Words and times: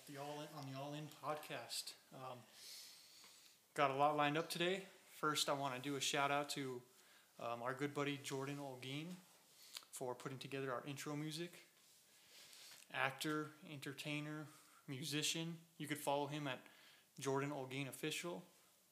at 0.00 0.06
the 0.12 0.20
All 0.20 0.40
In, 0.40 0.48
on 0.58 0.72
the 0.72 0.78
All 0.78 0.94
In 0.94 1.04
podcast. 1.24 1.92
Um, 2.14 2.38
got 3.74 3.90
a 3.90 3.94
lot 3.94 4.16
lined 4.16 4.38
up 4.38 4.48
today. 4.48 4.84
First, 5.20 5.48
I 5.48 5.52
want 5.52 5.74
to 5.74 5.80
do 5.80 5.96
a 5.96 6.00
shout 6.00 6.30
out 6.30 6.48
to 6.50 6.80
um, 7.38 7.62
our 7.62 7.74
good 7.74 7.92
buddy 7.92 8.18
Jordan 8.22 8.56
Olguin 8.56 9.06
for 9.92 10.14
putting 10.14 10.38
together 10.38 10.72
our 10.72 10.82
intro 10.86 11.16
music. 11.16 11.52
Actor, 12.94 13.50
entertainer, 13.72 14.46
musician. 14.88 15.56
You 15.78 15.86
could 15.86 15.98
follow 15.98 16.26
him 16.26 16.46
at 16.46 16.60
Jordan 17.18 17.50
Olguin 17.50 17.88
Official, 17.88 18.42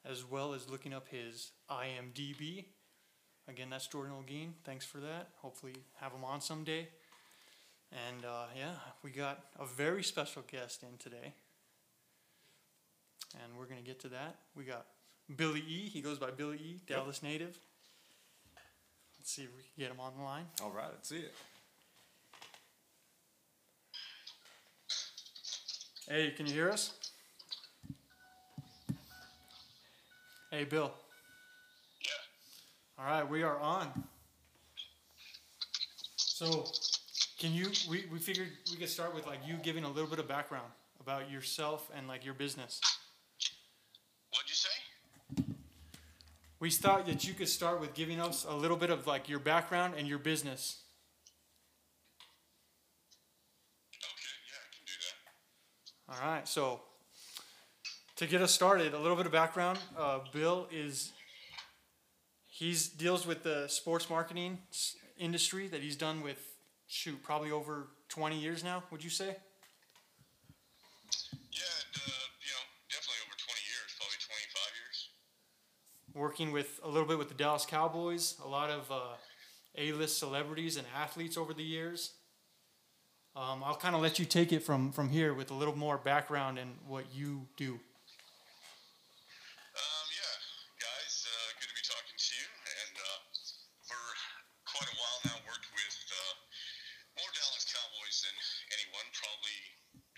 as 0.04 0.24
well 0.24 0.52
as 0.52 0.68
looking 0.68 0.92
up 0.92 1.08
his 1.08 1.52
IMDb. 1.70 2.66
Again, 3.48 3.70
that's 3.70 3.86
Jordan 3.86 4.12
Olguin. 4.12 4.50
Thanks 4.64 4.84
for 4.84 4.98
that. 4.98 5.28
Hopefully, 5.40 5.72
have 6.00 6.12
him 6.12 6.24
on 6.24 6.40
someday. 6.42 6.88
And 7.92 8.24
uh, 8.24 8.46
yeah, 8.56 8.74
we 9.02 9.10
got 9.10 9.44
a 9.58 9.66
very 9.66 10.02
special 10.02 10.42
guest 10.50 10.82
in 10.82 10.98
today. 10.98 11.32
And 13.34 13.58
we're 13.58 13.66
going 13.66 13.80
to 13.80 13.86
get 13.86 14.00
to 14.00 14.08
that. 14.08 14.36
We 14.54 14.64
got 14.64 14.86
Billy 15.36 15.60
E. 15.60 15.88
He 15.88 16.00
goes 16.00 16.18
by 16.18 16.30
Billy 16.30 16.56
E., 16.56 16.80
Dallas 16.86 17.22
native. 17.22 17.58
Let's 19.18 19.30
see 19.30 19.42
if 19.42 19.48
we 19.56 19.62
can 19.62 19.72
get 19.78 19.90
him 19.90 20.00
on 20.00 20.12
the 20.16 20.22
line. 20.22 20.46
All 20.62 20.70
right, 20.70 20.88
let's 20.90 21.08
see 21.08 21.18
it. 21.18 21.34
Hey, 26.08 26.32
can 26.34 26.46
you 26.46 26.54
hear 26.54 26.70
us? 26.70 26.94
Hey, 30.50 30.64
Bill. 30.64 30.90
Yeah. 32.00 33.04
All 33.04 33.10
right, 33.10 33.28
we 33.28 33.42
are 33.42 33.58
on. 33.58 34.04
So, 36.16 36.64
can 37.38 37.54
you? 37.54 37.70
We, 37.88 38.04
we 38.12 38.18
figured 38.18 38.48
we 38.70 38.76
could 38.76 38.88
start 38.88 39.14
with 39.14 39.26
like 39.26 39.38
you 39.46 39.54
giving 39.62 39.84
a 39.84 39.88
little 39.88 40.10
bit 40.10 40.18
of 40.18 40.26
background 40.26 40.66
about 41.00 41.30
yourself 41.30 41.88
and 41.96 42.08
like 42.08 42.24
your 42.24 42.34
business. 42.34 42.80
What'd 44.32 44.48
you 44.48 44.56
say? 44.56 44.68
We 46.60 46.70
thought 46.70 47.06
that 47.06 47.26
you 47.26 47.34
could 47.34 47.48
start 47.48 47.80
with 47.80 47.94
giving 47.94 48.20
us 48.20 48.44
a 48.48 48.54
little 48.54 48.76
bit 48.76 48.90
of 48.90 49.06
like 49.06 49.28
your 49.28 49.38
background 49.38 49.94
and 49.96 50.08
your 50.08 50.18
business. 50.18 50.78
Okay, 53.94 54.02
yeah, 54.48 54.58
I 54.60 54.68
can 54.74 54.84
do 54.84 54.92
that. 56.16 56.26
All 56.26 56.34
right, 56.34 56.48
so 56.48 56.80
to 58.16 58.26
get 58.26 58.42
us 58.42 58.52
started, 58.52 58.94
a 58.94 58.98
little 58.98 59.16
bit 59.16 59.26
of 59.26 59.32
background. 59.32 59.78
Uh, 59.96 60.18
Bill 60.32 60.66
is 60.72 61.12
he's 62.48 62.88
deals 62.88 63.24
with 63.24 63.44
the 63.44 63.68
sports 63.68 64.10
marketing 64.10 64.58
industry 65.16 65.68
that 65.68 65.80
he's 65.80 65.94
done 65.94 66.22
with 66.22 66.57
shoot 66.88 67.22
probably 67.22 67.52
over 67.52 67.86
20 68.08 68.36
years 68.38 68.64
now. 68.64 68.82
Would 68.90 69.04
you 69.04 69.10
say? 69.10 69.26
Yeah, 69.26 69.32
uh, 71.94 72.26
you 72.42 72.50
know, 72.50 72.64
definitely 72.90 73.20
over 73.24 73.36
20 73.38 73.60
years, 73.68 73.94
probably 73.96 74.18
25 74.18 74.72
years. 74.82 75.08
Working 76.14 76.50
with 76.52 76.80
a 76.82 76.88
little 76.88 77.06
bit 77.06 77.18
with 77.18 77.28
the 77.28 77.34
Dallas 77.34 77.64
Cowboys, 77.64 78.34
a 78.44 78.48
lot 78.48 78.70
of 78.70 78.90
uh, 78.90 79.14
A-list 79.76 80.18
celebrities 80.18 80.76
and 80.76 80.86
athletes 80.96 81.36
over 81.36 81.54
the 81.54 81.62
years. 81.62 82.14
Um, 83.38 83.62
I'll 83.62 83.78
kind 83.78 83.94
of 83.94 84.02
let 84.02 84.18
you 84.18 84.26
take 84.26 84.50
it 84.50 84.66
from 84.66 84.90
from 84.90 85.14
here 85.14 85.30
with 85.30 85.52
a 85.52 85.54
little 85.54 85.78
more 85.78 85.94
background 85.94 86.58
and 86.58 86.74
what 86.90 87.06
you 87.14 87.46
do. 87.54 87.78
Um, 89.78 90.06
yeah, 90.10 90.34
guys, 90.82 91.22
uh, 91.22 91.54
good 91.62 91.70
to 91.70 91.76
be 91.78 91.86
talking 91.86 92.18
to 92.18 92.30
you. 92.34 92.48
And 92.66 92.94
uh, 92.98 93.18
for 93.86 94.02
quite 94.66 94.90
a 94.90 94.96
while 94.98 95.18
now, 95.30 95.38
worked 95.46 95.70
with 95.70 95.98
uh, 96.10 96.34
more 97.14 97.30
Dallas 97.30 97.62
Cowboys 97.70 98.26
than 98.26 98.34
anyone. 98.74 99.06
Probably, 99.14 99.58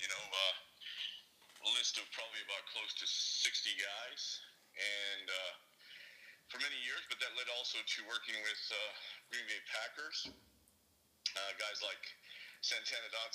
you 0.01 0.09
know, 0.09 0.25
uh, 0.25 1.69
a 1.69 1.77
list 1.77 2.01
of 2.01 2.09
probably 2.17 2.41
about 2.49 2.65
close 2.73 2.97
to 3.05 3.05
60 3.05 3.45
guys. 3.77 4.41
And 4.81 5.29
uh, 5.29 5.53
for 6.49 6.57
many 6.65 6.81
years, 6.89 7.05
but 7.13 7.21
that 7.21 7.37
led 7.37 7.53
also 7.53 7.85
to 7.85 7.99
working 8.09 8.41
with 8.41 8.63
uh, 8.73 8.81
Green 9.29 9.45
Bay 9.45 9.61
Packers. 9.69 10.33
Uh, 11.37 11.53
guys 11.61 11.85
like 11.85 12.01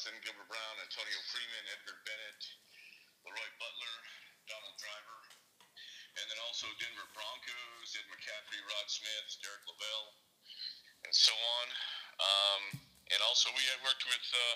Santana 0.06 0.22
Gilbert 0.22 0.46
Brown, 0.54 0.76
Antonio 0.86 1.18
Freeman, 1.34 1.66
Edgar 1.74 1.98
Bennett, 2.06 2.42
Leroy 3.26 3.50
Butler, 3.58 3.96
Donald 4.46 4.78
Driver, 4.78 5.18
and 6.22 6.26
then 6.30 6.38
also 6.46 6.70
Denver 6.78 7.10
Broncos, 7.18 7.90
Ed 7.98 8.06
McCaffrey, 8.14 8.62
Rod 8.70 8.86
Smith, 8.86 9.34
Derek 9.42 9.66
Lavelle, 9.66 10.10
and 11.10 11.14
so 11.18 11.34
on. 11.34 11.68
Um, 12.22 12.62
and 13.18 13.20
also 13.26 13.50
we 13.58 13.66
had 13.66 13.82
worked 13.82 14.06
with 14.06 14.22
uh, 14.30 14.54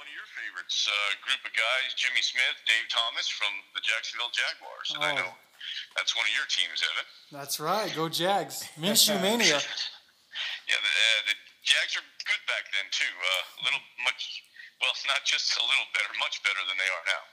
one 0.00 0.08
of 0.08 0.14
your 0.16 0.24
favorites, 0.40 0.88
uh, 0.88 1.20
group 1.20 1.44
of 1.44 1.52
guys, 1.52 1.92
Jimmy 1.92 2.24
Smith, 2.24 2.56
Dave 2.64 2.88
Thomas 2.88 3.28
from 3.28 3.52
the 3.76 3.84
Jacksonville 3.84 4.32
Jaguars. 4.32 4.88
And 4.96 5.04
I 5.04 5.12
Oh. 5.12 5.20
know 5.20 5.32
that's 6.00 6.16
one 6.16 6.24
of 6.24 6.32
your 6.32 6.48
teams, 6.48 6.80
Evan. 6.80 7.04
That's 7.28 7.60
right. 7.60 7.92
Go 7.92 8.08
Jags. 8.08 8.64
Minshew 8.80 9.20
mania. 9.20 9.60
Yeah, 10.64 10.80
the, 10.80 10.88
uh, 10.88 11.20
the 11.28 11.36
Jags 11.60 11.92
are 12.00 12.06
good 12.24 12.42
back 12.48 12.64
then 12.72 12.88
too. 12.88 13.04
Uh, 13.04 13.60
a 13.60 13.62
little 13.68 13.84
much, 14.08 14.40
well, 14.82 14.90
it's 14.90 15.06
not 15.06 15.22
just 15.22 15.54
a 15.54 15.62
little 15.62 15.88
better, 15.94 16.12
much 16.18 16.42
better 16.42 16.62
than 16.66 16.76
they 16.76 16.90
are 16.90 17.06
now. 17.06 17.24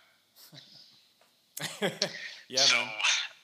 yeah, 2.47 2.61
so, 2.63 2.77
man. 2.77 2.87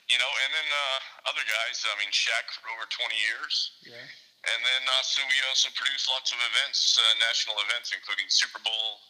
you 0.08 0.16
know, 0.16 0.32
and 0.46 0.50
then 0.54 0.68
uh, 0.70 1.30
other 1.34 1.44
guys. 1.44 1.82
I 1.84 1.92
mean, 2.00 2.08
Shaq 2.14 2.46
for 2.56 2.70
over 2.72 2.86
20 2.88 3.12
years, 3.18 3.76
Yeah. 3.84 3.98
and 4.00 4.58
then 4.64 4.82
also 4.96 5.20
we 5.28 5.36
also 5.50 5.68
produce 5.76 6.08
lots 6.08 6.32
of 6.32 6.38
events, 6.40 6.96
uh, 6.96 7.02
national 7.20 7.58
events, 7.68 7.92
including 7.92 8.24
Super 8.32 8.62
Bowl, 8.64 9.02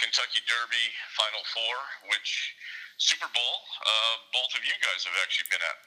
Kentucky 0.00 0.40
Derby, 0.48 0.86
Final 1.18 1.44
Four, 1.52 1.76
which 2.14 2.54
Super 2.96 3.28
Bowl, 3.34 3.54
uh, 3.84 4.14
both 4.32 4.54
of 4.56 4.62
you 4.64 4.76
guys 4.80 5.04
have 5.04 5.16
actually 5.20 5.48
been 5.52 5.64
at. 5.66 5.78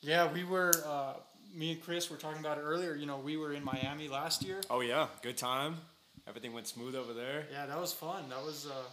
Yeah, 0.00 0.24
we 0.32 0.44
were. 0.44 0.72
Uh, 0.86 1.20
me 1.54 1.72
and 1.72 1.80
Chris 1.82 2.10
were 2.10 2.16
talking 2.16 2.40
about 2.40 2.58
it 2.58 2.62
earlier. 2.62 2.94
You 2.96 3.06
know, 3.06 3.18
we 3.18 3.36
were 3.36 3.52
in 3.52 3.62
Miami 3.64 4.08
last 4.08 4.42
year. 4.42 4.60
Oh 4.70 4.80
yeah, 4.80 5.06
good 5.22 5.36
time. 5.36 5.76
Everything 6.26 6.52
went 6.52 6.66
smooth 6.66 6.94
over 6.94 7.12
there. 7.12 7.46
Yeah, 7.52 7.66
that 7.66 7.78
was 7.78 7.92
fun. 7.92 8.28
That 8.30 8.42
was 8.44 8.66
uh, 8.66 8.88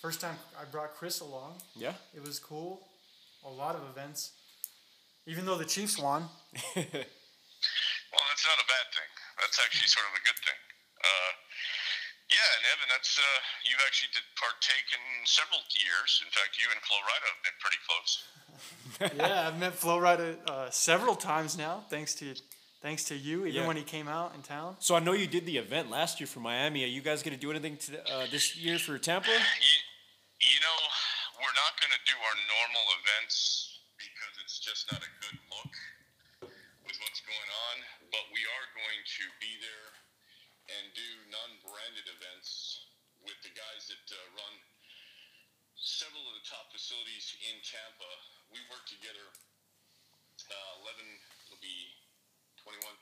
first 0.00 0.20
time 0.20 0.36
I 0.58 0.64
brought 0.70 0.94
Chris 0.94 1.20
along. 1.20 1.54
Yeah. 1.74 1.94
It 2.14 2.22
was 2.24 2.38
cool. 2.38 2.80
A 3.44 3.50
lot 3.50 3.74
of 3.74 3.82
events. 3.90 4.32
Even 5.26 5.46
though 5.46 5.58
the 5.58 5.64
Chiefs 5.64 5.98
won. 5.98 6.24
Well, 8.10 8.26
that's 8.26 8.42
not 8.42 8.58
a 8.58 8.66
bad 8.66 8.86
thing. 8.90 9.10
That's 9.38 9.58
actually 9.62 9.86
sort 9.86 10.06
of 10.10 10.18
a 10.18 10.22
good 10.26 10.38
thing. 10.42 10.60
Uh, 10.98 11.32
yeah, 12.26 12.48
and 12.58 12.62
Evan, 12.74 12.88
that's 12.90 13.18
uh, 13.18 13.38
you've 13.62 13.82
actually 13.86 14.10
did 14.14 14.26
partake 14.34 14.86
in 14.90 15.02
several 15.26 15.62
years. 15.78 16.22
In 16.22 16.30
fact, 16.34 16.58
you 16.58 16.66
and 16.74 16.80
Florida 16.82 17.26
have 17.30 17.42
been 17.46 17.58
pretty 17.62 17.80
close. 17.86 18.12
yeah, 19.18 19.46
I've 19.46 19.58
met 19.62 19.74
Florida 19.74 20.36
uh, 20.46 20.70
several 20.70 21.14
times 21.14 21.54
now, 21.54 21.86
thanks 21.86 22.14
to 22.18 22.34
thanks 22.80 23.04
to 23.04 23.14
you. 23.16 23.46
Even 23.46 23.62
Yeah. 23.62 23.66
when 23.66 23.76
he 23.76 23.84
came 23.84 24.08
out 24.08 24.34
in 24.34 24.42
town. 24.42 24.76
So 24.80 24.94
I 24.96 25.00
know 25.00 25.12
you 25.12 25.26
did 25.26 25.46
the 25.46 25.56
event 25.58 25.90
last 25.90 26.20
year 26.20 26.26
for 26.26 26.40
Miami. 26.40 26.84
Are 26.84 26.88
you 26.88 27.00
guys 27.02 27.22
gonna 27.22 27.36
do 27.36 27.50
anything 27.50 27.76
to, 27.78 28.02
uh, 28.10 28.26
this 28.26 28.56
year 28.56 28.78
for 28.78 28.98
Tampa? 28.98 29.30
You, 29.30 29.38
you 30.40 30.60
know, 30.60 30.78
we're 31.40 31.56
not 31.56 31.72
going 31.80 31.92
to 31.92 32.02
do 32.04 32.16
our 32.20 32.36
normal 32.52 32.84
events 33.00 33.80
because 33.96 34.34
it's 34.44 34.60
just 34.60 34.88
not 34.92 35.00
a 35.00 35.12
good 35.24 35.38
look 35.52 35.72
with 36.84 36.96
what's 37.00 37.20
going 37.24 37.50
on. 37.68 37.76
But 38.12 38.28
we 38.32 38.44
are 38.44 38.66
going 38.76 39.00
to 39.20 39.24
be 39.40 39.56
there 39.60 39.88
and 40.76 40.92
do 40.92 41.08
non-branded 41.32 42.06
events 42.12 42.88
with 43.24 43.36
the 43.40 43.52
guys 43.56 43.88
that 43.88 44.04
uh, 44.12 44.20
run 44.36 44.54
several 45.76 46.24
of 46.28 46.34
the 46.40 46.44
top 46.48 46.68
facilities 46.72 47.36
in 47.40 47.56
Tampa. 47.64 48.12
We 48.52 48.60
work 48.68 48.84
together. 48.84 49.32
Uh, 50.48 50.80
Eleven 50.84 51.08
will 51.48 51.60
be 51.60 51.99
twenty-one. 52.62 52.96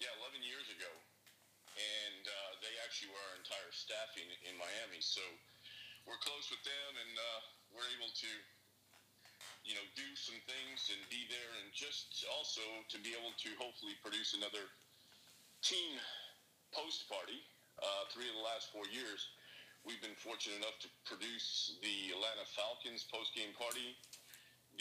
Yeah, 0.00 0.10
eleven 0.18 0.42
years 0.42 0.66
ago, 0.72 0.90
and 1.78 2.24
uh, 2.26 2.52
they 2.58 2.74
actually 2.82 3.14
were 3.14 3.22
our 3.32 3.38
entire 3.38 3.70
staffing 3.70 4.26
in 4.48 4.58
Miami. 4.58 4.98
So 4.98 5.22
we're 6.08 6.18
close 6.26 6.50
with 6.50 6.58
them, 6.66 6.90
and 6.98 7.14
uh, 7.14 7.40
we're 7.70 7.86
able 7.94 8.10
to, 8.10 8.30
you 9.62 9.78
know, 9.78 9.86
do 9.94 10.08
some 10.18 10.42
things 10.50 10.90
and 10.90 10.98
be 11.06 11.30
there, 11.30 11.52
and 11.62 11.70
just 11.70 12.26
also 12.34 12.64
to 12.90 12.98
be 12.98 13.14
able 13.14 13.30
to 13.46 13.50
hopefully 13.62 13.94
produce 14.02 14.34
another 14.34 14.66
team 15.62 15.94
post 16.74 17.06
party. 17.06 17.38
Uh, 17.78 18.10
three 18.10 18.26
of 18.26 18.34
the 18.34 18.42
last 18.42 18.74
four 18.74 18.84
years, 18.90 19.30
we've 19.86 20.02
been 20.02 20.18
fortunate 20.18 20.58
enough 20.58 20.76
to 20.82 20.90
produce 21.06 21.78
the 21.78 22.10
Atlanta 22.10 22.42
Falcons 22.58 23.06
post 23.06 23.32
game 23.38 23.54
party, 23.54 23.94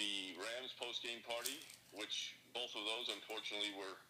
the 0.02 0.34
Rams 0.38 0.74
post 0.82 1.06
game 1.06 1.22
party, 1.22 1.62
which 1.94 2.36
both 2.58 2.74
of 2.74 2.84
those 2.90 3.14
unfortunately 3.14 3.72
were 3.78 4.02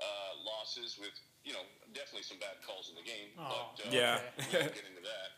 uh, 0.00 0.32
losses 0.42 0.96
with, 0.96 1.12
you 1.44 1.52
know, 1.52 1.64
definitely 1.92 2.24
some 2.24 2.40
bad 2.40 2.56
calls 2.64 2.88
in 2.88 2.96
the 2.96 3.04
game. 3.06 3.30
Oh, 3.36 3.76
but, 3.76 3.86
uh, 3.86 3.92
Yeah. 3.92 4.20
we 4.40 4.58
won't 4.58 4.74
get 4.74 4.88
into 4.88 5.04
that. 5.04 5.30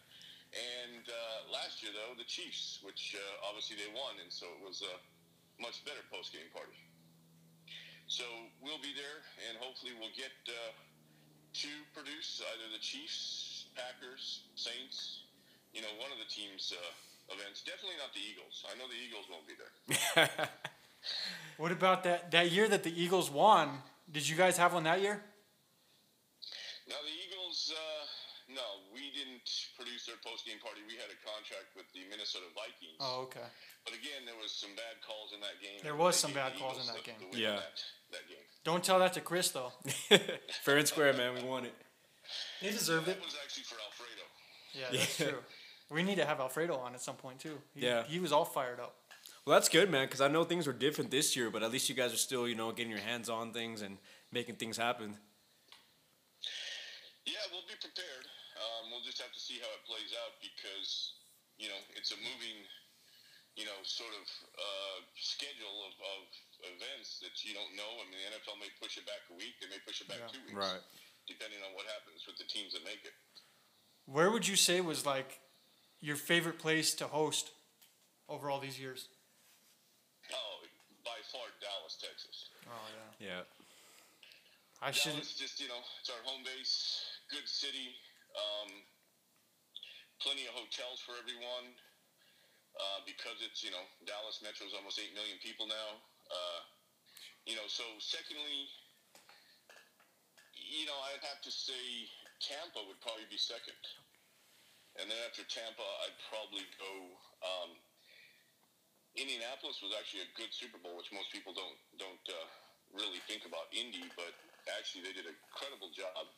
And 0.53 1.05
uh, 1.09 1.49
last 1.51 1.83
year, 1.83 1.91
though, 1.97 2.13
the 2.15 2.29
Chiefs, 2.29 2.79
which 2.85 3.17
uh, 3.17 3.49
obviously 3.49 3.81
they 3.81 3.89
won, 3.97 4.21
and 4.21 4.29
so 4.29 4.45
it 4.53 4.61
was 4.61 4.85
a 4.85 4.95
much 5.61 5.81
better 5.89 6.05
post 6.13 6.33
game 6.33 6.49
party. 6.53 6.77
So 8.07 8.25
we'll 8.61 8.83
be 8.85 8.93
there, 8.93 9.25
and 9.49 9.57
hopefully 9.57 9.97
we'll 9.97 10.13
get 10.13 10.35
uh, 10.45 10.73
to 11.65 11.71
produce 11.97 12.45
either 12.45 12.69
the 12.69 12.83
Chiefs, 12.85 13.73
Packers, 13.73 14.45
Saints, 14.55 15.25
you 15.73 15.81
know, 15.81 15.89
one 15.97 16.13
of 16.13 16.21
the 16.21 16.29
team's 16.29 16.69
uh, 16.77 17.33
events. 17.33 17.65
Definitely 17.65 17.97
not 17.97 18.13
the 18.13 18.21
Eagles. 18.21 18.61
I 18.69 18.77
know 18.77 18.85
the 18.93 19.01
Eagles 19.01 19.25
won't 19.33 19.49
be 19.49 19.57
there. 19.57 19.73
What 21.57 21.73
about 21.73 22.05
that 22.05 22.31
that 22.31 22.51
year 22.53 22.69
that 22.69 22.83
the 22.85 23.03
Eagles 23.03 23.31
won? 23.31 23.71
Did 24.13 24.29
you 24.29 24.37
guys 24.37 24.57
have 24.57 24.75
one 24.75 24.85
that 24.85 25.01
year? 25.01 25.23
Now 26.89 26.97
the 27.01 27.15
Eagles, 27.15 27.73
uh, 27.73 28.05
no, 28.53 28.85
we 28.93 29.09
didn't 29.17 29.49
produce 29.77 30.05
their 30.05 30.17
post-game 30.25 30.59
party. 30.61 30.81
We 30.87 30.95
had 31.01 31.09
a 31.09 31.19
contract 31.25 31.73
with 31.77 31.87
the 31.95 32.01
Minnesota 32.11 32.47
Vikings. 32.53 32.99
Oh, 33.01 33.23
okay. 33.31 33.47
But 33.85 33.95
again, 33.95 34.27
there 34.27 34.35
was 34.41 34.53
some 34.53 34.71
bad 34.77 35.01
calls 35.07 35.33
in 35.33 35.41
that 35.41 35.57
game. 35.63 35.81
There 35.83 35.97
was 35.97 36.17
some 36.17 36.33
bad 36.33 36.53
calls 36.59 36.77
in 36.81 36.87
that 36.93 37.03
game. 37.05 37.17
Yeah. 37.33 37.57
That, 37.63 37.79
that 38.21 38.25
game. 38.29 38.45
Don't 38.65 38.85
tell 38.85 38.99
that 38.99 39.15
to 39.15 39.21
Chris 39.21 39.51
though. 39.51 39.73
Fair 40.63 40.77
and 40.79 40.87
square, 40.89 41.13
man. 41.15 41.35
We 41.35 41.43
won 41.49 41.65
it. 41.65 41.75
He 42.61 42.71
deserved 42.71 43.09
it. 43.09 43.17
That 43.19 43.25
was 43.25 43.37
actually 43.43 43.65
for 43.65 43.77
Alfredo. 43.81 44.25
Yeah, 44.75 44.99
that's 44.99 45.21
Yeah. 45.21 45.27
true. 45.31 45.39
We 45.91 46.03
need 46.03 46.17
to 46.17 46.25
have 46.25 46.41
Alfredo 46.41 46.77
on 46.77 46.95
at 46.95 47.01
some 47.03 47.17
point 47.17 47.39
too. 47.41 47.59
He, 47.75 47.85
Yeah. 47.87 48.05
He 48.05 48.19
was 48.21 48.33
all 48.33 48.45
fired 48.45 48.81
up. 48.81 48.95
Well, 49.45 49.59
that's 49.59 49.69
good, 49.69 49.91
man. 49.91 50.07
Because 50.07 50.21
I 50.21 50.29
know 50.29 50.45
things 50.45 50.67
were 50.67 50.73
different 50.73 51.11
this 51.11 51.35
year, 51.35 51.51
but 51.51 51.63
at 51.63 51.73
least 51.73 51.89
you 51.89 51.95
guys 51.99 52.15
are 52.15 52.21
still, 52.21 52.47
you 52.47 52.55
know, 52.55 52.71
getting 52.71 52.91
your 52.95 53.03
hands 53.03 53.29
on 53.29 53.51
things 53.53 53.83
and 53.83 53.99
making 54.31 54.55
things 54.57 54.77
happen. 54.79 55.19
Yeah, 57.27 57.43
we'll 57.51 57.67
be 57.67 57.75
prepared. 57.83 58.27
Um, 58.59 58.91
we'll 58.95 59.03
just 59.03 59.19
have 59.19 59.35
to 59.35 59.43
see 59.43 59.59
how 59.59 59.71
it 59.75 59.83
plays 59.83 60.15
out 60.23 60.39
because, 60.39 61.19
you 61.59 61.67
know, 61.67 61.79
it's 61.99 62.15
a 62.15 62.19
moving, 62.23 62.63
you 63.59 63.67
know, 63.67 63.75
sort 63.83 64.15
of 64.15 64.27
uh, 64.55 64.99
schedule 65.19 65.91
of, 65.91 65.95
of 65.99 66.23
events 66.79 67.19
that 67.19 67.35
you 67.43 67.51
don't 67.55 67.75
know. 67.75 67.99
I 67.99 68.07
mean, 68.11 68.23
the 68.23 68.39
NFL 68.39 68.63
may 68.63 68.71
push 68.79 68.95
it 68.95 69.07
back 69.11 69.27
a 69.31 69.35
week. 69.35 69.59
They 69.59 69.67
may 69.67 69.83
push 69.83 70.03
it 70.03 70.07
back 70.07 70.23
Yeah. 70.23 70.31
two 70.31 70.43
weeks. 70.47 70.55
Right. 70.55 70.83
Depending 71.27 71.59
on 71.67 71.75
what 71.75 71.87
happens 71.91 72.23
with 72.31 72.39
the 72.39 72.47
teams 72.47 72.75
that 72.79 72.87
make 72.87 73.03
it. 73.03 73.15
Where 74.07 74.31
would 74.31 74.47
you 74.47 74.55
say 74.55 74.79
was 74.83 75.03
like 75.07 75.39
your 75.99 76.15
favorite 76.19 76.59
place 76.59 76.95
to 77.03 77.07
host 77.11 77.51
over 78.29 78.51
all 78.51 78.59
these 78.59 78.79
years? 78.79 79.11
Far 81.33 81.49
Dallas, 81.65 81.97
Texas. 81.97 82.53
Oh 82.69 82.87
yeah. 82.93 83.41
Yeah. 83.41 83.43
I 84.85 84.93
should. 84.93 85.17
Dallas, 85.17 85.33
just 85.33 85.57
you 85.57 85.67
know, 85.73 85.81
it's 85.97 86.13
our 86.13 86.21
home 86.29 86.45
base. 86.45 87.01
Good 87.33 87.49
city. 87.49 87.97
Um, 88.37 88.69
plenty 90.21 90.45
of 90.45 90.53
hotels 90.53 91.01
for 91.01 91.17
everyone. 91.17 91.73
Uh, 92.77 93.05
because 93.05 93.37
it's 93.45 93.61
you 93.61 93.73
know 93.73 93.85
Dallas 94.09 94.41
Metro 94.45 94.65
is 94.65 94.73
almost 94.73 95.01
eight 95.01 95.13
million 95.17 95.37
people 95.41 95.69
now. 95.69 96.01
Uh, 96.29 96.61
you 97.45 97.57
know, 97.57 97.69
so 97.69 97.85
secondly, 98.01 98.69
you 100.57 100.89
know, 100.89 100.97
I'd 101.13 101.21
have 101.21 101.45
to 101.45 101.53
say 101.53 102.09
Tampa 102.41 102.81
would 102.89 102.97
probably 103.05 103.29
be 103.29 103.37
second, 103.37 103.77
and 104.97 105.09
then 105.09 105.21
after 105.29 105.45
Tampa, 105.49 105.85
I'd 106.05 106.17
probably 106.29 106.65
go. 106.81 106.93
Um, 107.45 107.77
Indianapolis 109.13 109.85
was 109.85 109.93
actually 109.93 110.25
a 110.25 110.31
good 110.33 110.49
Super 110.53 110.81
Bowl, 110.81 110.97
which 110.97 111.13
most 111.13 111.29
people 111.29 111.53
don't 111.53 111.77
don't 112.01 112.25
uh, 112.33 112.49
really 112.97 113.21
think 113.29 113.45
about 113.45 113.69
Indy, 113.73 114.09
but 114.17 114.33
actually 114.73 115.05
they 115.05 115.13
did 115.13 115.29
an 115.29 115.37
incredible 115.37 115.93
job. 115.93 116.29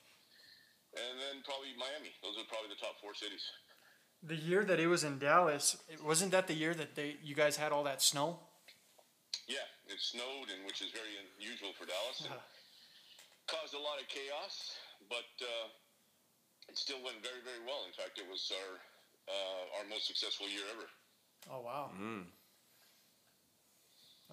And 0.94 1.19
then 1.19 1.43
probably 1.43 1.75
Miami. 1.75 2.15
Those 2.23 2.38
are 2.38 2.47
probably 2.47 2.71
the 2.71 2.79
top 2.79 2.99
four 3.03 3.15
cities. 3.15 3.43
The 4.23 4.38
year 4.38 4.62
that 4.65 4.79
it 4.79 4.87
was 4.87 5.03
in 5.03 5.19
Dallas, 5.19 5.76
wasn't 6.03 6.31
that 6.32 6.47
the 6.47 6.55
year 6.55 6.75
that 6.75 6.94
they 6.94 7.19
you 7.23 7.35
guys 7.35 7.59
had 7.59 7.71
all 7.71 7.85
that 7.85 8.03
snow? 8.03 8.38
Yeah, 9.47 9.67
it 9.87 9.99
snowed, 9.99 10.49
and 10.55 10.65
which 10.65 10.81
is 10.81 10.91
very 10.94 11.19
unusual 11.19 11.75
for 11.75 11.85
Dallas, 11.85 12.23
and 12.25 12.32
caused 13.47 13.75
a 13.75 13.82
lot 13.82 14.00
of 14.00 14.06
chaos. 14.09 14.79
But 15.11 15.31
uh, 15.43 15.69
it 16.71 16.79
still 16.79 17.03
went 17.05 17.21
very, 17.21 17.43
very 17.44 17.61
well. 17.67 17.85
In 17.87 17.93
fact, 17.93 18.19
it 18.19 18.26
was 18.26 18.50
our 18.50 18.81
uh, 19.29 19.79
our 19.79 19.85
most 19.91 20.06
successful 20.06 20.49
year 20.49 20.65
ever. 20.73 20.88
Oh 21.50 21.61
wow. 21.61 21.91
Mm. 21.93 22.25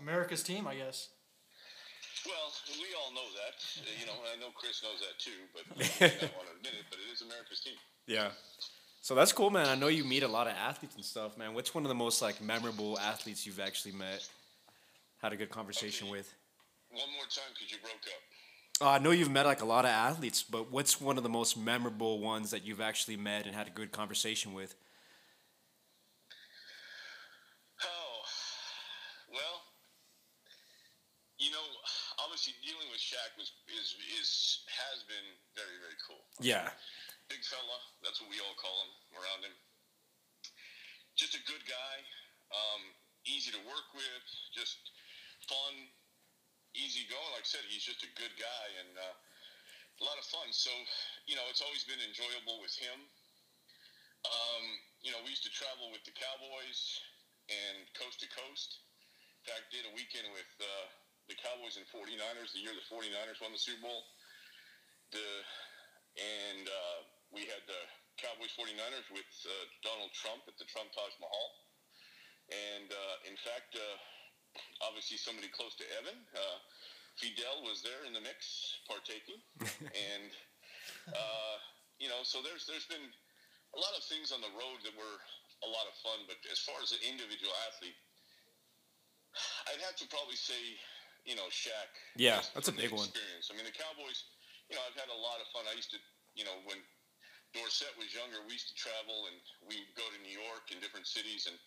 America's 0.02 0.44
team, 0.44 0.68
I 0.68 0.76
guess. 0.76 1.10
Well, 2.26 2.52
we 2.80 2.88
all 2.96 3.14
know 3.14 3.28
that. 3.34 3.56
Uh, 3.82 3.86
You 4.00 4.06
know, 4.06 4.14
I 4.34 4.40
know 4.40 4.50
Chris 4.56 4.84
knows 4.84 5.00
that 5.02 5.18
too, 5.20 5.32
but 5.54 5.64
he 5.84 6.06
may 6.06 6.28
not 6.28 6.36
want 6.38 6.50
to 6.50 6.56
admit 6.58 6.74
it. 6.80 6.86
But 6.90 7.00
it 7.00 7.12
is 7.12 7.22
America's 7.22 7.62
team. 7.62 7.74
Yeah. 8.08 8.30
So 9.02 9.16
that's 9.16 9.32
cool, 9.32 9.50
man. 9.50 9.68
I 9.68 9.76
know 9.76 9.88
you 9.88 10.04
meet 10.04 10.22
a 10.24 10.28
lot 10.28 10.48
of 10.48 10.54
athletes 10.54 10.96
and 10.96 11.04
stuff, 11.04 11.38
man. 11.38 11.54
What's 11.54 11.74
one 11.74 11.84
of 11.84 11.90
the 11.90 11.96
most 11.96 12.22
like 12.22 12.42
memorable 12.42 13.00
athletes 13.00 13.46
you've 13.46 13.60
actually 13.60 13.94
met? 13.94 14.28
Had 15.22 15.34
a 15.34 15.36
good 15.36 15.50
conversation 15.50 16.08
Okay. 16.08 16.18
with. 16.18 16.34
One 16.92 17.10
more 17.14 17.24
time, 17.24 17.50
because 17.54 17.72
you 17.72 17.78
broke 17.82 17.94
up. 17.94 18.86
Uh, 18.88 18.90
I 18.92 19.00
know 19.00 19.12
you've 19.12 19.32
met 19.32 19.46
like 19.46 19.62
a 19.62 19.66
lot 19.66 19.86
of 19.86 19.92
athletes, 19.92 20.44
but 20.44 20.72
what's 20.72 21.00
one 21.00 21.18
of 21.18 21.24
the 21.24 21.30
most 21.30 21.56
memorable 21.58 22.20
ones 22.20 22.52
that 22.52 22.66
you've 22.66 22.82
actually 22.82 23.18
met 23.18 23.46
and 23.46 23.56
had 23.56 23.68
a 23.68 23.70
good 23.72 23.92
conversation 23.92 24.54
with? 24.54 24.76
Oh, 27.84 28.22
well, 29.32 29.62
you 31.38 31.52
know, 31.52 31.66
obviously 32.42 32.58
dealing 32.66 32.90
with 32.90 32.98
Shaq 32.98 33.38
was 33.38 33.54
is 33.70 33.94
is 34.18 34.66
has 34.66 35.06
been 35.06 35.30
very 35.54 35.78
very 35.78 35.94
cool. 36.02 36.26
Yeah. 36.42 36.74
Big 37.30 37.46
fella, 37.46 37.78
that's 38.02 38.18
what 38.18 38.34
we 38.34 38.42
all 38.42 38.58
call 38.58 38.74
him 38.82 38.92
around 39.14 39.46
him. 39.46 39.54
Just 41.14 41.38
a 41.38 41.44
good 41.46 41.62
guy, 41.70 41.96
um, 42.50 42.82
easy 43.30 43.54
to 43.54 43.62
work 43.70 43.94
with, 43.94 44.26
just 44.50 44.90
fun, 45.46 45.86
easy 46.74 47.06
going. 47.14 47.30
Like 47.38 47.46
I 47.46 47.52
said, 47.62 47.62
he's 47.70 47.86
just 47.86 48.02
a 48.02 48.10
good 48.18 48.34
guy 48.42 48.66
and 48.82 48.98
uh, 48.98 49.16
a 50.02 50.04
lot 50.04 50.18
of 50.18 50.26
fun. 50.26 50.50
So, 50.50 50.74
you 51.30 51.38
know, 51.38 51.46
it's 51.46 51.62
always 51.62 51.86
been 51.86 52.02
enjoyable 52.02 52.58
with 52.58 52.74
him. 52.74 53.06
Um, 54.26 54.66
you 55.06 55.14
know, 55.14 55.22
we 55.22 55.30
used 55.30 55.46
to 55.46 55.54
travel 55.54 55.94
with 55.94 56.02
the 56.10 56.16
Cowboys 56.18 57.06
and 57.54 57.86
coast 57.96 58.20
to 58.26 58.28
coast. 58.34 58.82
In 59.46 59.54
fact, 59.54 59.70
did 59.70 59.86
a 59.86 59.94
weekend 59.94 60.26
with 60.34 60.52
uh, 60.58 60.90
the 61.32 61.40
Cowboys 61.40 61.80
and 61.80 61.88
49ers 61.88 62.52
the 62.52 62.60
year 62.60 62.76
the 62.76 62.84
49ers 62.92 63.40
won 63.40 63.56
the 63.56 63.64
Super 63.64 63.88
Bowl. 63.88 64.04
The 65.16 65.24
and 66.20 66.68
uh, 66.68 67.00
we 67.32 67.48
had 67.48 67.64
the 67.72 67.82
Cowboys 68.20 68.52
49ers 68.52 69.08
with 69.16 69.32
uh, 69.48 69.52
Donald 69.80 70.12
Trump 70.12 70.44
at 70.52 70.60
the 70.60 70.68
Trump 70.68 70.92
Taj 70.92 71.16
Mahal. 71.24 71.48
And 72.52 72.92
uh, 72.92 73.16
in 73.32 73.40
fact, 73.40 73.80
uh, 73.80 73.98
obviously 74.84 75.16
somebody 75.16 75.48
close 75.48 75.72
to 75.80 75.88
Evan, 76.04 76.20
uh, 76.36 76.60
Fidel 77.16 77.64
was 77.64 77.80
there 77.80 78.04
in 78.04 78.12
the 78.12 78.20
mix, 78.20 78.76
partaking, 78.92 79.40
and 80.12 80.32
uh, 81.16 81.56
you 81.96 82.12
know, 82.12 82.28
so 82.28 82.44
there's 82.44 82.68
there's 82.68 82.92
been 82.92 83.08
a 83.72 83.80
lot 83.80 83.96
of 83.96 84.04
things 84.12 84.36
on 84.36 84.44
the 84.44 84.52
road 84.52 84.84
that 84.84 84.92
were 85.00 85.18
a 85.64 85.70
lot 85.72 85.88
of 85.88 85.96
fun. 86.04 86.28
But 86.28 86.44
as 86.52 86.60
far 86.60 86.76
as 86.84 86.92
an 86.92 87.00
individual 87.08 87.56
athlete, 87.72 87.96
I'd 89.72 89.80
have 89.88 89.96
to 90.04 90.08
probably 90.12 90.36
say, 90.36 90.60
you 91.26 91.36
know, 91.38 91.48
Shaq. 91.54 91.92
Yeah, 92.18 92.42
that's 92.54 92.68
a 92.68 92.76
big 92.76 92.92
one. 92.92 93.08
Experience. 93.10 93.50
I 93.52 93.58
mean, 93.58 93.66
the 93.68 93.76
Cowboys. 93.76 94.26
You 94.70 94.80
know, 94.80 94.84
I've 94.88 94.96
had 94.96 95.12
a 95.12 95.20
lot 95.20 95.38
of 95.44 95.48
fun. 95.52 95.68
I 95.68 95.76
used 95.76 95.92
to, 95.92 96.00
you 96.34 96.48
know, 96.48 96.56
when 96.64 96.80
Dorsett 97.52 97.92
was 98.00 98.16
younger, 98.16 98.40
we 98.48 98.56
used 98.56 98.72
to 98.72 98.78
travel 98.80 99.28
and 99.28 99.36
we'd 99.68 99.92
go 100.00 100.08
to 100.08 100.18
New 100.24 100.32
York 100.32 100.72
and 100.72 100.80
different 100.80 101.06
cities, 101.06 101.46
and 101.52 101.58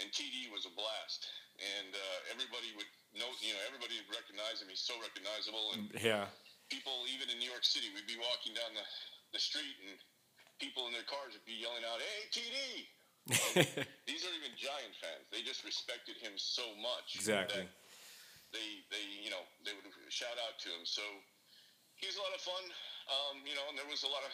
and 0.00 0.10
TD 0.10 0.50
was 0.50 0.66
a 0.66 0.72
blast. 0.74 1.22
And 1.54 1.94
uh, 1.94 2.34
everybody 2.34 2.74
would 2.74 2.88
know, 3.14 3.30
you 3.38 3.54
know, 3.54 3.62
everybody 3.70 3.94
would 4.02 4.10
recognize 4.10 4.58
him. 4.58 4.66
He's 4.66 4.82
so 4.82 4.98
recognizable, 4.98 5.76
and 5.78 5.86
Yeah. 5.94 6.26
people 6.66 7.06
even 7.06 7.30
in 7.30 7.38
New 7.38 7.46
York 7.46 7.62
City, 7.62 7.94
we'd 7.94 8.10
be 8.10 8.18
walking 8.18 8.58
down 8.58 8.74
the, 8.74 8.82
the 9.30 9.38
street, 9.38 9.76
and 9.86 9.94
people 10.58 10.90
in 10.90 10.92
their 10.96 11.06
cars 11.06 11.36
would 11.38 11.46
be 11.46 11.54
yelling 11.60 11.86
out, 11.86 12.02
"Hey, 12.02 12.20
TD!" 12.34 12.58
These 14.08 14.20
aren't 14.26 14.36
even 14.42 14.52
Giant 14.58 14.92
fans. 15.00 15.30
They 15.30 15.40
just 15.46 15.62
respected 15.64 16.18
him 16.18 16.34
so 16.36 16.74
much. 16.82 17.14
Exactly. 17.16 17.62
that 17.62 17.70
They, 18.54 18.86
they, 18.94 19.02
you 19.26 19.34
know, 19.34 19.42
they 19.66 19.74
would 19.74 19.90
shout 20.14 20.38
out 20.46 20.56
to 20.62 20.68
him. 20.70 20.86
So 20.86 21.02
he 21.98 22.06
was 22.06 22.14
a 22.14 22.22
lot 22.22 22.30
of 22.32 22.40
fun. 22.40 22.64
Um, 23.10 23.42
you 23.42 23.58
know, 23.58 23.66
and 23.68 23.74
there 23.76 23.90
was 23.90 24.06
a 24.06 24.10
lot 24.10 24.22
of, 24.22 24.30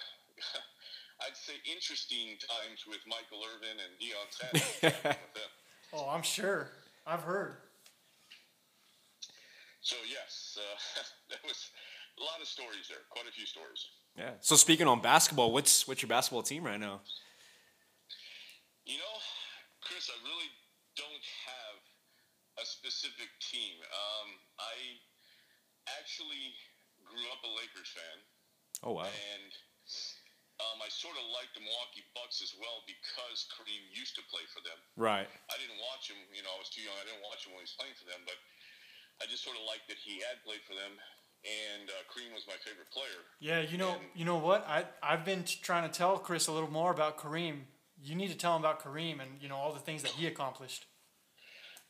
I'd 1.25 1.37
say, 1.37 1.57
interesting 1.65 2.37
times 2.39 2.85
with 2.85 3.01
Michael 3.09 3.41
Irvin 3.49 3.81
and 3.81 3.93
Deion 3.97 4.29
Sanders. 4.29 4.77
with 5.09 5.33
them. 5.41 5.51
Oh, 5.97 6.07
I'm 6.13 6.23
sure. 6.23 6.69
I've 7.09 7.25
heard. 7.25 7.57
So 9.81 9.97
yes, 10.05 10.61
uh, 10.61 10.77
there 11.33 11.41
was 11.49 11.73
a 12.21 12.23
lot 12.23 12.41
of 12.41 12.47
stories 12.47 12.87
there. 12.93 13.01
Quite 13.09 13.27
a 13.27 13.33
few 13.33 13.47
stories. 13.49 13.89
yeah. 14.17 14.37
So 14.41 14.55
speaking 14.55 14.87
on 14.87 15.01
basketball, 15.01 15.53
what's 15.53 15.89
what's 15.89 16.03
your 16.03 16.09
basketball 16.13 16.43
team 16.45 16.65
right 16.65 16.79
now? 16.79 17.01
You 18.85 18.99
know, 19.01 19.17
Chris, 19.81 20.11
I 20.13 20.17
really 20.23 20.51
don't 20.97 21.25
have 21.49 21.81
a 22.61 22.67
specific 22.69 23.29
team. 23.41 23.81
Um, 23.89 24.29
I 24.61 24.77
actually 25.99 26.53
grew 27.03 27.25
up 27.33 27.41
a 27.43 27.51
Lakers 27.57 27.91
fan, 27.91 28.19
Oh 28.85 28.93
wow. 29.01 29.09
and 29.09 29.51
um, 30.61 30.79
I 30.85 30.89
sort 30.93 31.17
of 31.17 31.25
liked 31.33 31.57
the 31.57 31.65
Milwaukee 31.65 32.05
Bucks 32.13 32.45
as 32.45 32.53
well 32.61 32.85
because 32.85 33.49
Kareem 33.57 33.81
used 33.97 34.13
to 34.21 34.23
play 34.29 34.45
for 34.53 34.61
them. 34.61 34.77
Right. 35.01 35.27
I 35.49 35.57
didn't 35.57 35.81
watch 35.81 36.13
him, 36.13 36.21
you 36.37 36.45
know, 36.45 36.53
I 36.53 36.61
was 36.61 36.69
too 36.69 36.85
young. 36.85 36.95
I 37.01 37.09
didn't 37.09 37.25
watch 37.25 37.49
him 37.49 37.57
when 37.57 37.65
he 37.65 37.69
was 37.73 37.77
playing 37.81 37.97
for 37.97 38.05
them, 38.07 38.21
but 38.29 38.37
I 39.21 39.27
just 39.29 39.41
sort 39.43 39.57
of 39.57 39.65
liked 39.65 39.89
that 39.89 39.97
he 40.01 40.21
had 40.21 40.37
played 40.45 40.61
for 40.69 40.77
them, 40.77 40.93
and 41.49 41.89
uh, 41.89 42.05
Kareem 42.13 42.37
was 42.37 42.45
my 42.45 42.57
favorite 42.61 42.93
player. 42.93 43.25
Yeah, 43.41 43.65
you 43.65 43.81
know, 43.81 43.97
And- 43.97 44.13
you 44.15 44.25
know 44.29 44.37
what? 44.37 44.69
I 44.69 44.85
I've 45.03 45.25
been 45.25 45.45
t- 45.49 45.59
trying 45.65 45.89
to 45.89 45.93
tell 45.93 46.21
Chris 46.21 46.47
a 46.47 46.53
little 46.53 46.71
more 46.71 46.93
about 46.93 47.17
Kareem 47.17 47.65
you 48.03 48.15
need 48.17 48.31
to 48.31 48.37
tell 48.37 48.57
him 48.57 48.63
about 48.63 48.81
Kareem 48.83 49.21
and 49.21 49.43
you 49.43 49.49
know 49.49 49.57
all 49.57 49.73
the 49.75 49.79
things 49.81 50.01
that 50.03 50.13
he 50.13 50.27
accomplished. 50.27 50.87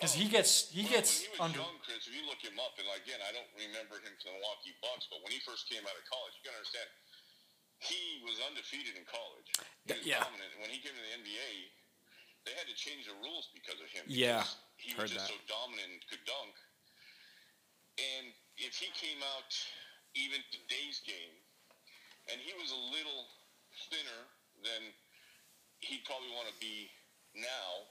Because 0.00 0.16
he 0.16 0.32
gets 0.32 0.72
he 0.72 0.80
Well, 0.88 0.96
gets 0.96 1.20
when 1.20 1.28
he 1.28 1.30
was 1.36 1.44
under. 1.44 1.60
young, 1.60 1.76
Chris, 1.84 2.08
if 2.08 2.16
you 2.16 2.24
look 2.24 2.40
him 2.40 2.56
up, 2.56 2.72
and 2.80 2.88
again, 2.96 3.20
I 3.20 3.36
don't 3.36 3.52
remember 3.52 4.00
him 4.00 4.16
from 4.16 4.32
the 4.32 4.40
Milwaukee 4.40 4.72
Bucks, 4.80 5.04
but 5.12 5.20
when 5.20 5.28
he 5.28 5.44
first 5.44 5.68
came 5.68 5.84
out 5.84 5.92
of 5.92 6.04
college, 6.08 6.32
you 6.40 6.48
gotta 6.48 6.56
understand, 6.56 6.88
he 7.84 8.24
was 8.24 8.40
undefeated 8.48 8.96
in 8.96 9.04
college. 9.04 9.44
Yeah. 10.00 10.24
dominant. 10.24 10.56
When 10.56 10.72
he 10.72 10.80
came 10.80 10.96
to 10.96 11.04
the 11.04 11.14
NBA, 11.20 11.52
they 12.48 12.56
had 12.56 12.64
to 12.64 12.76
change 12.80 13.04
the 13.04 13.16
rules 13.20 13.52
because 13.52 13.76
of 13.76 13.92
him. 13.92 14.08
Yeah, 14.08 14.48
he 14.80 14.96
was 14.96 15.12
just 15.12 15.28
that. 15.28 15.36
so 15.36 15.36
dominant 15.44 15.92
and 15.92 16.00
could 16.08 16.24
dunk. 16.24 16.56
And 18.00 18.32
if 18.56 18.80
he 18.80 18.88
came 18.96 19.20
out 19.36 19.52
even 20.16 20.40
today's 20.48 21.04
game, 21.04 21.36
and 22.32 22.40
he 22.40 22.56
was 22.56 22.72
a 22.72 22.82
little 22.88 23.28
thinner 23.92 24.24
than 24.64 24.88
he'd 25.84 26.04
probably 26.08 26.32
want 26.32 26.48
to 26.48 26.56
be 26.56 26.88
now, 27.36 27.84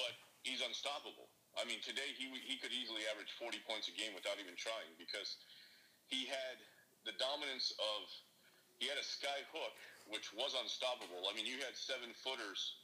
but 0.00 0.16
he's 0.48 0.64
unstoppable. 0.64 1.28
I 1.60 1.68
mean, 1.68 1.84
today 1.84 2.16
he 2.16 2.32
he 2.40 2.56
could 2.56 2.72
easily 2.72 3.04
average 3.12 3.36
40 3.36 3.60
points 3.68 3.92
a 3.92 3.94
game 3.94 4.16
without 4.16 4.40
even 4.40 4.56
trying 4.56 4.96
because 4.96 5.36
he 6.08 6.24
had 6.24 6.56
the 7.04 7.12
dominance 7.20 7.76
of 7.76 8.08
he 8.80 8.88
had 8.88 8.96
a 8.96 9.04
sky 9.04 9.44
hook 9.52 9.76
which 10.08 10.32
was 10.32 10.56
unstoppable. 10.56 11.28
I 11.28 11.36
mean, 11.36 11.44
you 11.44 11.60
had 11.60 11.76
seven 11.76 12.16
footers 12.24 12.80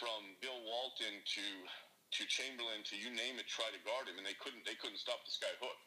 from 0.00 0.32
Bill 0.40 0.56
Walton 0.64 1.20
to 1.20 1.46
to 2.16 2.22
Chamberlain 2.24 2.80
to 2.88 2.96
you 2.96 3.12
name 3.12 3.36
it, 3.36 3.46
try 3.50 3.68
to 3.68 3.80
guard 3.84 4.08
him, 4.08 4.16
and 4.16 4.24
they 4.24 4.38
couldn't 4.40 4.64
they 4.64 4.78
couldn't 4.80 5.02
stop 5.02 5.20
the 5.28 5.34
sky 5.34 5.52
hook. 5.60 5.80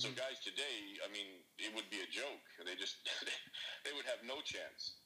So 0.00 0.08
mm-hmm. 0.08 0.16
guys 0.16 0.40
today, 0.40 0.96
I 1.04 1.12
mean, 1.12 1.44
it 1.60 1.68
would 1.76 1.84
be 1.92 2.00
a 2.00 2.08
joke. 2.08 2.44
They 2.64 2.72
just 2.72 3.04
they 3.84 3.92
would 3.92 4.08
have 4.08 4.24
no 4.24 4.40
chance. 4.40 4.96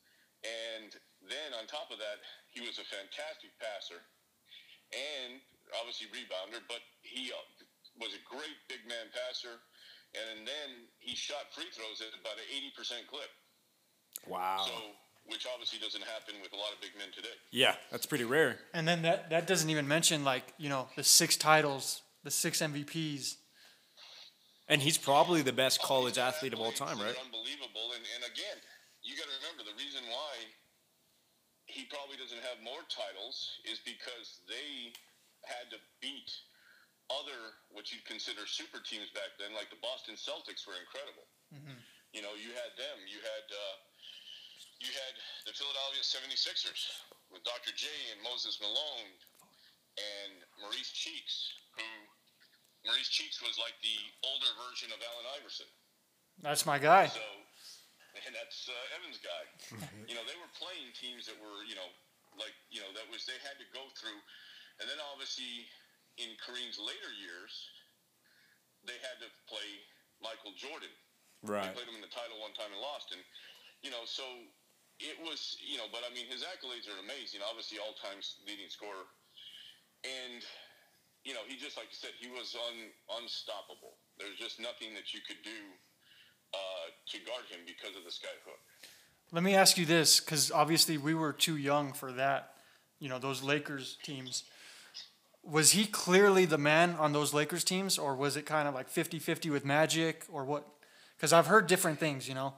And 0.46 0.94
then 1.26 1.50
on 1.58 1.66
top 1.66 1.90
of 1.90 1.98
that, 1.98 2.22
he 2.54 2.62
was 2.62 2.78
a 2.78 2.86
fantastic 2.86 3.50
passer 3.58 4.06
and 4.92 5.40
obviously 5.76 6.08
rebounder, 6.08 6.64
but 6.68 6.80
he 7.02 7.30
uh, 7.32 7.36
was 8.00 8.14
a 8.14 8.22
great 8.24 8.56
big 8.68 8.84
man 8.88 9.12
passer. 9.12 9.60
And 10.16 10.48
then 10.48 10.88
he 10.98 11.14
shot 11.14 11.52
free 11.52 11.68
throws 11.72 12.00
at 12.00 12.16
about 12.16 12.40
an 12.40 12.48
80% 12.48 13.06
clip. 13.08 13.28
Wow. 14.26 14.64
So, 14.64 14.72
which 15.26 15.46
obviously 15.52 15.78
doesn't 15.78 16.02
happen 16.02 16.40
with 16.40 16.52
a 16.52 16.56
lot 16.56 16.72
of 16.72 16.80
big 16.80 16.96
men 16.96 17.08
today. 17.14 17.36
yeah, 17.52 17.76
that's 17.90 18.06
pretty 18.06 18.24
rare. 18.24 18.56
And 18.72 18.88
then 18.88 19.02
that 19.02 19.28
that 19.28 19.46
doesn't 19.46 19.68
even 19.68 19.86
mention 19.86 20.24
like 20.24 20.54
you 20.56 20.70
know 20.70 20.88
the 20.96 21.04
six 21.04 21.36
titles, 21.36 22.00
the 22.24 22.30
six 22.30 22.62
MVPs. 22.62 23.36
And 24.68 24.82
he's 24.82 24.98
probably 24.98 25.40
the 25.40 25.52
best 25.52 25.80
college 25.80 26.18
athlete 26.18 26.52
of 26.52 26.60
all 26.60 26.72
time, 26.72 27.00
right? 27.00 27.16
Unbelievable. 27.24 27.88
And, 27.96 28.04
and 28.16 28.24
again, 28.28 28.60
you 29.00 29.16
got 29.16 29.24
to 29.24 29.36
remember 29.40 29.64
the 29.64 29.76
reason 29.82 30.04
why 30.12 30.28
he 31.68 31.84
probably 31.92 32.16
doesn't 32.16 32.40
have 32.40 32.58
more 32.64 32.80
titles 32.88 33.60
is 33.68 33.78
because 33.84 34.40
they 34.48 34.92
had 35.44 35.68
to 35.70 35.78
beat 36.00 36.32
other 37.12 37.56
what 37.72 37.88
you'd 37.92 38.04
consider 38.04 38.44
super 38.44 38.80
teams 38.80 39.08
back 39.12 39.36
then, 39.40 39.52
like 39.56 39.68
the 39.72 39.80
Boston 39.80 40.16
Celtics 40.16 40.64
were 40.68 40.76
incredible. 40.80 41.28
You 42.12 42.20
know, 42.24 42.32
you 42.36 42.52
had 42.56 42.72
them. 42.76 42.96
You 43.04 43.20
had 43.20 43.46
uh, 43.52 43.76
you 44.80 44.90
had 44.92 45.14
the 45.44 45.52
Philadelphia 45.52 46.00
76ers 46.04 46.88
with 47.28 47.44
Dr. 47.44 47.72
J 47.76 47.88
and 48.12 48.20
Moses 48.24 48.56
Malone 48.60 49.12
and 49.96 50.32
Maurice 50.60 50.92
Cheeks, 50.92 51.52
who 51.76 51.84
Maurice 52.88 53.08
Cheeks 53.12 53.40
was 53.44 53.60
like 53.60 53.76
the 53.84 53.98
older 54.24 54.48
version 54.68 54.88
of 54.92 55.00
Allen 55.00 55.28
Iverson. 55.40 55.68
That's 56.40 56.64
my 56.64 56.78
guy. 56.78 57.08
So, 57.12 57.20
and 58.26 58.32
that's 58.34 58.66
uh, 58.66 58.96
Evans' 58.98 59.20
guy. 59.20 59.44
you 60.08 60.14
know, 60.16 60.24
they 60.24 60.38
were 60.38 60.50
playing 60.56 60.90
teams 60.96 61.28
that 61.28 61.36
were, 61.38 61.62
you 61.66 61.76
know, 61.78 61.88
like, 62.38 62.54
you 62.70 62.78
know, 62.82 62.90
that 62.94 63.06
was, 63.10 63.26
they 63.26 63.38
had 63.42 63.58
to 63.58 63.66
go 63.74 63.86
through. 63.98 64.18
And 64.78 64.86
then 64.86 64.98
obviously 65.10 65.66
in 66.18 66.34
Kareem's 66.38 66.78
later 66.78 67.10
years, 67.14 67.52
they 68.86 68.98
had 69.02 69.18
to 69.22 69.28
play 69.50 69.68
Michael 70.22 70.54
Jordan. 70.54 70.90
Right. 71.42 71.66
They 71.66 71.82
played 71.82 71.90
him 71.90 71.98
in 71.98 72.04
the 72.04 72.10
title 72.10 72.38
one 72.42 72.54
time 72.54 72.70
and 72.70 72.82
lost. 72.82 73.14
And, 73.14 73.22
you 73.82 73.90
know, 73.90 74.06
so 74.06 74.26
it 74.98 75.18
was, 75.22 75.58
you 75.62 75.78
know, 75.78 75.86
but 75.90 76.02
I 76.02 76.10
mean, 76.10 76.26
his 76.26 76.42
accolades 76.42 76.90
are 76.90 76.98
amazing. 76.98 77.42
Obviously, 77.46 77.78
all 77.78 77.94
time 77.98 78.18
leading 78.42 78.70
scorer. 78.70 79.06
And, 80.06 80.42
you 81.22 81.34
know, 81.34 81.42
he 81.46 81.58
just, 81.58 81.78
like 81.78 81.90
you 81.90 81.98
said, 81.98 82.14
he 82.18 82.30
was 82.30 82.54
un, 82.54 82.90
unstoppable. 83.22 83.98
There's 84.18 84.38
just 84.38 84.58
nothing 84.58 84.94
that 84.98 85.14
you 85.14 85.22
could 85.22 85.42
do 85.42 85.74
uh, 86.54 86.58
to 87.10 87.18
guard 87.24 87.44
him 87.50 87.60
because 87.66 87.96
of 87.96 88.04
the 88.04 88.10
sky 88.10 88.28
hook. 88.44 88.60
Let 89.30 89.44
me 89.44 89.54
ask 89.54 89.76
you 89.76 89.84
this, 89.84 90.20
because 90.20 90.50
obviously 90.50 90.96
we 90.96 91.12
were 91.12 91.32
too 91.32 91.56
young 91.56 91.92
for 91.92 92.12
that. 92.12 92.56
You 92.98 93.08
know 93.08 93.18
those 93.18 93.42
Lakers 93.42 93.98
teams. 94.02 94.44
Was 95.44 95.72
he 95.72 95.84
clearly 95.84 96.44
the 96.44 96.58
man 96.58 96.96
on 96.96 97.12
those 97.12 97.32
Lakers 97.32 97.62
teams, 97.62 97.96
or 97.96 98.16
was 98.16 98.36
it 98.36 98.44
kind 98.44 98.66
of 98.66 98.74
like 98.74 98.90
50-50 98.90 99.52
with 99.52 99.64
Magic, 99.64 100.24
or 100.32 100.44
what? 100.44 100.66
Because 101.16 101.32
I've 101.32 101.46
heard 101.46 101.68
different 101.68 102.00
things. 102.00 102.26
You 102.26 102.34
know. 102.34 102.56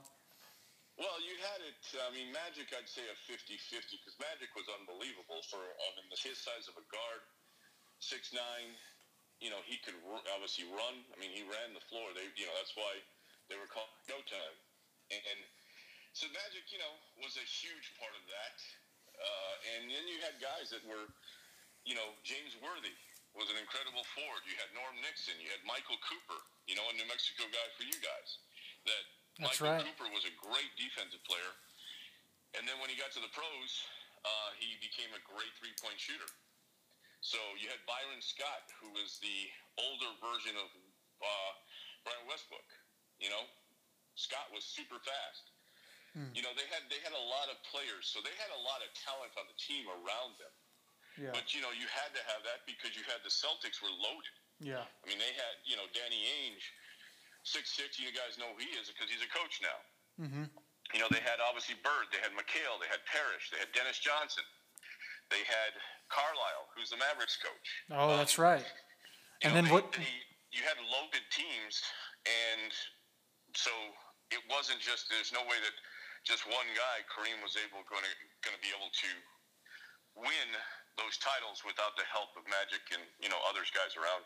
Well, 0.96 1.18
you 1.20 1.34
had 1.42 1.60
it. 1.66 1.74
I 2.06 2.14
mean, 2.14 2.30
Magic, 2.30 2.70
I'd 2.70 2.86
say 2.86 3.02
a 3.02 3.16
50-50 3.26 3.98
because 3.98 4.16
Magic 4.22 4.54
was 4.54 4.68
unbelievable 4.70 5.42
for 5.50 5.58
I 5.58 5.88
mean, 5.98 6.06
his 6.12 6.38
size 6.38 6.70
of 6.70 6.78
a 6.78 6.86
guard, 6.86 7.22
six 7.98 8.30
nine. 8.30 8.78
You 9.42 9.50
know, 9.50 9.64
he 9.66 9.80
could 9.82 9.96
obviously 10.30 10.70
run. 10.70 11.02
I 11.10 11.16
mean, 11.18 11.32
he 11.34 11.42
ran 11.48 11.74
the 11.74 11.82
floor. 11.90 12.12
They, 12.12 12.28
you 12.36 12.44
know, 12.46 12.54
that's 12.60 12.76
why 12.76 13.00
they 13.50 13.58
were 13.58 13.68
called 13.68 13.90
Go 14.06 14.16
Time. 14.30 14.56
And 15.10 15.38
so 16.14 16.30
Magic, 16.30 16.70
you 16.70 16.78
know, 16.78 16.94
was 17.18 17.34
a 17.34 17.44
huge 17.44 17.90
part 17.98 18.14
of 18.14 18.22
that. 18.30 18.56
Uh, 19.18 19.54
and 19.74 19.90
then 19.90 20.06
you 20.06 20.22
had 20.22 20.38
guys 20.38 20.70
that 20.70 20.86
were, 20.86 21.10
you 21.82 21.98
know, 21.98 22.14
James 22.22 22.54
Worthy 22.62 22.94
was 23.34 23.50
an 23.50 23.58
incredible 23.58 24.06
forward. 24.14 24.42
You 24.46 24.54
had 24.58 24.70
Norm 24.74 24.94
Nixon. 25.02 25.34
You 25.42 25.50
had 25.50 25.62
Michael 25.66 25.98
Cooper. 26.06 26.38
You 26.70 26.78
know, 26.78 26.86
a 26.86 26.94
New 26.94 27.06
Mexico 27.10 27.46
guy 27.50 27.66
for 27.74 27.82
you 27.82 27.98
guys. 27.98 28.38
That 28.86 29.04
That's 29.42 29.58
Michael 29.58 29.82
right. 29.82 29.84
Cooper 29.86 30.08
was 30.14 30.24
a 30.26 30.34
great 30.38 30.70
defensive 30.78 31.22
player. 31.26 31.52
And 32.58 32.66
then 32.66 32.78
when 32.82 32.90
he 32.90 32.98
got 32.98 33.14
to 33.14 33.22
the 33.22 33.30
pros, 33.30 33.70
uh, 34.26 34.50
he 34.58 34.78
became 34.82 35.10
a 35.14 35.22
great 35.26 35.50
three-point 35.58 35.98
shooter. 35.98 36.30
So 37.22 37.38
you 37.60 37.68
had 37.70 37.78
Byron 37.86 38.18
Scott, 38.24 38.66
who 38.80 38.90
was 38.96 39.20
the 39.20 39.46
older 39.78 40.10
version 40.18 40.56
of 40.56 40.68
uh, 41.22 41.52
Brian 42.02 42.24
Westbrook. 42.26 42.66
You 43.20 43.28
know, 43.30 43.44
Scott 44.16 44.48
was 44.52 44.64
super 44.64 44.98
fast. 44.98 45.44
You 46.34 46.42
know, 46.42 46.50
they 46.58 46.66
had 46.74 46.82
they 46.90 46.98
had 47.06 47.14
a 47.14 47.24
lot 47.30 47.46
of 47.54 47.56
players, 47.70 48.10
so 48.10 48.18
they 48.18 48.34
had 48.34 48.50
a 48.50 48.58
lot 48.66 48.82
of 48.82 48.90
talent 48.98 49.30
on 49.38 49.46
the 49.46 49.54
team 49.54 49.86
around 49.86 50.34
them. 50.42 50.50
Yeah. 51.14 51.30
But 51.30 51.54
you 51.54 51.62
know, 51.62 51.70
you 51.70 51.86
had 51.86 52.10
to 52.18 52.22
have 52.26 52.42
that 52.42 52.66
because 52.66 52.98
you 52.98 53.06
had 53.06 53.22
the 53.22 53.30
Celtics 53.30 53.78
were 53.78 53.94
loaded. 53.94 54.34
Yeah. 54.58 54.82
I 54.82 55.02
mean, 55.06 55.22
they 55.22 55.30
had 55.38 55.54
you 55.62 55.78
know 55.78 55.86
Danny 55.94 56.18
Ainge, 56.26 56.66
six 57.46 57.70
six. 57.78 57.94
You 58.02 58.10
guys 58.10 58.34
know 58.42 58.50
who 58.50 58.58
he 58.58 58.74
is 58.74 58.90
because 58.90 59.06
he's 59.06 59.22
a 59.22 59.30
coach 59.30 59.62
now. 59.62 59.78
Mm-hmm. 60.18 60.44
You 60.90 60.98
know, 60.98 61.06
they 61.14 61.22
had 61.22 61.38
obviously 61.38 61.78
Bird, 61.86 62.10
they 62.10 62.18
had 62.18 62.34
McHale, 62.34 62.82
they 62.82 62.90
had 62.90 62.98
Parish, 63.06 63.46
they 63.54 63.62
had 63.62 63.70
Dennis 63.70 64.02
Johnson, 64.02 64.42
they 65.30 65.46
had 65.46 65.78
Carlisle, 66.10 66.66
who's 66.74 66.90
the 66.90 66.98
Mavericks 66.98 67.38
coach. 67.38 67.68
Oh, 67.94 68.10
Um, 68.10 68.18
that's 68.18 68.34
right. 68.34 68.66
And 69.46 69.54
know, 69.54 69.62
then 69.62 69.64
they- 69.70 69.74
what- 69.78 69.94
they- 69.94 70.26
you 70.50 70.66
had 70.66 70.74
loaded 70.90 71.22
teams, 71.30 71.78
and 72.26 72.74
so 73.54 73.70
it 74.30 74.42
wasn't 74.50 74.80
just. 74.80 75.10
There's 75.10 75.32
no 75.32 75.42
way 75.42 75.58
that 75.62 75.74
just 76.24 76.46
one 76.46 76.68
guy, 76.76 77.02
Kareem, 77.08 77.42
was 77.42 77.56
able 77.56 77.82
going 77.88 78.04
to 78.04 78.14
going 78.44 78.56
to 78.56 78.62
be 78.62 78.70
able 78.70 78.90
to 78.90 79.10
win 80.16 80.48
those 80.98 81.16
titles 81.18 81.62
without 81.64 81.96
the 81.96 82.04
help 82.10 82.34
of 82.36 82.44
Magic 82.50 82.82
and 82.92 83.02
you 83.22 83.28
know 83.28 83.38
others 83.48 83.70
guys 83.72 83.96
around. 83.96 84.22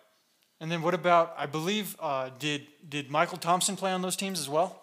And 0.61 0.71
then 0.71 0.83
what 0.83 0.95
about? 0.95 1.35
I 1.37 1.47
believe 1.47 1.97
uh, 2.01 2.31
did 2.39 2.67
did 2.89 3.09
Mychal 3.11 3.41
Thompson 3.41 3.77
play 3.77 3.93
on 3.93 4.03
those 4.03 4.17
teams 4.17 4.41
as 4.41 4.49
well? 4.49 4.83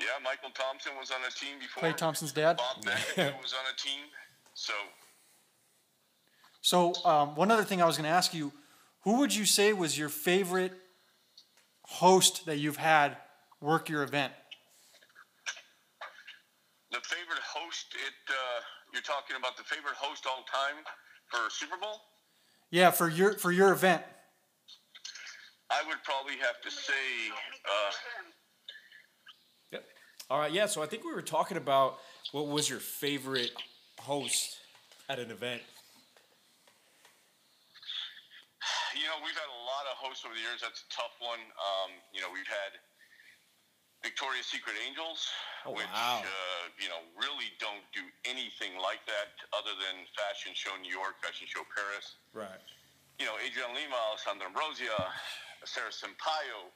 Yeah, 0.00 0.06
Mychal 0.24 0.54
Thompson 0.54 0.92
was 0.98 1.10
on 1.10 1.20
a 1.26 1.30
team 1.30 1.58
before. 1.60 1.82
Klay 1.82 1.96
Thompson's 1.96 2.32
dad. 2.32 2.56
Bob 2.56 2.84
was 3.16 3.52
on 3.52 3.64
a 3.72 3.76
team. 3.76 4.00
So 4.54 4.72
So 6.60 6.94
um, 7.04 7.34
one 7.34 7.50
other 7.50 7.64
thing 7.64 7.80
I 7.82 7.86
was 7.86 7.96
going 7.96 8.08
to 8.08 8.14
ask 8.14 8.34
you, 8.34 8.52
who 9.02 9.18
would 9.18 9.34
you 9.34 9.44
say 9.44 9.72
was 9.72 9.98
your 9.98 10.08
favorite 10.08 10.72
host 11.82 12.46
that 12.46 12.58
you've 12.58 12.76
had 12.76 13.16
work 13.60 13.88
your 13.88 14.02
event? 14.02 14.32
the 16.90 17.00
favorite 17.04 17.42
host, 17.44 17.92
it 17.92 18.32
uh, 18.32 18.60
you're 18.92 19.02
talking 19.02 19.36
about 19.36 19.56
the 19.56 19.64
favorite 19.64 19.94
host 19.94 20.24
all 20.26 20.44
time 20.50 20.82
for 21.28 21.50
Super 21.50 21.76
Bowl? 21.76 22.00
Yeah, 22.70 22.90
for 22.90 23.08
your 23.08 23.34
for 23.34 23.52
your 23.52 23.72
event. 23.72 24.02
I 25.70 25.82
would 25.86 26.02
probably 26.02 26.36
have 26.40 26.60
to 26.62 26.70
say. 26.70 27.28
Uh, 27.64 27.92
Yep. 29.72 29.84
All 30.30 30.38
right. 30.38 30.52
Yeah. 30.52 30.64
So 30.66 30.82
I 30.82 30.86
think 30.86 31.04
we 31.04 31.12
were 31.12 31.20
talking 31.22 31.56
about 31.58 31.98
what 32.32 32.48
was 32.48 32.70
your 32.70 32.80
favorite 32.80 33.52
host 34.00 34.56
at 35.08 35.18
an 35.18 35.30
event. 35.30 35.60
You 38.96 39.04
know, 39.04 39.20
we've 39.22 39.36
had 39.36 39.48
a 39.48 39.60
lot 39.68 39.84
of 39.92 39.96
hosts 40.00 40.24
over 40.24 40.34
the 40.34 40.40
years. 40.40 40.60
That's 40.64 40.82
a 40.82 40.88
tough 40.88 41.12
one. 41.20 41.38
Um, 41.38 41.90
you 42.12 42.20
know, 42.20 42.28
we've 42.32 42.48
had 42.48 42.80
Victoria's 44.02 44.46
Secret 44.46 44.78
Angels, 44.86 45.26
Oh, 45.66 45.74
which 45.74 45.90
wow. 45.90 46.22
uh, 46.22 46.64
you 46.78 46.86
know 46.86 47.02
really 47.18 47.50
don't 47.58 47.82
do 47.90 48.00
anything 48.24 48.78
like 48.78 49.02
that 49.10 49.34
other 49.50 49.74
than 49.74 50.06
Fashion 50.14 50.54
Show 50.54 50.70
New 50.78 50.92
York, 50.94 51.18
Fashion 51.18 51.50
Show 51.50 51.66
Paris. 51.74 52.14
Right. 52.30 52.62
You 53.18 53.26
know, 53.26 53.34
Adriana 53.42 53.74
Lima, 53.74 53.98
Alessandra 54.14 54.46
Ambrosio, 54.46 54.94
Sara 55.66 55.90
Sampaio. 55.90 56.70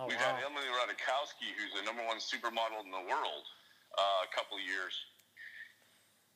Oh 0.00 0.08
We've 0.08 0.16
wow. 0.16 0.40
had 0.40 0.46
Emily 0.48 0.64
Ratajkowski, 0.72 1.52
who's 1.58 1.76
the 1.76 1.84
number 1.84 2.00
one 2.08 2.16
supermodel 2.16 2.80
in 2.80 2.90
the 2.94 3.04
world, 3.04 3.44
uh, 4.00 4.24
a 4.24 4.30
couple 4.32 4.56
of 4.56 4.64
years. 4.64 4.94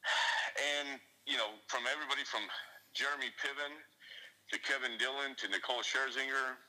And, 0.52 1.00
you 1.24 1.40
know, 1.40 1.56
from 1.64 1.88
everybody 1.88 2.28
from 2.28 2.44
Jeremy 2.92 3.32
Piven 3.40 3.72
to 4.52 4.60
Kevin 4.60 4.98
Dillon 5.00 5.32
to 5.40 5.48
Nicole 5.48 5.80
Scherzinger. 5.80 6.60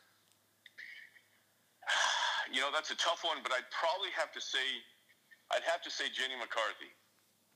You 2.54 2.62
know, 2.62 2.70
that's 2.72 2.94
a 2.94 3.00
tough 3.02 3.26
one, 3.26 3.42
but 3.42 3.52
I'd 3.52 3.66
probably 3.74 4.14
have 4.14 4.30
to 4.38 4.42
say, 4.42 4.62
I'd 5.52 5.66
have 5.66 5.82
to 5.84 5.92
say 5.92 6.06
Jenny 6.14 6.38
McCarthy. 6.38 6.94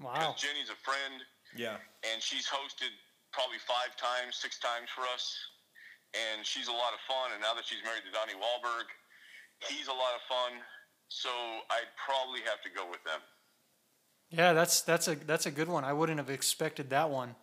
Wow. 0.01 0.13
Because 0.18 0.42
Jenny's 0.42 0.70
a 0.74 0.80
friend, 0.82 1.22
Yeah. 1.56 1.77
and 2.04 2.18
she's 2.22 2.50
hosted 2.50 2.89
probably 3.32 3.62
five 3.62 3.94
times, 3.98 4.36
six 4.42 4.58
times 4.58 4.89
for 4.89 5.06
us. 5.13 5.38
And 6.18 6.42
she's 6.46 6.68
a 6.68 6.72
lot 6.74 6.94
of 6.98 7.01
fun. 7.08 7.32
And 7.34 7.42
now 7.42 7.54
that 7.54 7.66
she's 7.66 7.84
married 7.86 8.01
to 8.10 8.12
Donnie 8.12 8.34
Wahlberg, 8.34 8.89
he's 9.70 9.88
a 9.88 9.94
lot 9.94 10.18
of 10.18 10.22
fun. 10.27 10.60
So 11.10 11.30
I'd 11.30 11.92
probably 12.04 12.42
have 12.42 12.62
to 12.66 12.70
go 12.74 12.89
with 12.89 13.04
them. 13.04 13.22
Yeah, 14.30 14.54
that's 14.54 14.82
that's 14.82 15.08
a 15.08 15.16
that's 15.16 15.46
a 15.46 15.51
good 15.51 15.70
one. 15.70 15.86
I 15.86 15.94
wouldn't 15.94 16.18
have 16.18 16.30
expected 16.30 16.89
that 16.89 17.10
one. 17.10 17.36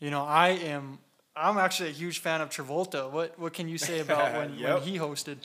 You 0.00 0.10
know, 0.10 0.22
I 0.22 0.48
am 0.50 0.98
I'm 1.34 1.56
actually 1.56 1.88
a 1.90 1.92
huge 1.92 2.18
fan 2.18 2.40
of 2.42 2.50
Travolta. 2.50 3.10
What 3.10 3.38
what 3.38 3.52
can 3.54 3.68
you 3.68 3.78
say 3.78 4.00
about 4.00 4.32
when, 4.36 4.58
Yep. 4.58 4.74
when 4.74 4.82
he 4.82 4.98
hosted? 4.98 5.38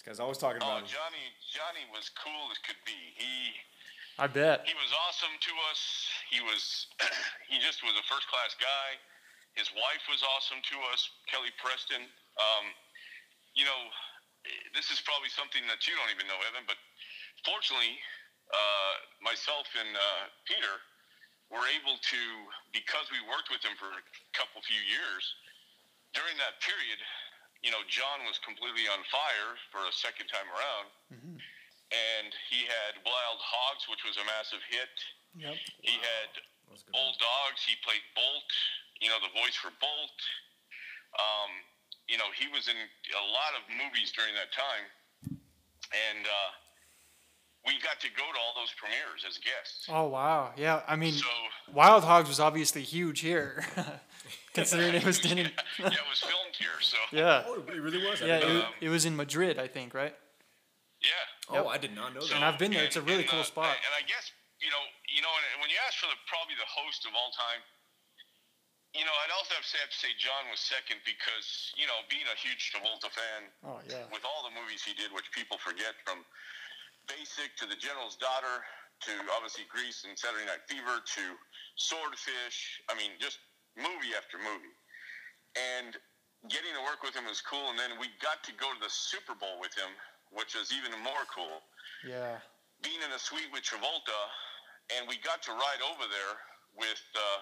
This 0.00 0.16
guy's 0.16 0.24
always 0.24 0.40
talking 0.40 0.64
Oh, 0.64 0.80
about 0.80 0.88
him. 0.88 0.96
Johnny, 0.96 1.28
Johnny 1.52 1.84
was 1.92 2.08
cool 2.16 2.48
as 2.48 2.56
could 2.64 2.80
be. 2.88 2.96
He 3.20 3.52
I 4.16 4.24
bet. 4.24 4.64
he 4.64 4.72
was 4.72 4.88
awesome 4.96 5.36
to 5.36 5.52
us. 5.68 5.80
He 6.32 6.40
was 6.40 6.88
he 7.52 7.60
just 7.60 7.84
was 7.84 7.92
a 8.00 8.04
first 8.08 8.24
class 8.32 8.56
guy. 8.56 8.96
His 9.52 9.68
wife 9.76 10.00
was 10.08 10.24
awesome 10.24 10.64
to 10.72 10.76
us, 10.88 11.04
Kelly 11.28 11.52
Preston. 11.60 12.00
Um, 12.40 12.72
you 13.52 13.68
know, 13.68 13.92
this 14.72 14.88
is 14.88 15.04
probably 15.04 15.28
something 15.28 15.60
that 15.68 15.84
you 15.84 15.92
don't 16.00 16.08
even 16.08 16.24
know, 16.32 16.40
Evan, 16.48 16.64
but 16.64 16.80
fortunately, 17.44 18.00
uh, 18.56 18.92
myself 19.20 19.68
and 19.76 19.92
uh, 19.92 20.32
Peter 20.48 20.80
were 21.52 21.68
able 21.76 22.00
to, 22.00 22.20
because 22.72 23.04
we 23.12 23.20
worked 23.28 23.52
with 23.52 23.60
him 23.60 23.76
for 23.76 23.92
a 23.92 24.00
couple 24.32 24.64
few 24.64 24.80
years, 24.80 25.24
during 26.16 26.38
that 26.40 26.56
period, 26.64 26.96
you 27.60 27.70
know, 27.70 27.82
John 27.88 28.24
was 28.24 28.40
completely 28.40 28.88
on 28.88 29.04
fire 29.12 29.52
for 29.68 29.84
a 29.84 29.92
second 29.92 30.32
time 30.32 30.48
around. 30.48 30.88
And 31.90 32.30
he 32.48 32.64
had 32.64 33.02
Wild 33.02 33.40
Hogs, 33.42 33.84
which 33.90 34.06
was 34.06 34.14
a 34.16 34.24
massive 34.24 34.62
hit. 34.70 34.94
Yep. 35.34 35.58
He 35.82 35.98
had 35.98 36.30
That's 36.70 36.86
a 36.86 36.94
Old 36.94 37.18
Dogs. 37.18 37.66
He 37.66 37.74
played 37.82 38.02
Bolt, 38.14 38.50
you 39.02 39.10
know, 39.10 39.18
the 39.18 39.32
voice 39.34 39.58
for 39.58 39.74
Bolt. 39.82 40.18
Um, 41.18 41.50
you 42.06 42.16
know, 42.16 42.30
he 42.34 42.46
was 42.48 42.70
in 42.70 42.78
a 42.78 43.26
lot 43.34 43.52
of 43.58 43.66
movies 43.74 44.14
during 44.14 44.32
that 44.38 44.54
time. 44.54 44.86
And 45.90 46.22
uh, 46.22 46.50
we 47.66 47.74
got 47.82 47.98
to 48.00 48.08
go 48.14 48.22
to 48.22 48.38
all 48.38 48.54
those 48.54 48.70
premieres 48.78 49.26
as 49.26 49.38
guests. 49.38 49.86
Oh 49.90 50.08
wow. 50.08 50.52
Yeah, 50.56 50.82
I 50.86 50.96
mean 50.96 51.14
So, 51.14 51.26
Wild 51.74 52.04
Hogs 52.04 52.28
was 52.28 52.40
obviously 52.40 52.82
huge 52.82 53.20
here. 53.20 53.64
Considering 54.54 54.94
it 54.94 55.04
was 55.06 55.18
done 55.24 55.38
in 55.38 55.46
yeah, 55.78 55.86
it 55.94 56.08
was 56.10 56.20
filmed 56.20 56.54
here. 56.58 56.78
So, 56.80 56.96
Yeah. 57.12 57.44
Oh, 57.46 57.62
it 57.68 57.78
really 57.80 58.02
was. 58.02 58.20
I 58.22 58.26
Yeah, 58.26 58.36
it, 58.42 58.44
Um, 58.44 58.72
it 58.80 58.88
was 58.90 59.04
in 59.06 59.14
Madrid, 59.16 59.58
I 59.58 59.68
think, 59.68 59.94
right? 59.94 60.14
yeah. 61.00 61.10
that. 61.54 61.62
oh, 61.64 61.68
I 61.68 61.78
did 61.78 61.94
not 61.94 62.12
know 62.14 62.20
So- 62.20 62.34
And 62.34 62.42
that. 62.42 62.54
I've 62.54 62.58
been 62.58 62.72
there. 62.72 62.84
It's 62.84 62.96
a 62.98 63.02
really 63.02 63.22
and, 63.22 63.30
cool 63.30 63.40
uh, 63.46 63.52
spot. 63.54 63.72
And 63.74 63.94
I 63.94 64.02
guess 64.06 64.32
you 64.60 64.68
know, 64.68 64.82
you 65.08 65.22
know, 65.24 65.32
and 65.54 65.64
when 65.64 65.70
you 65.72 65.78
ask 65.88 65.96
for 66.02 66.10
the 66.12 66.18
probably 66.28 66.52
the 66.60 66.68
host 66.68 67.06
of 67.08 67.16
all 67.16 67.32
time, 67.32 67.64
you 68.92 69.06
know, 69.06 69.14
I'd 69.24 69.32
also 69.32 69.54
have 69.56 69.62
to 69.64 69.70
say, 69.70 69.78
have 69.80 69.88
to 69.94 69.96
say 70.02 70.12
John 70.20 70.50
was 70.52 70.58
second 70.60 70.98
because 71.06 71.72
you 71.78 71.86
know, 71.88 72.02
being 72.12 72.26
a 72.28 72.36
huge 72.36 72.68
Travolta 72.74 73.08
fan, 73.08 73.48
Oh 73.64 73.80
yeah. 73.88 74.04
with 74.12 74.26
all 74.26 74.44
the 74.44 74.52
movies 74.52 74.82
he 74.84 74.92
did, 74.98 75.14
which 75.16 75.30
people 75.32 75.56
forget, 75.62 75.94
from 76.04 76.26
Basic 77.08 77.54
to 77.62 77.64
The 77.70 77.78
General's 77.78 78.18
Daughter 78.20 78.60
to 79.08 79.12
obviously 79.32 79.64
Grease 79.72 80.04
and 80.04 80.12
Saturday 80.18 80.44
Night 80.44 80.60
Fever 80.68 81.00
to 81.00 81.24
Swordfish. 81.80 82.84
I 82.90 82.94
mean, 82.98 83.16
just 83.16 83.40
movie 83.80 84.12
after 84.14 84.36
movie. 84.38 84.76
And 85.56 85.96
getting 86.48 86.72
to 86.76 86.82
work 86.86 87.02
with 87.02 87.16
him 87.16 87.26
was 87.26 87.42
cool. 87.42 87.72
And 87.72 87.78
then 87.80 87.98
we 87.98 88.12
got 88.22 88.44
to 88.46 88.52
go 88.56 88.70
to 88.70 88.80
the 88.80 88.92
Super 88.92 89.34
Bowl 89.34 89.58
with 89.60 89.74
him, 89.74 89.90
which 90.30 90.54
was 90.54 90.70
even 90.70 90.94
more 91.02 91.24
cool. 91.28 91.64
Yeah. 92.06 92.40
Being 92.80 93.02
in 93.04 93.12
a 93.12 93.20
suite 93.20 93.50
with 93.52 93.66
Travolta, 93.66 94.20
and 94.96 95.04
we 95.04 95.20
got 95.20 95.44
to 95.46 95.52
ride 95.52 95.82
over 95.84 96.06
there 96.08 96.34
with 96.78 97.02
uh, 97.12 97.40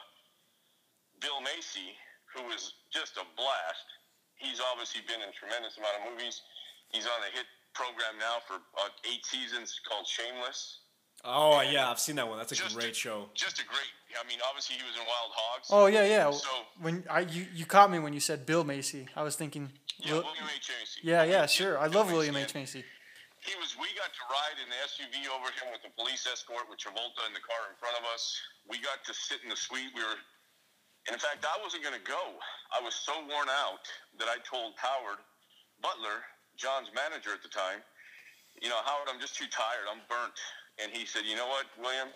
Bill 1.20 1.38
Macy, 1.44 1.94
who 2.35 2.42
was 2.48 2.74
just 2.90 3.16
a 3.16 3.24
blast. 3.37 3.87
He's 4.35 4.59
obviously 4.59 5.03
been 5.07 5.22
in 5.22 5.31
a 5.31 5.37
tremendous 5.37 5.79
amount 5.79 6.03
of 6.03 6.03
movies. 6.11 6.42
He's 6.90 7.07
on 7.07 7.20
a 7.22 7.31
hit 7.35 7.46
program 7.74 8.18
now 8.18 8.42
for 8.42 8.59
uh, 8.79 8.90
eight 9.07 9.22
seasons 9.27 9.79
called 9.87 10.07
Shameless. 10.07 10.88
Oh 11.24 11.61
yeah, 11.61 11.90
I've 11.90 11.98
seen 11.98 12.16
that 12.16 12.28
one. 12.28 12.38
That's 12.38 12.52
a 12.52 12.54
Just- 12.54 12.76
great 12.76 12.94
show. 12.96 13.28
Just 13.35 13.59
a 13.61 13.64
great. 13.66 13.90
I 14.18 14.26
mean, 14.26 14.38
obviously 14.48 14.76
he 14.76 14.83
was 14.85 14.96
in 14.96 15.04
Wild 15.04 15.33
Hogs. 15.35 15.68
Oh 15.70 15.87
yeah, 15.87 16.04
yeah. 16.07 16.31
So- 16.31 16.48
when 16.81 17.04
I 17.11 17.20
you, 17.20 17.46
you 17.54 17.66
caught 17.66 17.90
me 17.90 17.98
when 17.98 18.12
you 18.12 18.20
said 18.20 18.46
Bill 18.46 18.64
Macy. 18.64 19.09
I 19.16 19.22
was 19.22 19.37
thinking. 19.37 19.70
yeah, 19.98 20.12
Wil- 20.14 20.22
William 20.24 20.48
H 20.54 20.70
Macy. 20.70 21.00
yeah, 21.02 21.24
yeah, 21.24 21.38
Bill 21.44 21.46
sure. 21.48 21.78
I 21.78 21.87
Macy, 21.87 21.96
love 21.98 22.12
William 22.12 22.37
H 22.37 22.54
Macy. 22.54 22.85
He 23.44 23.54
was. 23.61 23.76
We 23.78 23.87
got 23.94 24.11
to 24.14 24.22
ride 24.31 24.59
in 24.62 24.68
the 24.70 24.78
SUV 24.87 25.28
over 25.31 25.46
him 25.59 25.70
with 25.70 25.83
the 25.83 25.90
police 25.94 26.26
escort 26.26 26.66
with 26.70 26.78
Travolta 26.81 27.22
in 27.28 27.35
the 27.35 27.44
car 27.44 27.70
in 27.70 27.76
front 27.78 27.94
of 27.98 28.04
us. 28.14 28.35
We 28.68 28.78
got 28.81 29.04
to 29.07 29.12
sit 29.14 29.42
in 29.42 29.48
the 29.50 29.57
suite. 29.57 29.90
We 29.94 30.02
were. 30.02 30.18
And 31.07 31.14
in 31.14 31.20
fact, 31.22 31.46
I 31.46 31.57
wasn't 31.62 31.83
going 31.87 31.96
to 31.96 32.04
go. 32.04 32.37
I 32.74 32.83
was 32.85 32.92
so 32.94 33.14
worn 33.24 33.48
out 33.48 33.81
that 34.20 34.28
I 34.28 34.37
told 34.44 34.74
Howard 34.76 35.22
Butler, 35.81 36.20
John's 36.59 36.90
manager 36.92 37.33
at 37.33 37.40
the 37.40 37.48
time, 37.48 37.81
you 38.61 38.68
know, 38.68 38.76
Howard, 38.85 39.09
I'm 39.09 39.16
just 39.22 39.33
too 39.38 39.46
tired. 39.48 39.87
I'm 39.88 40.02
burnt. 40.11 40.37
And 40.82 40.92
he 40.94 41.06
said, 41.06 41.26
you 41.26 41.34
know 41.34 41.48
what, 41.48 41.66
William? 41.78 42.08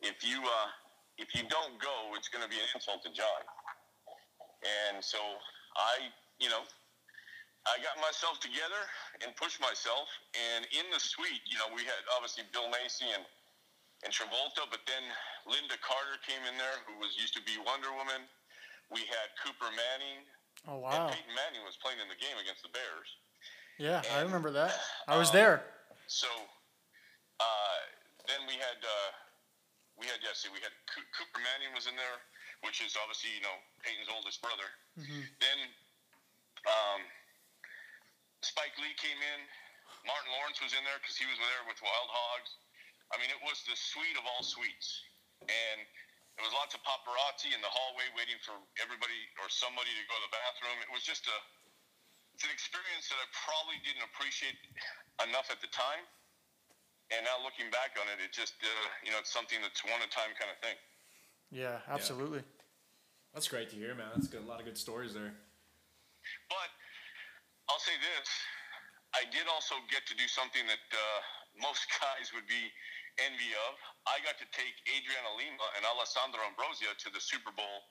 If 0.00 0.20
you 0.20 0.40
uh, 0.44 0.68
if 1.16 1.32
you 1.32 1.48
don't 1.48 1.80
go, 1.80 2.12
it's 2.14 2.28
going 2.28 2.44
to 2.44 2.50
be 2.50 2.60
an 2.60 2.68
insult 2.76 3.00
to 3.08 3.12
John. 3.12 3.42
And 4.92 5.00
so 5.00 5.18
I, 5.76 6.12
you 6.36 6.52
know, 6.52 6.60
I 7.64 7.80
got 7.80 7.96
myself 7.98 8.38
together 8.40 8.84
and 9.24 9.32
pushed 9.40 9.60
myself. 9.60 10.08
And 10.36 10.68
in 10.76 10.84
the 10.92 11.00
suite, 11.00 11.40
you 11.48 11.56
know, 11.56 11.72
we 11.72 11.88
had 11.88 12.04
obviously 12.12 12.44
Bill 12.52 12.68
Macy 12.68 13.08
and 13.16 13.24
and 14.04 14.12
Travolta, 14.12 14.68
but 14.68 14.84
then 14.84 15.00
Lynda 15.48 15.80
Carter 15.80 16.20
came 16.20 16.44
in 16.44 16.52
there, 16.60 16.84
who 16.84 17.00
was 17.00 17.16
used 17.16 17.32
to 17.32 17.40
be 17.48 17.56
Wonder 17.64 17.88
Woman. 17.96 18.28
We 18.92 19.08
had 19.08 19.32
Cooper 19.40 19.72
Manning, 19.72 20.20
Oh 20.68 20.74
and 20.74 20.82
wow. 20.82 21.08
Peyton 21.08 21.32
Manning 21.32 21.64
was 21.64 21.78
playing 21.80 21.98
in 22.02 22.08
the 22.12 22.18
game 22.20 22.36
against 22.42 22.62
the 22.62 22.68
Bears. 22.74 23.08
Yeah, 23.78 24.02
I 24.16 24.20
remember 24.20 24.50
that. 24.52 24.74
I 25.06 25.16
was 25.16 25.30
um, 25.30 25.36
there. 25.36 25.64
So 26.06 26.26
uh, 27.40 27.78
then 28.26 28.42
we 28.48 28.56
had 28.58 28.78
uh, 28.82 29.10
we 30.00 30.06
had 30.08 30.20
yes, 30.24 30.44
we 30.48 30.60
had 30.60 30.72
Co- 30.88 31.08
Cooper 31.16 31.40
Manning 31.40 31.72
was 31.76 31.86
in 31.88 31.96
there, 31.96 32.18
which 32.64 32.80
is 32.84 32.96
obviously 33.00 33.32
you 33.36 33.44
know 33.44 33.56
Peyton's 33.84 34.08
oldest 34.12 34.40
brother. 34.44 34.68
Then 35.40 35.58
um, 36.66 37.00
Spike 38.42 38.74
Lee 38.80 38.94
came 38.98 39.18
in. 39.20 39.40
Martin 40.06 40.30
Lawrence 40.38 40.62
was 40.62 40.70
in 40.70 40.82
there 40.86 40.98
because 41.02 41.18
he 41.18 41.26
was 41.26 41.34
there 41.38 41.62
with 41.66 41.82
Wild 41.82 42.10
Hogs. 42.10 42.50
I 43.10 43.18
mean, 43.18 43.30
it 43.30 43.42
was 43.42 43.62
the 43.66 43.74
suite 43.74 44.14
of 44.18 44.22
all 44.26 44.42
suites, 44.42 45.02
and 45.42 45.78
there 46.38 46.44
was 46.46 46.54
lots 46.54 46.74
of 46.74 46.82
paparazzi 46.86 47.50
in 47.54 47.58
the 47.62 47.70
hallway 47.70 48.06
waiting 48.14 48.38
for 48.42 48.54
everybody 48.82 49.18
or 49.42 49.50
somebody 49.50 49.90
to 49.90 50.02
go 50.06 50.14
to 50.14 50.24
the 50.30 50.34
bathroom. 50.34 50.78
It 50.82 50.90
was 50.94 51.02
just 51.02 51.26
a 51.26 51.38
it's 52.36 52.44
an 52.44 52.52
experience 52.52 53.08
that 53.08 53.16
I 53.16 53.26
probably 53.32 53.80
didn't 53.80 54.04
appreciate 54.12 54.60
enough 55.24 55.48
at 55.48 55.56
the 55.64 55.72
time. 55.72 56.04
And 57.14 57.22
now 57.22 57.38
looking 57.38 57.70
back 57.70 57.94
on 58.00 58.06
it, 58.10 58.18
it 58.18 58.34
just, 58.34 58.58
uh, 58.62 58.86
you 59.06 59.14
know, 59.14 59.22
it's 59.22 59.30
something 59.30 59.62
that's 59.62 59.82
one 59.86 60.02
of 60.02 60.06
a 60.06 60.10
time 60.10 60.34
kind 60.34 60.50
of 60.50 60.58
thing. 60.58 60.74
Yeah, 61.54 61.78
absolutely. 61.86 62.42
That's 63.30 63.46
great 63.46 63.70
to 63.70 63.76
hear, 63.78 63.94
man. 63.94 64.10
That's 64.10 64.26
good. 64.26 64.42
A 64.42 64.48
lot 64.48 64.58
of 64.58 64.66
good 64.66 64.78
stories 64.78 65.14
there. 65.14 65.30
But 66.50 66.70
I'll 67.70 67.82
say 67.82 67.94
this 68.02 68.26
I 69.14 69.24
did 69.32 69.48
also 69.48 69.80
get 69.88 70.04
to 70.10 70.14
do 70.18 70.28
something 70.28 70.66
that 70.68 70.84
uh, 70.92 71.20
most 71.66 71.88
guys 71.96 72.34
would 72.36 72.44
be 72.50 72.68
envy 73.22 73.56
of. 73.70 73.80
I 74.04 74.20
got 74.20 74.36
to 74.42 74.46
take 74.52 74.76
Adriana 74.92 75.32
Lima 75.40 75.66
and 75.78 75.88
Alessandra 75.88 76.44
Ambrosio 76.44 76.92
to 76.92 77.08
the 77.08 77.22
Super 77.22 77.54
Bowl 77.54 77.88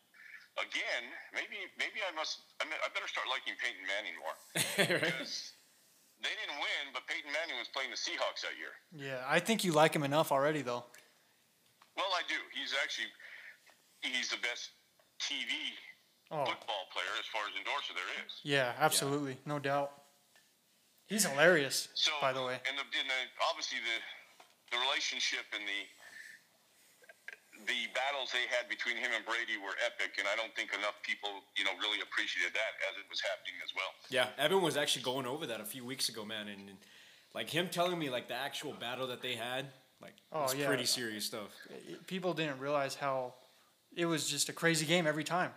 again. 0.62 1.10
Maybe, 1.34 1.66
maybe 1.82 2.06
I 2.06 2.14
must, 2.14 2.46
I, 2.62 2.70
mean, 2.70 2.78
I 2.78 2.94
better 2.94 3.10
start 3.10 3.26
liking 3.26 3.58
Peyton 3.58 3.84
Manning 3.90 4.16
more. 4.22 4.38
Because 5.02 5.55
they 6.26 6.34
didn't 6.42 6.58
win, 6.58 6.90
but 6.92 7.06
Peyton 7.06 7.30
Manning 7.32 7.56
was 7.62 7.70
playing 7.70 7.94
the 7.94 8.02
Seahawks 8.02 8.42
that 8.42 8.58
year. 8.58 8.74
Yeah, 8.90 9.22
I 9.30 9.38
think 9.40 9.64
you 9.64 9.72
like 9.72 9.94
him 9.94 10.02
enough 10.04 10.32
already, 10.34 10.62
though. 10.66 10.84
Well, 11.96 12.10
I 12.18 12.26
do. 12.28 12.36
He's 12.52 12.74
actually 12.82 13.08
he's 14.02 14.30
the 14.34 14.42
best 14.42 14.74
TV 15.22 15.54
Oh, 16.34 16.42
football 16.44 16.90
player 16.92 17.14
as 17.22 17.26
far 17.30 17.46
as 17.46 17.54
endorser 17.54 17.94
there 17.94 18.10
is. 18.26 18.34
yeah, 18.44 18.74
absolutely, 18.82 19.38
no 19.46 19.60
doubt. 19.60 19.94
He's 21.06 21.24
hilarious, 21.26 21.88
So, 21.94 22.12
by 22.20 22.34
the 22.34 22.42
way. 22.42 22.58
and 22.66 22.74
the, 22.78 22.82
and 22.82 23.06
the 23.08 23.22
obviously 23.48 23.78
the 23.86 23.98
the 24.74 24.82
relationship 24.82 25.46
and 25.54 25.62
the 25.62 25.82
the 27.68 27.88
battles 27.94 28.32
they 28.32 28.46
had 28.50 28.70
between 28.70 28.98
him 28.98 29.12
and 29.16 29.26
Brady 29.26 29.58
were 29.62 29.76
epic, 29.86 30.16
and 30.20 30.28
I 30.28 30.36
don't 30.36 30.54
think 30.56 30.74
enough 30.74 30.96
people, 31.04 31.30
you 31.58 31.64
know, 31.66 31.72
really 31.82 32.00
appreciated 32.02 32.54
that 32.54 32.74
as 32.90 32.98
it 32.98 33.06
was 33.10 33.22
happening 33.22 33.56
as 33.64 33.72
well. 33.76 33.92
Yeah, 34.10 34.28
Evan 34.44 34.62
was 34.62 34.78
actually 34.78 35.04
going 35.04 35.26
over 35.26 35.46
that 35.48 35.60
a 35.60 35.66
few 35.66 35.84
weeks 35.86 36.10
ago, 36.10 36.26
man, 36.26 36.48
and, 36.48 36.70
and 36.70 36.78
like 37.34 37.50
him 37.50 37.68
telling 37.70 37.98
me 38.00 38.10
like 38.10 38.28
the 38.28 38.36
actual 38.36 38.74
battle 38.74 39.08
that 39.08 39.22
they 39.22 39.36
had, 39.36 39.68
like 40.02 40.14
Oh, 40.32 40.44
was 40.44 40.56
yeah. 40.56 40.68
pretty 40.68 40.86
serious 40.86 41.26
stuff. 41.26 41.50
People 42.08 42.34
didn't 42.34 42.60
realize 42.60 42.96
how 42.96 43.34
it 43.96 44.06
was 44.06 44.30
just 44.30 44.50
a 44.50 44.54
crazy 44.54 44.86
game 44.86 45.08
every 45.08 45.24
time, 45.24 45.52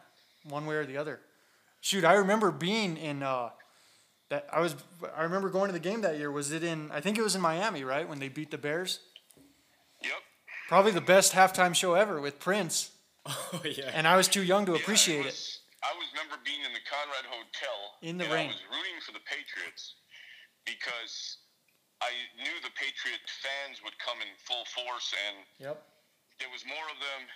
one 0.49 0.67
way 0.67 0.77
or 0.77 0.87
the 0.87 0.97
other. 0.97 1.21
Shoot, 1.81 2.05
I 2.05 2.15
remember 2.15 2.51
being 2.51 2.97
in 2.97 3.23
uh, 3.23 3.51
that. 4.31 4.47
I 4.53 4.61
was. 4.61 4.75
I 5.17 5.23
remember 5.23 5.49
going 5.49 5.69
to 5.69 5.73
the 5.73 5.79
game 5.79 6.01
that 6.03 6.19
year. 6.19 6.31
Was 6.31 6.51
it 6.51 6.65
in? 6.65 6.91
I 6.91 7.01
think 7.01 7.19
it 7.19 7.23
was 7.23 7.35
in 7.37 7.41
Miami, 7.41 7.85
right? 7.85 8.09
When 8.09 8.19
they 8.19 8.29
beat 8.29 8.51
the 8.51 8.59
Bears. 8.59 8.99
Yep. 10.69 10.71
Probably 10.71 10.93
the 10.93 11.01
best 11.01 11.33
halftime 11.33 11.75
show 11.75 11.95
ever 11.95 12.21
with 12.21 12.39
Prince, 12.39 12.93
Oh 13.27 13.61
yeah. 13.65 13.89
and 13.97 14.07
I 14.07 14.17
was 14.21 14.29
too 14.29 14.43
young 14.45 14.67
to 14.67 14.73
Yeah, 14.77 14.85
appreciate 14.85 15.25
it. 15.25 15.33
was, 15.33 15.65
I 15.83 15.97
was 15.97 16.05
remember 16.13 16.37
being 16.45 16.61
in 16.61 16.73
the 16.77 16.85
Conrad 16.85 17.25
Hotel 17.25 17.79
In 18.05 18.19
the 18.21 18.25
and 18.29 18.33
rain. 18.37 18.49
I 18.51 18.53
was 18.53 18.63
rooting 18.69 19.01
for 19.01 19.13
the 19.17 19.25
Patriots 19.25 19.97
because 20.69 21.41
I 22.05 22.13
knew 22.37 22.53
the 22.63 22.71
Patriot 22.77 23.25
fans 23.41 23.81
would 23.83 23.97
come 23.99 24.21
in 24.21 24.29
full 24.45 24.65
force, 24.77 25.11
and 25.29 25.37
Yep. 25.59 25.81
there 26.39 26.51
was 26.53 26.63
more 26.69 26.87
of 26.93 27.01
them. 27.01 27.27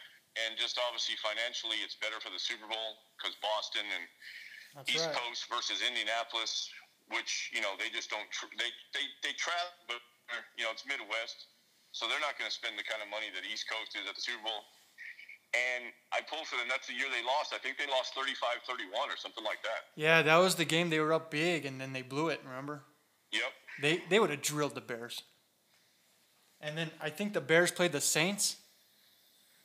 And 0.49 0.57
just 0.57 0.81
obviously 0.81 1.16
financially, 1.21 1.77
it's 1.85 1.97
better 2.01 2.16
for 2.21 2.33
the 2.33 2.40
Super 2.40 2.64
Bowl 2.64 2.97
because 3.21 3.37
Boston 3.45 3.85
and 3.85 4.05
That's 4.77 4.88
East 4.88 5.05
right. 5.05 5.16
Coast 5.21 5.45
versus 5.53 5.85
Indianapolis, 5.85 6.73
which 7.12 7.53
you 7.53 7.61
know 7.61 7.77
they 7.77 7.92
just 7.92 8.09
don't 8.09 8.25
tr- 8.33 8.49
they 8.57 8.73
they 8.97 9.05
they 9.21 9.33
travel, 9.37 9.73
but 9.88 10.01
you 10.57 10.64
know 10.64 10.73
it's 10.73 10.88
Midwest, 10.88 11.52
so 11.93 12.09
they're 12.09 12.21
not 12.21 12.37
going 12.41 12.49
to 12.49 12.55
spend 12.55 12.75
the 12.81 12.85
kind 12.85 13.01
of 13.05 13.09
money 13.09 13.29
that 13.33 13.45
East 13.45 13.69
Coast 13.69 13.95
is 13.95 14.09
at 14.09 14.17
the 14.17 14.25
Super 14.25 14.43
Bowl. 14.43 14.65
And 15.53 15.93
I 16.13 16.25
pulled 16.25 16.49
for 16.49 16.57
the 16.57 16.65
Nuts 16.65 16.89
the 16.89 16.97
year 16.97 17.13
they 17.13 17.25
lost. 17.25 17.53
I 17.53 17.61
think 17.61 17.77
they 17.77 17.87
lost 17.87 18.17
35-31 18.17 19.13
or 19.13 19.17
something 19.21 19.45
like 19.45 19.61
that. 19.63 19.93
Yeah, 19.97 20.23
that 20.23 20.39
was 20.39 20.55
the 20.55 20.65
game 20.65 20.89
they 20.89 21.01
were 21.01 21.13
up 21.13 21.31
big, 21.31 21.67
and 21.67 21.79
then 21.79 21.93
they 21.93 22.01
blew 22.01 22.29
it. 22.29 22.41
Remember? 22.45 22.83
Yep. 23.33 23.53
They 23.81 24.03
they 24.09 24.19
would 24.19 24.31
have 24.31 24.43
drilled 24.43 24.75
the 24.75 24.81
Bears. 24.81 25.23
And 26.61 26.77
then 26.79 26.91
I 27.01 27.11
think 27.11 27.33
the 27.33 27.41
Bears 27.41 27.71
played 27.71 27.93
the 27.93 28.01
Saints 28.01 28.57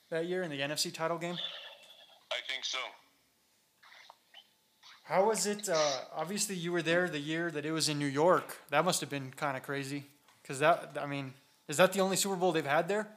that 0.10 0.26
year 0.26 0.44
in 0.44 0.50
the 0.50 0.60
NFC 0.60 0.94
title 0.94 1.18
game. 1.18 1.38
I 2.32 2.40
think 2.50 2.66
so. 2.66 2.80
How 5.04 5.26
was 5.26 5.46
it? 5.46 5.70
Uh, 5.70 6.00
obviously, 6.16 6.56
you 6.56 6.72
were 6.72 6.82
there 6.82 7.08
the 7.08 7.20
year 7.20 7.50
that 7.52 7.66
it 7.66 7.72
was 7.72 7.88
in 7.88 7.98
New 7.98 8.08
York. 8.08 8.58
That 8.72 8.84
must 8.84 9.00
have 9.00 9.10
been 9.10 9.32
kind 9.32 9.56
of 9.56 9.64
crazy. 9.64 10.06
Cause 10.46 10.60
that, 10.60 10.98
I 11.00 11.06
mean, 11.06 11.34
is 11.68 11.78
that 11.78 11.92
the 11.92 12.00
only 12.00 12.16
Super 12.16 12.36
Bowl 12.36 12.52
they've 12.52 12.66
had 12.66 12.88
there? 12.88 13.08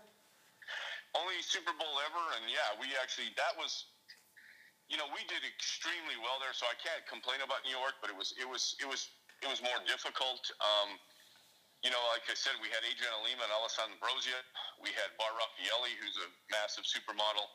Only 1.15 1.39
Super 1.43 1.75
Bowl 1.75 1.95
ever, 2.07 2.25
and 2.39 2.47
yeah, 2.51 2.75
we 2.79 2.87
actually 3.03 3.31
that 3.35 3.55
was, 3.59 3.91
you 4.87 4.95
know, 4.95 5.07
we 5.11 5.23
did 5.27 5.43
extremely 5.43 6.15
well 6.23 6.39
there. 6.39 6.55
So 6.55 6.67
I 6.71 6.79
can't 6.79 7.03
complain 7.07 7.43
about 7.43 7.67
New 7.67 7.75
York, 7.75 7.99
but 7.99 8.11
it 8.11 8.19
was 8.19 8.35
it 8.39 8.47
was 8.47 8.79
it 8.79 8.87
was 8.87 9.11
it 9.43 9.49
was 9.51 9.59
more 9.63 9.79
difficult. 9.87 10.47
Um, 10.63 10.99
you 11.83 11.91
know, 11.91 11.99
like 12.13 12.29
I 12.29 12.37
said, 12.37 12.55
we 12.61 12.69
had 12.71 12.85
Adriana 12.85 13.19
Lima 13.25 13.43
and 13.43 13.55
Alessandro 13.57 13.97
Brosia. 13.99 14.37
We 14.85 14.93
had 14.95 15.11
Bar 15.17 15.33
Refaeli, 15.33 15.97
who's 15.99 16.21
a 16.21 16.29
massive 16.53 16.85
supermodel. 16.85 17.49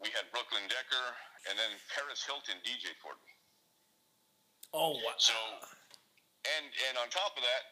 We 0.00 0.08
had 0.16 0.24
Brooklyn 0.32 0.64
Decker, 0.72 1.06
and 1.50 1.54
then 1.58 1.70
Paris 1.92 2.24
Hilton 2.24 2.58
DJ 2.66 2.94
for 2.98 3.14
me. 3.14 3.30
oh 4.74 4.98
wow. 5.02 5.14
So, 5.22 5.36
and 6.58 6.66
and 6.90 6.94
on 6.98 7.10
top 7.14 7.38
of 7.38 7.46
that, 7.46 7.62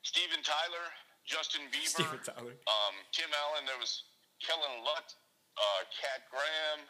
Steven 0.00 0.40
Tyler, 0.40 0.86
Justin 1.32 1.64
Bieber, 1.72 2.20
Tyler. 2.20 2.52
um, 2.68 2.94
Tim 3.16 3.32
Allen. 3.32 3.64
There 3.64 3.80
was 3.80 4.04
Kellan 4.44 4.84
Lutz, 4.84 5.16
uh, 5.56 5.82
Kat 5.96 6.28
Graham, 6.28 6.84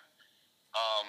um, 0.75 1.07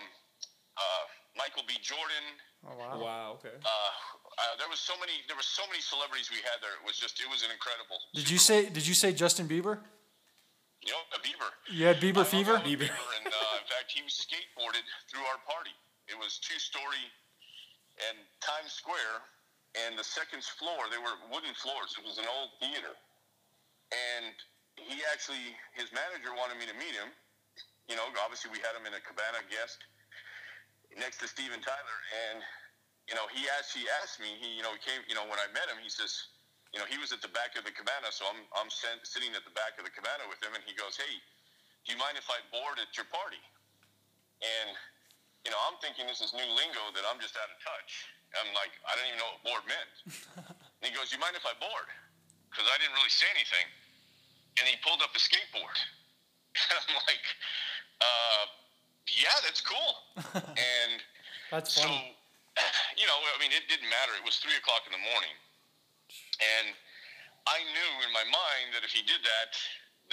uh, 0.78 1.04
Michael 1.34 1.66
B. 1.66 1.74
Jordan. 1.82 2.26
Oh 2.70 2.78
wow. 2.78 2.96
Wow. 3.02 3.28
Okay. 3.42 3.58
Uh, 3.58 3.66
uh, 3.66 4.54
there 4.62 4.70
was 4.70 4.78
so 4.80 4.94
many. 5.02 5.26
There 5.26 5.36
were 5.36 5.46
so 5.46 5.66
many 5.68 5.82
celebrities 5.82 6.30
we 6.30 6.40
had 6.46 6.62
there. 6.62 6.78
It 6.78 6.86
was 6.86 7.02
just. 7.02 7.18
It 7.18 7.28
was 7.28 7.42
an 7.42 7.50
incredible. 7.50 7.98
Did 8.14 8.30
you 8.30 8.38
say? 8.38 8.70
Did 8.70 8.86
you 8.86 8.94
say 8.94 9.12
Justin 9.12 9.50
Bieber? 9.50 9.82
You 10.86 10.92
know, 10.92 11.04
a 11.16 11.20
Bieber. 11.24 11.50
You 11.72 11.88
had 11.90 11.98
Bieber 12.04 12.28
I 12.28 12.30
fever. 12.30 12.56
Bieber. 12.60 12.86
and 12.92 13.26
uh, 13.28 13.60
in 13.60 13.66
fact, 13.72 13.88
he 13.90 14.04
skateboarded 14.08 14.84
through 15.10 15.24
our 15.32 15.40
party. 15.48 15.72
It 16.12 16.20
was 16.20 16.40
two 16.44 16.60
story, 16.60 17.00
and 18.12 18.20
Times 18.44 18.76
Square, 18.76 19.24
and 19.88 19.96
the 19.98 20.04
second 20.04 20.44
floor. 20.44 20.92
They 20.92 21.00
were 21.00 21.16
wooden 21.32 21.56
floors. 21.56 21.96
It 21.96 22.04
was 22.04 22.20
an 22.20 22.28
old 22.28 22.52
theater, 22.60 22.92
and 23.94 24.34
he 24.76 25.06
actually, 25.14 25.54
his 25.78 25.94
manager 25.94 26.34
wanted 26.34 26.58
me 26.58 26.66
to 26.66 26.76
meet 26.76 26.94
him. 26.98 27.14
You 27.88 28.00
know, 28.00 28.08
obviously 28.24 28.50
we 28.50 28.64
had 28.64 28.74
him 28.74 28.88
in 28.88 28.96
a 28.96 29.02
cabana 29.04 29.44
guest 29.52 29.78
next 30.98 31.20
to 31.22 31.28
Steven 31.28 31.60
Tyler, 31.62 31.98
and 32.30 32.42
you 33.08 33.16
know, 33.20 33.28
he 33.36 33.44
asked, 33.60 33.76
he 33.76 33.84
asked 34.00 34.24
me, 34.24 34.32
he, 34.40 34.56
you 34.56 34.64
know, 34.64 34.72
came, 34.80 35.04
you 35.12 35.16
know, 35.16 35.28
when 35.28 35.36
I 35.36 35.48
met 35.52 35.68
him, 35.68 35.76
he 35.84 35.92
says, 35.92 36.32
you 36.72 36.80
know, 36.80 36.88
he 36.88 36.96
was 36.98 37.12
at 37.12 37.20
the 37.20 37.32
back 37.36 37.54
of 37.60 37.68
the 37.68 37.76
cabana, 37.76 38.10
so 38.10 38.24
I'm, 38.26 38.48
I'm 38.56 38.72
sen- 38.72 39.04
sitting 39.04 39.36
at 39.36 39.44
the 39.44 39.54
back 39.54 39.76
of 39.76 39.84
the 39.84 39.92
cabana 39.92 40.26
with 40.32 40.40
him, 40.40 40.56
and 40.56 40.64
he 40.64 40.72
goes, 40.74 40.96
hey, 40.96 41.20
do 41.84 41.92
you 41.92 42.00
mind 42.00 42.16
if 42.16 42.26
I 42.32 42.40
board 42.50 42.80
at 42.80 42.96
your 42.96 43.06
party? 43.12 43.44
And, 44.40 44.72
you 45.44 45.52
know, 45.52 45.60
I'm 45.68 45.76
thinking 45.84 46.08
this 46.08 46.24
is 46.24 46.32
new 46.32 46.48
lingo 46.48 46.84
that 46.96 47.04
I'm 47.04 47.20
just 47.20 47.36
out 47.36 47.52
of 47.52 47.60
touch. 47.60 48.08
I'm 48.40 48.50
like, 48.56 48.74
I 48.88 48.98
don't 48.98 49.08
even 49.14 49.20
know 49.20 49.32
what 49.36 49.44
board 49.46 49.64
meant. 49.68 49.92
and 50.82 50.88
he 50.88 50.96
goes, 50.96 51.12
you 51.12 51.20
mind 51.20 51.36
if 51.36 51.46
I 51.46 51.54
board? 51.60 51.88
Because 52.50 52.66
I 52.72 52.80
didn't 52.80 52.96
really 52.96 53.12
say 53.14 53.28
anything. 53.36 53.68
And 54.60 54.70
he 54.70 54.78
pulled 54.86 55.02
up 55.02 55.14
a 55.16 55.22
skateboard. 55.22 55.78
And 56.54 56.78
I'm 56.90 56.98
like, 57.10 57.26
uh, 58.02 58.44
yeah, 59.10 59.38
that's 59.44 59.62
cool. 59.62 59.94
and 60.46 61.02
That's 61.52 61.74
so, 61.74 61.88
you 63.00 63.06
know, 63.10 63.18
I 63.18 63.38
mean, 63.42 63.52
it 63.52 63.66
didn't 63.68 63.90
matter. 63.90 64.14
It 64.16 64.26
was 64.26 64.38
three 64.40 64.56
o'clock 64.58 64.86
in 64.86 64.94
the 64.94 65.02
morning, 65.02 65.34
and 66.40 66.78
I 67.50 67.60
knew 67.60 67.92
in 68.08 68.12
my 68.16 68.24
mind 68.24 68.78
that 68.78 68.88
if 68.88 68.96
he 68.96 69.04
did 69.04 69.20
that, 69.26 69.52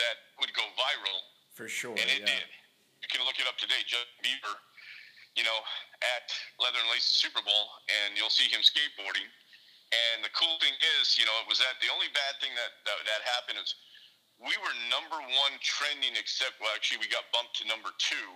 that 0.01 0.17
would 0.43 0.51
go 0.57 0.65
viral, 0.75 1.19
For 1.55 1.71
sure. 1.71 1.95
and 1.95 2.09
it 2.11 2.27
yeah. 2.27 2.35
did. 2.41 2.47
You 3.05 3.09
can 3.09 3.23
look 3.25 3.39
it 3.39 3.47
up 3.47 3.57
today, 3.57 3.81
Justin 3.87 4.19
Bieber, 4.21 4.55
you 5.39 5.45
know, 5.47 5.59
at 6.17 6.27
Leather 6.59 6.81
and 6.83 6.91
Laces 6.91 7.17
Super 7.17 7.41
Bowl, 7.45 7.65
and 7.87 8.19
you'll 8.19 8.33
see 8.33 8.51
him 8.51 8.61
skateboarding. 8.61 9.29
And 9.91 10.23
the 10.23 10.31
cool 10.35 10.55
thing 10.63 10.75
is, 10.99 11.19
you 11.19 11.27
know, 11.27 11.35
it 11.43 11.49
was 11.51 11.59
that 11.59 11.79
the 11.83 11.91
only 11.91 12.07
bad 12.15 12.39
thing 12.39 12.55
that 12.55 12.79
that, 12.87 12.99
that 13.07 13.21
happened 13.27 13.59
is 13.59 13.75
we 14.41 14.53
were 14.65 14.75
number 14.89 15.21
one 15.21 15.55
trending, 15.61 16.17
except 16.17 16.57
well, 16.61 16.73
actually, 16.75 16.99
we 17.05 17.09
got 17.13 17.29
bumped 17.33 17.57
to 17.61 17.65
number 17.69 17.93
two 18.01 18.29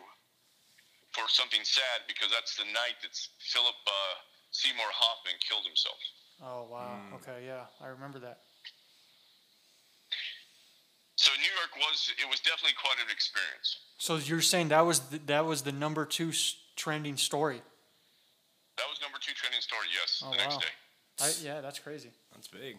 for 1.17 1.25
something 1.33 1.65
sad 1.65 2.05
because 2.07 2.29
that's 2.29 2.57
the 2.57 2.69
night 2.77 3.01
that 3.01 3.15
Philip 3.41 3.79
uh, 3.87 4.15
Seymour 4.53 4.91
Hoffman 4.93 5.35
killed 5.41 5.65
himself. 5.65 5.97
Oh 6.43 6.67
wow. 6.69 7.01
Hmm. 7.09 7.15
Okay, 7.23 7.47
yeah, 7.47 7.67
I 7.81 7.89
remember 7.89 8.19
that. 8.21 8.45
So 11.17 11.31
New 11.39 11.53
York 11.57 11.73
was 11.79 12.13
it 12.21 12.29
was 12.29 12.41
definitely 12.41 12.75
quite 12.77 12.99
an 13.01 13.11
experience. 13.11 13.79
So 13.99 14.17
you're 14.17 14.43
saying 14.43 14.69
that 14.69 14.85
was 14.85 15.01
the, 15.09 15.19
that 15.27 15.47
was 15.47 15.63
the 15.63 15.73
number 15.73 16.05
two 16.05 16.33
trending 16.77 17.17
story? 17.17 17.63
That 18.77 18.87
was 18.91 19.01
number 19.01 19.19
two 19.23 19.33
trending 19.33 19.61
story. 19.63 19.87
Yes, 19.95 20.23
Oh, 20.27 20.31
the 20.33 20.37
next 20.37 20.57
wow. 20.57 20.61
day. 20.61 20.75
I, 21.23 21.33
yeah, 21.43 21.61
that's 21.61 21.79
crazy. 21.79 22.11
That's 22.35 22.49
big. 22.49 22.77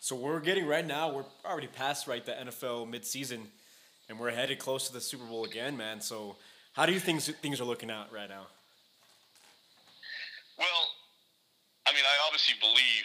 So 0.00 0.16
we're 0.16 0.40
getting 0.40 0.64
right 0.64 0.84
now. 0.84 1.12
We're 1.12 1.28
already 1.44 1.68
past 1.68 2.08
right 2.08 2.24
the 2.24 2.32
NFL 2.32 2.88
midseason, 2.88 3.52
and 4.08 4.18
we're 4.18 4.32
headed 4.32 4.58
close 4.58 4.88
to 4.88 4.92
the 4.96 5.00
Super 5.00 5.28
Bowl 5.28 5.44
again, 5.44 5.76
man. 5.76 6.00
So 6.00 6.36
how 6.72 6.88
do 6.88 6.92
you 6.96 7.00
think 7.00 7.20
things 7.20 7.60
are 7.60 7.68
looking 7.68 7.92
out 7.92 8.08
right 8.08 8.28
now? 8.28 8.48
Well, 10.56 10.82
I 11.84 11.92
mean, 11.92 12.04
I 12.04 12.16
obviously 12.24 12.56
believe 12.64 13.04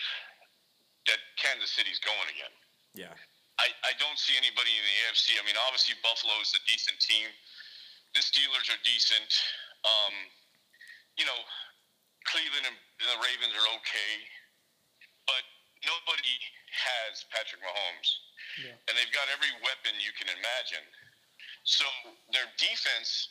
that 1.12 1.19
Kansas 1.36 1.75
City's 1.75 1.99
going 1.99 2.31
again. 2.31 2.53
Yeah. 2.95 3.12
I, 3.60 3.67
I 3.84 3.91
don't 3.99 4.15
see 4.15 4.36
anybody 4.39 4.71
in 4.71 4.84
the 4.84 4.95
AFC. 5.08 5.36
I 5.36 5.43
mean, 5.43 5.60
obviously 5.67 5.99
Buffalo's 5.99 6.55
a 6.55 6.63
decent 6.63 6.99
team. 7.03 7.27
The 8.15 8.23
Steelers 8.23 8.71
are 8.71 8.79
decent. 8.88 9.31
Um, 9.84 10.15
you 11.19 11.27
know, 11.27 11.39
Cleveland 12.23 12.71
and 12.71 12.77
the 12.99 13.19
Ravens 13.19 13.51
are 13.51 13.67
okay, 13.84 14.13
but 15.27 15.43
nobody 15.84 16.36
has 16.76 17.24
Patrick 17.32 17.62
Mahomes, 17.64 18.10
Yeah. 18.58 18.76
and 18.88 18.98
they've 18.98 19.12
got 19.12 19.28
every 19.30 19.52
weapon 19.64 20.00
you 20.00 20.12
can 20.14 20.30
imagine. 20.30 20.84
So 21.64 21.86
their 22.30 22.46
defense 22.58 23.30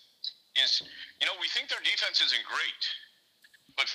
is, 0.56 0.82
you 1.20 1.26
know, 1.26 1.34
we 1.38 1.48
think 1.48 1.68
their 1.68 1.80
defense 1.80 2.20
isn't 2.20 2.44
great, 2.44 2.82
but 3.76 3.86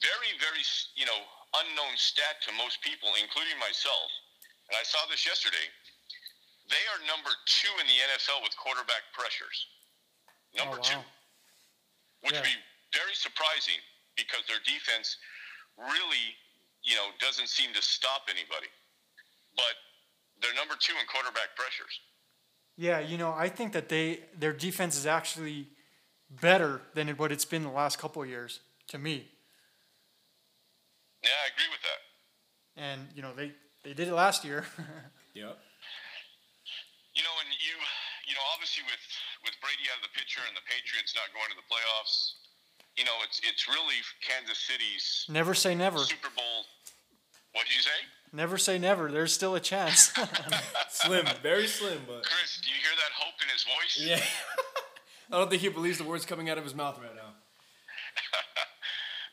very, 0.00 0.38
very, 0.38 0.62
you 0.94 1.06
know, 1.06 1.18
unknown 1.54 1.96
stat 1.96 2.42
to 2.42 2.52
most 2.52 2.80
people, 2.82 3.14
including 3.16 3.58
myself. 3.58 4.10
And 4.68 4.76
I 4.76 4.82
saw 4.84 5.04
this 5.06 5.24
yesterday. 5.26 5.72
They 6.68 6.84
are 6.92 7.00
number 7.06 7.30
two 7.46 7.72
in 7.80 7.86
the 7.86 7.98
NFL 8.12 8.42
with 8.42 8.54
quarterback 8.56 9.02
pressures. 9.12 9.66
Number 10.52 10.78
Oh, 10.78 10.82
two, 10.82 10.96
wow. 10.98 11.04
which 12.20 12.32
Yeah. 12.34 12.40
would 12.40 12.44
be 12.48 12.64
very 12.92 13.14
surprising 13.14 13.80
because 14.16 14.44
their 14.46 14.60
defense 14.60 15.16
really, 15.76 16.36
you 16.82 16.96
know, 16.96 17.12
doesn't 17.18 17.46
seem 17.48 17.72
to 17.74 17.82
stop 17.82 18.28
anybody. 18.28 18.68
But 19.58 19.74
they're 20.40 20.54
number 20.54 20.78
two 20.78 20.94
in 20.94 21.04
quarterback 21.10 21.58
pressures. 21.58 21.98
Yeah, 22.78 23.00
you 23.00 23.18
know, 23.18 23.34
I 23.34 23.48
think 23.50 23.72
that 23.74 23.88
they 23.90 24.20
their 24.38 24.52
defense 24.54 24.96
is 24.96 25.04
actually 25.04 25.66
better 26.30 26.80
than 26.94 27.08
what 27.18 27.32
it's 27.32 27.44
been 27.44 27.64
the 27.64 27.74
last 27.74 27.98
couple 27.98 28.22
of 28.22 28.28
years 28.28 28.60
to 28.94 28.98
me. 28.98 29.26
Yeah, 31.24 31.34
I 31.42 31.50
agree 31.50 31.66
with 31.74 31.82
that. 31.82 32.00
And 32.78 33.00
you 33.14 33.22
know, 33.22 33.34
they 33.34 33.50
they 33.82 33.94
did 33.94 34.06
it 34.06 34.14
last 34.14 34.44
year. 34.44 34.64
Yep. 35.36 35.54
You 37.14 37.22
know, 37.22 37.30
and 37.38 37.50
you, 37.62 37.74
you 38.26 38.34
know, 38.34 38.42
obviously 38.50 38.82
with 38.90 39.04
with 39.46 39.54
Brady 39.62 39.86
out 39.94 40.02
of 40.02 40.10
the 40.10 40.14
picture 40.18 40.42
and 40.42 40.54
the 40.58 40.66
Patriots 40.66 41.14
not 41.14 41.30
going 41.30 41.46
to 41.46 41.54
the 41.54 41.68
playoffs, 41.70 42.42
you 42.98 43.06
know, 43.06 43.14
it's 43.22 43.38
it's 43.46 43.70
really 43.70 44.02
Kansas 44.18 44.58
City's 44.58 45.26
never 45.30 45.54
say 45.54 45.78
never. 45.78 46.02
Super 46.02 46.32
Bowl. 46.34 46.66
What 47.54 47.70
did 47.70 47.74
you 47.78 47.86
say? 47.86 48.02
Never 48.32 48.58
say 48.58 48.78
never. 48.78 49.10
There's 49.10 49.32
still 49.32 49.54
a 49.54 49.60
chance. 49.60 50.12
Slim, 50.90 51.26
very 51.42 51.66
slim, 51.66 52.00
but 52.06 52.24
Chris, 52.24 52.60
do 52.62 52.68
you 52.70 52.76
hear 52.76 52.92
that 52.96 53.12
hope 53.16 53.34
in 53.42 53.48
his 53.48 53.64
voice? 53.64 54.06
yeah. 54.06 54.24
I 55.30 55.38
don't 55.38 55.50
think 55.50 55.62
he 55.62 55.68
believes 55.68 55.98
the 55.98 56.04
words 56.04 56.24
coming 56.24 56.48
out 56.48 56.56
of 56.58 56.64
his 56.64 56.74
mouth 56.74 56.98
right 56.98 57.14
now. 57.14 57.32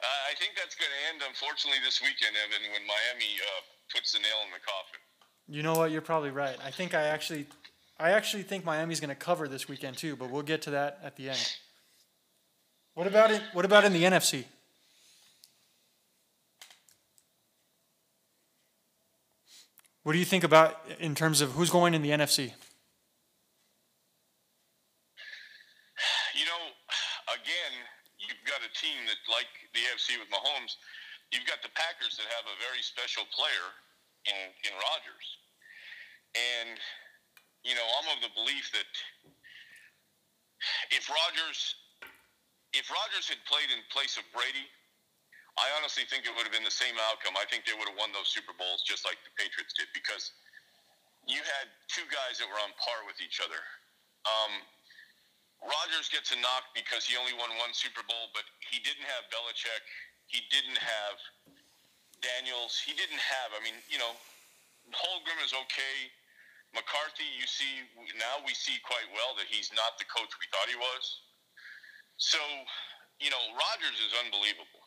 Uh, 0.04 0.08
I 0.30 0.36
think 0.36 0.52
that's 0.56 0.76
going 0.76 0.92
to 0.92 1.14
end, 1.14 1.24
unfortunately, 1.28 1.80
this 1.84 2.00
weekend, 2.00 2.36
Evan, 2.36 2.62
when 2.72 2.82
Miami 2.86 3.40
uh, 3.42 3.62
puts 3.92 4.12
the 4.12 4.20
nail 4.20 4.38
in 4.46 4.52
the 4.52 4.60
coffin. 4.60 5.00
you 5.48 5.64
know 5.64 5.74
what? 5.74 5.90
You're 5.90 6.02
probably 6.02 6.30
right. 6.30 6.56
I 6.64 6.70
think 6.70 6.94
I 6.94 7.04
actually, 7.08 7.48
I 8.00 8.12
actually 8.12 8.44
think 8.44 8.66
Miami's 8.66 9.00
going 9.00 9.10
to 9.10 9.16
cover 9.16 9.48
this 9.48 9.68
weekend 9.68 9.98
too. 9.98 10.16
But 10.16 10.30
we'll 10.30 10.44
get 10.44 10.62
to 10.64 10.72
that 10.72 11.00
at 11.02 11.16
the 11.16 11.30
end. 11.30 11.56
What 12.94 13.08
about 13.08 13.32
it? 13.32 13.42
What 13.54 13.66
about 13.66 13.84
in 13.84 13.94
the 13.94 14.04
NFC? 14.04 14.44
What 20.06 20.14
do 20.14 20.22
you 20.22 20.30
think 20.30 20.46
about 20.46 20.86
in 21.02 21.18
terms 21.18 21.42
of 21.42 21.58
who's 21.58 21.74
going 21.74 21.98
in 21.98 22.06
the 22.06 22.14
NFC? 22.14 22.54
You 26.38 26.46
know, 26.46 26.62
again, 27.34 27.74
you've 28.22 28.46
got 28.46 28.62
a 28.62 28.70
team 28.78 29.02
that, 29.10 29.18
like 29.26 29.50
the 29.74 29.82
AFC 29.90 30.22
with 30.22 30.30
Mahomes, 30.30 30.78
you've 31.34 31.50
got 31.50 31.66
the 31.66 31.74
Packers 31.74 32.22
that 32.22 32.30
have 32.38 32.46
a 32.46 32.54
very 32.62 32.86
special 32.86 33.26
player 33.34 33.66
in 34.30 34.54
in 34.70 34.78
Rodgers, 34.78 35.26
and 36.38 36.78
you 37.66 37.74
know, 37.74 37.88
I'm 37.98 38.06
of 38.14 38.22
the 38.22 38.30
belief 38.38 38.70
that 38.78 38.92
if 40.94 41.10
Rodgers 41.10 41.82
if 42.78 42.94
Rodgers 42.94 43.26
had 43.26 43.42
played 43.50 43.74
in 43.74 43.82
place 43.90 44.22
of 44.22 44.24
Brady, 44.30 44.70
I 45.56 45.72
honestly 45.80 46.04
think 46.12 46.28
it 46.28 46.36
would 46.36 46.44
have 46.44 46.52
been 46.52 46.68
the 46.68 46.74
same 46.74 47.00
outcome. 47.08 47.40
I 47.40 47.48
think 47.48 47.64
they 47.64 47.72
would 47.72 47.88
have 47.88 47.96
won 47.96 48.12
those 48.12 48.28
Super 48.28 48.52
Bowls 48.60 48.84
just 48.84 49.08
like 49.08 49.16
the 49.24 49.32
Patriots 49.40 49.72
did 49.72 49.88
because 49.96 50.36
you 51.24 51.40
had 51.40 51.72
two 51.88 52.04
guys 52.12 52.38
that 52.44 52.48
were 52.52 52.60
on 52.60 52.76
par 52.76 53.08
with 53.08 53.18
each 53.24 53.40
other. 53.40 53.58
Um, 54.28 54.54
Rodgers 55.64 56.12
gets 56.12 56.36
a 56.36 56.38
knock 56.44 56.76
because 56.76 57.08
he 57.08 57.16
only 57.16 57.34
won 57.40 57.50
one 57.58 57.72
Super 57.72 58.04
Bowl, 58.04 58.30
but 58.36 58.44
he 58.60 58.84
didn't 58.84 59.08
have 59.08 59.32
Belichick. 59.32 59.84
He 60.28 60.44
didn't 60.52 60.78
have 60.78 61.18
Daniels. 62.20 62.76
He 62.78 62.92
didn't 62.94 63.22
have. 63.22 63.56
I 63.56 63.64
mean, 63.64 63.80
you 63.88 63.98
know, 63.98 64.14
Holmgren 64.92 65.40
is 65.42 65.56
okay. 65.56 65.96
McCarthy, 66.76 67.24
you 67.40 67.48
see 67.48 67.88
now 68.20 68.44
we 68.44 68.52
see 68.52 68.76
quite 68.84 69.08
well 69.16 69.32
that 69.40 69.48
he's 69.48 69.72
not 69.72 69.96
the 69.96 70.04
coach 70.12 70.28
we 70.36 70.46
thought 70.52 70.68
he 70.68 70.76
was. 70.76 71.04
So, 72.20 72.38
you 73.24 73.32
know, 73.32 73.40
Rodgers 73.56 73.96
is 74.04 74.12
unbelievable. 74.20 74.85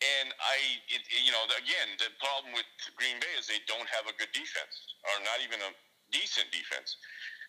And 0.00 0.32
I, 0.40 0.56
it, 0.88 1.04
it- 1.04 1.22
you 1.24 1.32
know, 1.32 1.44
again, 1.60 1.88
the 2.00 2.08
problem 2.22 2.56
with 2.56 2.64
Green 2.96 3.20
Bay 3.20 3.32
is 3.36 3.44
they 3.46 3.60
don't 3.68 3.88
have 3.92 4.08
a 4.08 4.14
good 4.16 4.32
defense, 4.32 4.74
or 5.04 5.20
not 5.24 5.44
even 5.44 5.60
a 5.60 5.70
decent 6.08 6.48
defense. 6.50 6.96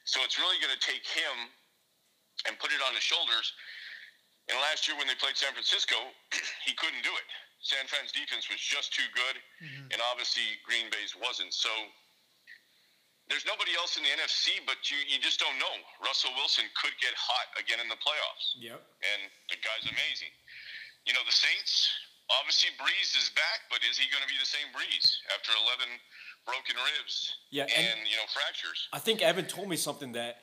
So 0.04 0.20
it's 0.28 0.36
really 0.42 0.60
going 0.60 0.74
to 0.76 0.84
take 0.84 1.06
him 1.08 1.36
and 2.50 2.58
put 2.60 2.74
it 2.76 2.82
on 2.84 2.92
his 2.98 3.06
shoulders. 3.06 3.54
And 4.50 4.58
last 4.60 4.90
year 4.90 4.98
when 4.98 5.06
they 5.08 5.16
played 5.16 5.38
San 5.38 5.54
Francisco, 5.54 5.96
he 6.68 6.74
couldn't 6.76 7.06
do 7.06 7.14
it. 7.14 7.28
San 7.62 7.86
Fran's 7.86 8.10
defense 8.12 8.50
was 8.50 8.58
just 8.58 8.90
too 8.90 9.06
good, 9.14 9.38
mm-hmm. 9.62 9.94
and 9.94 10.00
obviously 10.10 10.42
Green 10.66 10.90
Bay's 10.90 11.14
wasn't. 11.14 11.54
So 11.54 11.70
there's 13.30 13.46
nobody 13.46 13.72
else 13.78 13.96
in 13.96 14.04
the 14.04 14.10
NFC, 14.12 14.60
but 14.66 14.82
you, 14.92 14.98
you 15.08 15.22
just 15.22 15.38
don't 15.40 15.56
know. 15.62 15.72
Russell 16.04 16.34
Wilson 16.36 16.66
could 16.76 16.92
get 17.00 17.14
hot 17.16 17.48
again 17.62 17.80
in 17.80 17.88
the 17.88 17.96
playoffs 18.02 18.58
Yep. 18.60 18.82
and 18.82 19.22
the 19.54 19.58
guy's 19.62 19.86
amazing. 19.88 20.34
You 21.06 21.14
know, 21.14 21.22
the 21.24 21.32
Saints, 21.38 21.88
obviously 22.40 22.70
Brees 22.80 23.18
is 23.18 23.30
back, 23.36 23.60
but 23.70 23.80
is 23.90 23.98
he 23.98 24.10
going 24.12 24.22
to 24.24 24.28
be 24.28 24.40
the 24.40 24.46
same 24.46 24.68
Brees 24.76 25.18
after 25.36 25.52
11 25.52 25.86
broken 26.46 26.76
ribs 26.76 27.36
Yeah, 27.50 27.64
and, 27.64 27.72
and- 27.88 28.08
you 28.10 28.16
know, 28.18 28.24
fractures? 28.34 28.88
I 28.94 29.00
think 29.00 29.22
Evan 29.22 29.46
told 29.46 29.68
me 29.70 29.76
something 29.76 30.14
that 30.14 30.38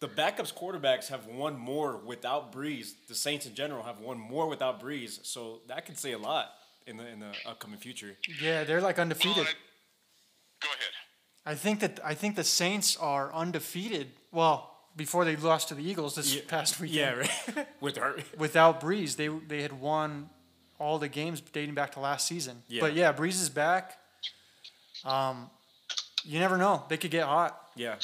the 0.00 0.08
backups 0.08 0.54
quarterbacks 0.54 1.08
have 1.08 1.26
won 1.26 1.56
more 1.58 1.96
without 1.96 2.52
Brees. 2.52 2.92
The 3.08 3.14
Saints 3.16 3.46
in 3.46 3.54
general 3.54 3.82
have 3.82 3.98
won 4.00 4.18
more 4.18 4.46
without 4.48 4.80
Brees, 4.80 5.24
so 5.26 5.60
that 5.68 5.86
could 5.86 5.98
say 5.98 6.12
a 6.12 6.18
lot 6.18 6.52
in 6.86 6.96
the 6.96 7.06
in 7.08 7.18
the 7.20 7.32
upcoming 7.46 7.78
future. 7.80 8.16
Yeah, 8.40 8.62
they're 8.64 8.80
like 8.80 8.96
Well, 8.96 9.02
undefeated. 9.02 9.44
I- 9.46 9.52
go 10.62 10.68
ahead. 10.68 10.94
I 11.46 11.54
think 11.54 11.80
that 11.80 11.98
I 12.04 12.14
think 12.14 12.36
the 12.36 12.44
Saints 12.44 12.96
are 12.96 13.32
undefeated. 13.34 14.12
Well, 14.30 14.70
before 14.96 15.24
they 15.24 15.34
lost 15.36 15.68
to 15.68 15.74
the 15.74 15.82
Eagles 15.82 16.14
this 16.14 16.34
Yeah. 16.34 16.42
past 16.46 16.78
weekend. 16.80 16.96
Yeah, 16.98 17.56
right. 17.56 17.66
With 17.80 17.96
her. 17.96 18.16
Without 18.36 18.80
Brees, 18.80 19.16
they 19.16 19.28
they 19.28 19.62
had 19.62 19.72
won 19.80 20.30
all 20.78 20.98
the 20.98 21.08
games 21.08 21.40
dating 21.40 21.74
back 21.74 21.92
to 21.92 22.00
last 22.00 22.26
season. 22.26 22.62
Yeah. 22.68 22.80
But 22.80 22.94
yeah, 22.94 23.12
Brees 23.12 23.40
is 23.40 23.48
back. 23.48 23.98
Um, 25.04 25.50
you 26.24 26.38
never 26.38 26.56
know; 26.56 26.84
they 26.88 26.96
could 26.96 27.10
get 27.10 27.24
hot. 27.26 27.58
Yeah. 27.76 27.96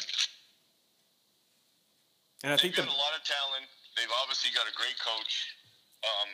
And 2.44 2.52
I 2.52 2.56
think 2.60 2.76
They've 2.76 2.84
the 2.84 2.90
got 2.92 2.96
a 2.96 3.00
lot 3.00 3.14
of 3.16 3.24
talent. 3.24 3.66
They've 3.96 4.14
obviously 4.20 4.52
got 4.52 4.68
a 4.68 4.74
great 4.76 4.98
coach. 5.00 5.32
Um, 6.04 6.28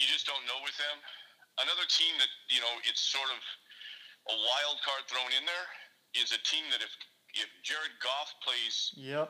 you 0.00 0.08
just 0.08 0.24
don't 0.24 0.40
know 0.48 0.56
with 0.64 0.76
them. 0.80 0.96
Another 1.60 1.84
team 1.88 2.16
that 2.20 2.30
you 2.48 2.60
know 2.64 2.72
it's 2.88 3.00
sort 3.04 3.28
of 3.28 3.40
a 4.32 4.36
wild 4.36 4.80
card 4.84 5.04
thrown 5.08 5.28
in 5.36 5.44
there 5.44 5.66
is 6.16 6.32
a 6.32 6.40
team 6.48 6.64
that 6.72 6.80
if 6.80 6.92
if 7.36 7.48
Jared 7.64 7.92
Goff 8.00 8.32
plays 8.40 8.92
Yep, 8.96 9.28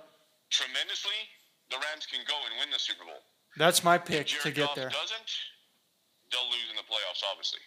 tremendously, 0.55 1.19
the 1.71 1.79
Rams 1.83 2.07
can 2.07 2.23
go 2.31 2.39
and 2.47 2.55
win 2.63 2.71
the 2.71 2.79
Super 2.79 3.03
Bowl. 3.03 3.19
that's 3.59 3.83
my 3.83 3.97
If 3.99 4.07
pick 4.07 4.27
Jared 4.31 4.43
to 4.47 4.51
get 4.55 4.67
Goff 4.71 4.79
there. 4.79 4.91
doesn't, 4.95 5.31
they'll 6.31 6.47
lose 6.51 6.69
in 6.71 6.77
the 6.77 6.83
playoffs, 6.83 7.23
obviously. 7.31 7.61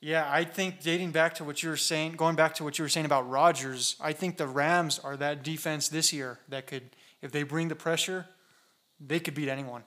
Yeah, 0.00 0.30
I 0.30 0.44
think 0.44 0.80
dating 0.80 1.10
back 1.10 1.34
to 1.36 1.44
what 1.44 1.62
you 1.62 1.70
were 1.70 1.76
saying, 1.76 2.12
going 2.14 2.36
back 2.36 2.54
to 2.56 2.64
what 2.64 2.78
you 2.78 2.84
were 2.84 2.88
saying 2.88 3.06
about 3.06 3.28
Rodgers, 3.28 3.96
I 4.00 4.12
think 4.12 4.36
the 4.36 4.46
Rams 4.46 4.98
are 5.00 5.16
that 5.16 5.42
defense 5.42 5.88
this 5.88 6.12
year 6.12 6.38
that 6.48 6.66
could, 6.68 6.94
if 7.20 7.32
they 7.32 7.42
bring 7.42 7.66
the 7.66 7.74
pressure, 7.74 8.26
they 9.00 9.18
could 9.18 9.34
beat 9.34 9.48
anyone. 9.48 9.82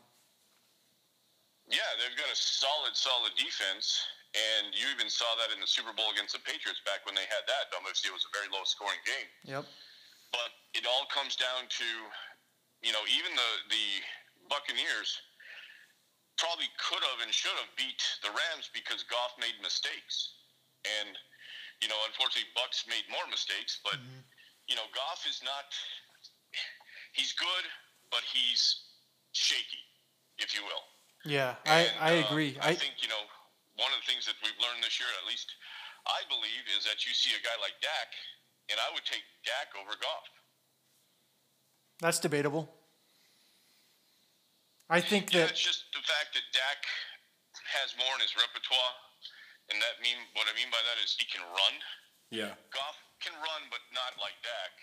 Yeah, 1.72 1.88
they've 1.96 2.18
got 2.20 2.28
a 2.28 2.36
solid, 2.36 2.92
solid 2.92 3.32
defense, 3.40 4.04
and 4.36 4.76
you 4.76 4.84
even 4.92 5.08
saw 5.08 5.32
that 5.40 5.56
in 5.56 5.62
the 5.64 5.68
Super 5.68 5.96
Bowl 5.96 6.12
against 6.12 6.36
the 6.36 6.44
Patriots 6.44 6.84
back 6.84 7.08
when 7.08 7.16
they 7.16 7.24
had 7.32 7.48
that. 7.48 7.72
Obviously, 7.72 8.12
it 8.12 8.16
was 8.20 8.28
a 8.28 8.34
very 8.36 8.52
low-scoring 8.52 9.00
game. 9.08 9.28
Yep. 9.48 9.64
but 10.32 10.52
it 10.76 10.84
all 10.88 11.08
comes 11.12 11.36
down 11.36 11.68
to 11.68 11.88
you 12.84 12.92
know 12.92 13.04
even 13.12 13.32
the 13.36 13.52
the 13.72 13.88
Buccaneers 14.52 15.24
probably 16.38 16.70
could 16.80 17.04
have 17.04 17.20
and 17.24 17.32
should 17.34 17.56
have 17.60 17.70
beat 17.76 18.02
the 18.24 18.32
Rams 18.32 18.72
because 18.72 19.04
Goff 19.08 19.36
made 19.40 19.56
mistakes 19.62 20.40
and 20.86 21.14
you 21.82 21.90
know 21.90 21.98
unfortunately 22.10 22.50
Bucks 22.58 22.86
made 22.90 23.06
more 23.12 23.26
mistakes 23.30 23.80
but 23.84 24.00
you 24.68 24.76
know 24.76 24.88
Goff 24.96 25.26
is 25.30 25.42
not 25.44 25.70
he's 27.14 27.34
good 27.34 27.66
but 28.10 28.24
he's 28.28 28.92
shaky 29.32 29.84
if 30.40 30.56
you 30.56 30.64
will 30.66 30.84
Yeah, 31.24 31.56
I, 31.66 31.88
I 32.02 32.12
uh, 32.18 32.28
agree. 32.28 32.58
I, 32.60 32.74
I, 32.74 32.76
think 32.76 32.98
you 33.00 33.08
know 33.08 33.24
one 33.78 33.94
of 33.94 34.02
the 34.02 34.08
things 34.10 34.26
that 34.26 34.36
we've 34.42 34.58
learned 34.58 34.84
this 34.84 34.98
year, 35.00 35.08
at 35.22 35.26
least 35.30 35.54
I 36.10 36.26
believe, 36.28 36.66
is 36.76 36.84
that 36.90 37.06
you 37.06 37.14
see 37.14 37.32
a 37.38 37.42
guy 37.46 37.54
like 37.62 37.78
Dak, 37.80 38.10
and 38.74 38.78
I 38.82 38.90
would 38.94 39.06
take 39.06 39.24
Dak 39.46 39.70
over 39.78 39.94
Goff. 40.02 40.26
that's 42.02 42.20
debatable. 42.20 42.81
I 44.92 45.00
think 45.00 45.32
Yeah, 45.32 45.48
that 45.48 45.56
it's 45.56 45.64
just 45.64 45.88
the 45.96 46.04
fact 46.04 46.36
that 46.36 46.44
Dak 46.52 46.84
has 47.80 47.96
more 47.96 48.12
in 48.20 48.22
his 48.22 48.36
repertoire, 48.36 48.94
and 49.72 49.80
that 49.80 50.04
mean 50.04 50.20
what 50.36 50.52
I 50.52 50.54
mean 50.60 50.68
by 50.68 50.84
that 50.84 51.00
is 51.00 51.16
he 51.16 51.24
can 51.32 51.42
run. 51.48 51.76
yeah. 52.30 52.52
Goff 52.76 53.00
can 53.24 53.32
run, 53.40 53.62
but 53.72 53.80
not 53.96 54.20
like 54.20 54.36
Dak. 54.44 54.74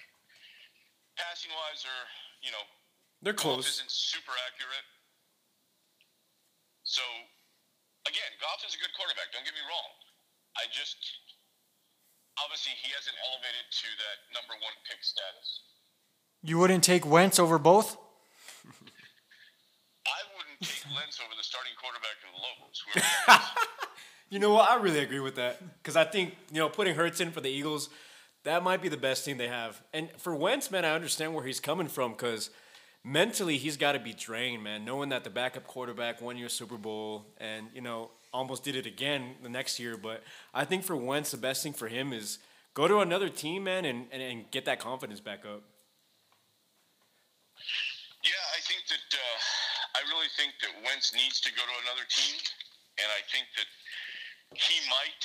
Passing 1.20 1.52
wise, 1.52 1.84
or 1.84 1.98
you 2.40 2.48
know, 2.54 2.64
They're 3.20 3.36
Goff 3.36 3.60
close. 3.60 3.68
isn't 3.68 3.90
super 3.92 4.32
accurate. 4.48 4.86
So, 6.88 7.04
again, 8.08 8.32
Goff 8.40 8.64
is 8.64 8.72
a 8.72 8.80
good 8.80 8.94
quarterback. 8.96 9.28
Don't 9.36 9.44
get 9.44 9.52
me 9.52 9.64
wrong. 9.68 9.90
I 10.56 10.64
just 10.72 10.96
obviously 12.40 12.72
he 12.80 12.88
hasn't 12.96 13.16
elevated 13.28 13.66
to 13.68 13.88
that 14.08 14.16
number 14.32 14.54
one 14.64 14.72
pick 14.88 15.04
status. 15.04 15.48
you 16.40 16.56
wouldn't 16.56 16.82
take 16.84 17.04
Wentz 17.04 17.36
over 17.38 17.58
both. 17.58 17.98
Wouldn't 20.60 20.96
Lentz 20.96 21.20
over 21.20 21.34
the 21.36 21.44
starting 21.44 21.72
quarterback 21.80 22.18
of 22.26 22.34
the 22.34 22.40
Lobos. 22.42 22.82
whoever 22.84 23.06
that 23.26 23.42
is. 23.42 23.84
You 24.30 24.38
know 24.38 24.52
what? 24.52 24.68
I 24.68 24.76
really 24.76 24.98
agree 24.98 25.20
with 25.20 25.36
that 25.36 25.58
because 25.82 25.96
I 25.96 26.04
think 26.04 26.36
you 26.52 26.58
know 26.58 26.68
putting 26.68 26.94
Hurts 26.94 27.18
in 27.20 27.30
for 27.30 27.40
the 27.40 27.48
Eagles, 27.48 27.88
that 28.44 28.62
might 28.62 28.82
be 28.82 28.90
the 28.90 28.98
best 28.98 29.24
team 29.24 29.38
they 29.38 29.48
have. 29.48 29.80
And 29.94 30.10
for 30.18 30.34
Wentz, 30.34 30.70
man, 30.70 30.84
I 30.84 30.90
understand 30.90 31.32
where 31.34 31.44
he's 31.44 31.60
coming 31.60 31.88
from 31.88 32.12
because 32.12 32.50
mentally 33.02 33.56
he's 33.56 33.78
got 33.78 33.92
to 33.92 33.98
be 33.98 34.12
drained, 34.12 34.62
man. 34.62 34.84
Knowing 34.84 35.08
that 35.10 35.24
the 35.24 35.30
backup 35.30 35.66
quarterback 35.66 36.20
won 36.20 36.36
your 36.36 36.50
Super 36.50 36.76
Bowl 36.76 37.24
and 37.38 37.68
you 37.74 37.80
know 37.80 38.10
almost 38.30 38.64
did 38.64 38.76
it 38.76 38.84
again 38.84 39.34
the 39.42 39.48
next 39.48 39.78
year. 39.80 39.96
But 39.96 40.22
I 40.52 40.66
think 40.66 40.84
for 40.84 40.94
Wentz, 40.94 41.30
the 41.30 41.38
best 41.38 41.62
thing 41.62 41.72
for 41.72 41.88
him 41.88 42.12
is 42.12 42.38
go 42.74 42.86
to 42.86 42.98
another 42.98 43.30
team, 43.30 43.64
man, 43.64 43.86
and, 43.86 44.06
and, 44.12 44.22
and 44.22 44.50
get 44.50 44.66
that 44.66 44.78
confidence 44.78 45.20
back 45.20 45.46
up. 45.46 45.62
Yeah, 48.22 48.44
I 48.54 48.60
think 48.60 48.82
that 48.88 49.16
uh, 49.16 49.38
I 49.98 50.06
really 50.14 50.30
think 50.38 50.54
that 50.62 50.70
Wentz 50.86 51.10
needs 51.10 51.42
to 51.42 51.50
go 51.58 51.66
to 51.66 51.76
another 51.82 52.06
team, 52.06 52.38
and 53.02 53.08
I 53.10 53.26
think 53.34 53.50
that 53.58 53.66
he 54.54 54.78
might 54.86 55.24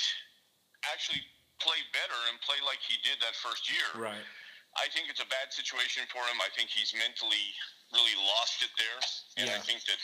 actually 0.90 1.22
play 1.62 1.78
better 1.94 2.18
and 2.26 2.42
play 2.42 2.58
like 2.66 2.82
he 2.82 2.98
did 3.06 3.22
that 3.22 3.38
first 3.38 3.70
year. 3.70 3.86
Right. 3.94 4.26
I 4.74 4.90
think 4.90 5.06
it's 5.06 5.22
a 5.22 5.30
bad 5.30 5.54
situation 5.54 6.02
for 6.10 6.18
him. 6.26 6.42
I 6.42 6.50
think 6.58 6.74
he's 6.74 6.90
mentally 6.98 7.46
really 7.94 8.18
lost 8.18 8.66
it 8.66 8.74
there, 8.74 8.98
and 9.38 9.46
I 9.46 9.62
think 9.62 9.86
that 9.86 10.00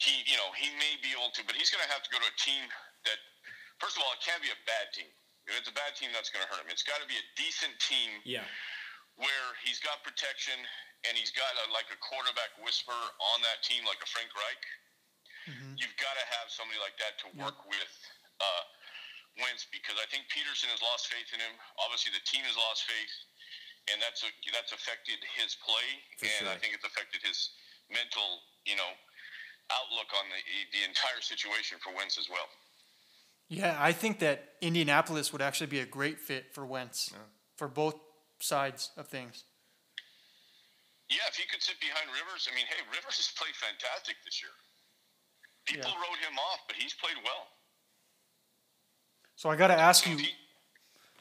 he, 0.00 0.24
you 0.24 0.40
know, 0.40 0.48
he 0.56 0.72
may 0.80 0.96
be 1.04 1.12
able 1.12 1.28
to, 1.36 1.44
but 1.44 1.52
he's 1.52 1.68
going 1.68 1.84
to 1.84 1.92
have 1.92 2.00
to 2.00 2.08
go 2.08 2.16
to 2.16 2.24
a 2.24 2.36
team 2.40 2.64
that, 3.04 3.20
first 3.76 4.00
of 4.00 4.02
all, 4.02 4.10
it 4.16 4.24
can't 4.24 4.40
be 4.40 4.48
a 4.48 4.60
bad 4.64 4.88
team. 4.96 5.12
If 5.44 5.60
it's 5.60 5.68
a 5.68 5.76
bad 5.76 5.92
team, 5.92 6.08
that's 6.16 6.32
going 6.32 6.40
to 6.40 6.48
hurt 6.48 6.64
him. 6.64 6.72
It's 6.72 6.82
got 6.82 7.04
to 7.04 7.08
be 7.08 7.20
a 7.20 7.26
decent 7.36 7.76
team 7.76 8.24
Yeah. 8.24 8.48
where 9.20 9.48
he's 9.60 9.76
got 9.84 10.00
protection 10.00 10.56
and 11.08 11.12
he's 11.16 11.32
got 11.32 11.52
a, 11.64 11.70
like 11.72 11.88
a 11.92 11.98
quarterback 12.00 12.56
whisper 12.60 12.96
on 13.34 13.38
that 13.44 13.60
team, 13.64 13.84
like 13.84 14.00
a 14.00 14.08
Frank 14.08 14.32
Reich. 14.32 14.64
You've 15.76 15.96
got 16.00 16.16
to 16.16 16.24
have 16.40 16.48
somebody 16.48 16.80
like 16.80 16.96
that 16.96 17.20
to 17.20 17.28
work 17.36 17.68
with 17.68 17.92
uh, 18.40 18.64
Wentz 19.44 19.68
because 19.68 20.00
I 20.00 20.08
think 20.08 20.24
Pederson 20.32 20.72
has 20.72 20.80
lost 20.80 21.12
faith 21.12 21.28
in 21.36 21.40
him. 21.42 21.52
Obviously, 21.84 22.16
the 22.16 22.24
team 22.24 22.40
has 22.48 22.56
lost 22.56 22.88
faith, 22.88 23.14
and 23.92 24.00
that's 24.00 24.24
a, 24.24 24.30
that's 24.56 24.72
affected 24.72 25.20
his 25.36 25.52
play, 25.60 25.88
For 26.16 26.32
and 26.40 26.48
I 26.48 26.56
think 26.56 26.72
it's 26.72 26.86
affected 26.86 27.20
his 27.20 27.52
mental, 27.92 28.40
you 28.64 28.80
know, 28.80 28.88
outlook 29.68 30.08
on 30.16 30.24
the 30.32 30.40
the 30.72 30.82
entire 30.88 31.20
situation 31.20 31.76
for 31.84 31.92
Wentz 31.92 32.16
as 32.16 32.32
well. 32.32 32.48
Yeah, 33.52 33.76
I 33.76 33.92
think 33.92 34.24
that 34.24 34.56
Indianapolis 34.64 35.28
would 35.32 35.42
actually 35.42 35.68
be 35.68 35.80
a 35.80 35.86
great 35.86 36.18
fit 36.18 36.56
for 36.56 36.64
Wentz 36.64 37.12
for 37.56 37.68
both 37.68 38.00
sides 38.40 38.90
of 38.96 39.08
things. 39.08 39.44
Yeah, 41.10 41.24
if 41.28 41.36
he 41.36 41.44
could 41.50 41.62
sit 41.62 41.78
behind 41.80 42.08
Rivers, 42.10 42.48
I 42.50 42.54
mean, 42.54 42.64
hey, 42.66 42.80
Rivers 42.90 43.16
has 43.16 43.30
played 43.36 43.54
fantastic 43.56 44.16
this 44.24 44.40
year. 44.42 44.52
People 45.66 45.90
Yeah. 45.90 46.00
wrote 46.00 46.18
him 46.18 46.38
off, 46.38 46.60
but 46.66 46.76
he's 46.76 46.94
played 46.94 47.16
well. 47.24 47.48
So 49.36 49.50
I 49.50 49.56
got 49.56 49.68
to 49.68 49.74
ask 49.76 50.06
you, 50.06 50.16
he- 50.16 50.36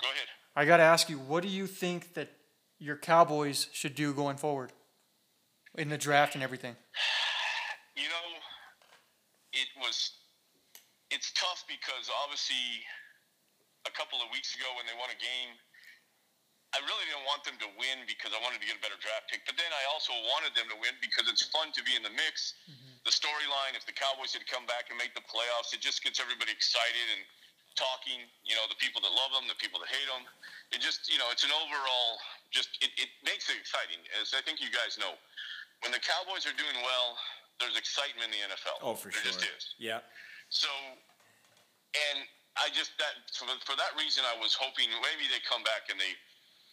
go 0.02 0.10
ahead. 0.12 0.30
I 0.56 0.66
got 0.66 0.78
to 0.78 0.84
ask 0.84 1.10
you, 1.10 1.18
what 1.20 1.44
do 1.44 1.50
you 1.50 1.68
think 1.68 2.14
that 2.14 2.30
your 2.78 2.98
Cowboys 2.98 3.68
should 3.74 3.96
do 3.96 4.14
going 4.14 4.38
forward 4.38 4.72
in 5.76 5.90
the 5.90 5.98
draft 5.98 6.36
and 6.36 6.44
everything? 6.44 6.76
You 7.96 8.10
know, 8.10 8.42
it 9.54 9.68
was. 9.78 10.18
It's 11.12 11.32
tough 11.34 11.64
because 11.68 12.10
obviously, 12.24 12.84
a 13.86 13.92
couple 13.92 14.18
of 14.20 14.32
weeks 14.32 14.56
ago 14.56 14.66
when 14.76 14.88
they 14.88 14.98
won 14.98 15.12
a 15.12 15.20
game, 15.22 15.54
I 16.74 16.82
really 16.90 17.06
didn't 17.06 17.30
want 17.30 17.46
them 17.46 17.58
to 17.62 17.70
win 17.78 18.02
because 18.10 18.34
I 18.34 18.42
wanted 18.42 18.58
to 18.58 18.66
get 18.66 18.82
a 18.82 18.84
better 18.84 18.98
draft 18.98 19.30
pick. 19.30 19.46
But 19.46 19.62
then 19.62 19.70
I 19.70 19.84
also 19.94 20.10
wanted 20.34 20.58
them 20.58 20.66
to 20.74 20.78
win 20.82 20.98
because 21.06 21.30
it's 21.30 21.46
fun 21.54 21.70
to 21.78 21.82
be 21.86 21.94
in 21.94 22.02
the 22.02 22.14
mix. 22.14 22.58
Mm-hmm. 22.66 23.06
The 23.06 23.14
storyline, 23.14 23.78
if 23.78 23.86
the 23.86 23.94
Cowboys 23.94 24.34
had 24.34 24.50
come 24.50 24.66
back 24.66 24.90
and 24.90 24.98
make 24.98 25.14
the 25.14 25.22
playoffs, 25.30 25.70
it 25.70 25.86
just 25.86 26.02
gets 26.02 26.18
everybody 26.18 26.50
excited 26.50 27.06
and 27.14 27.22
talking. 27.78 28.26
You 28.42 28.58
know, 28.58 28.66
the 28.66 28.80
people 28.82 29.06
that 29.06 29.14
love 29.14 29.38
them, 29.38 29.46
the 29.46 29.60
people 29.62 29.78
that 29.86 29.90
hate 29.94 30.10
them. 30.10 30.26
It 30.74 30.82
just, 30.82 31.06
you 31.14 31.22
know, 31.22 31.30
it's 31.30 31.46
an 31.46 31.54
overall. 31.54 32.18
Just 32.50 32.74
it, 32.82 32.90
it 32.98 33.10
makes 33.22 33.54
it 33.54 33.58
exciting. 33.62 34.02
As 34.18 34.34
I 34.34 34.42
think 34.42 34.58
you 34.58 34.74
guys 34.74 34.98
know, 34.98 35.14
when 35.86 35.94
the 35.94 36.02
Cowboys 36.02 36.50
are 36.50 36.58
doing 36.58 36.78
well, 36.82 37.22
there's 37.62 37.78
excitement 37.78 38.34
in 38.34 38.34
the 38.34 38.42
NFL. 38.50 38.82
Oh, 38.82 38.98
for 38.98 39.14
there 39.14 39.22
sure. 39.22 39.30
just 39.30 39.46
is. 39.46 39.78
Yeah. 39.78 40.02
So, 40.50 40.70
and 42.10 42.26
I 42.58 42.74
just 42.74 42.98
that 42.98 43.14
so 43.30 43.46
for 43.62 43.78
that 43.78 43.94
reason, 43.98 44.26
I 44.26 44.38
was 44.42 44.58
hoping 44.58 44.90
maybe 45.02 45.30
they 45.30 45.42
come 45.46 45.62
back 45.62 45.90
and 45.94 45.98
they 46.02 46.14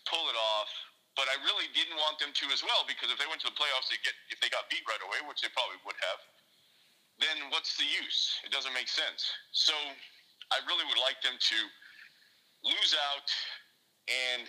pull 0.06 0.28
it 0.30 0.38
off. 0.56 0.70
But 1.18 1.26
I 1.26 1.36
really 1.42 1.66
didn't 1.74 1.98
want 1.98 2.22
them 2.22 2.30
to 2.32 2.46
as 2.54 2.62
well 2.62 2.86
because 2.86 3.10
if 3.10 3.18
they 3.18 3.26
went 3.26 3.42
to 3.44 3.50
the 3.50 3.58
playoffs, 3.58 3.90
they 3.90 3.98
get 4.06 4.14
if 4.30 4.38
they 4.38 4.48
got 4.48 4.70
beat 4.70 4.86
right 4.86 5.02
away, 5.02 5.20
which 5.26 5.42
they 5.42 5.50
probably 5.52 5.76
would 5.82 5.98
have. 5.98 6.20
Then 7.18 7.36
what's 7.52 7.76
the 7.76 7.84
use? 7.84 8.40
It 8.46 8.54
doesn't 8.54 8.72
make 8.72 8.88
sense. 8.88 9.28
So, 9.52 9.76
I 10.54 10.62
really 10.64 10.86
would 10.88 11.02
like 11.04 11.20
them 11.20 11.36
to 11.36 11.58
lose 12.64 12.92
out, 13.12 13.28
and 14.08 14.48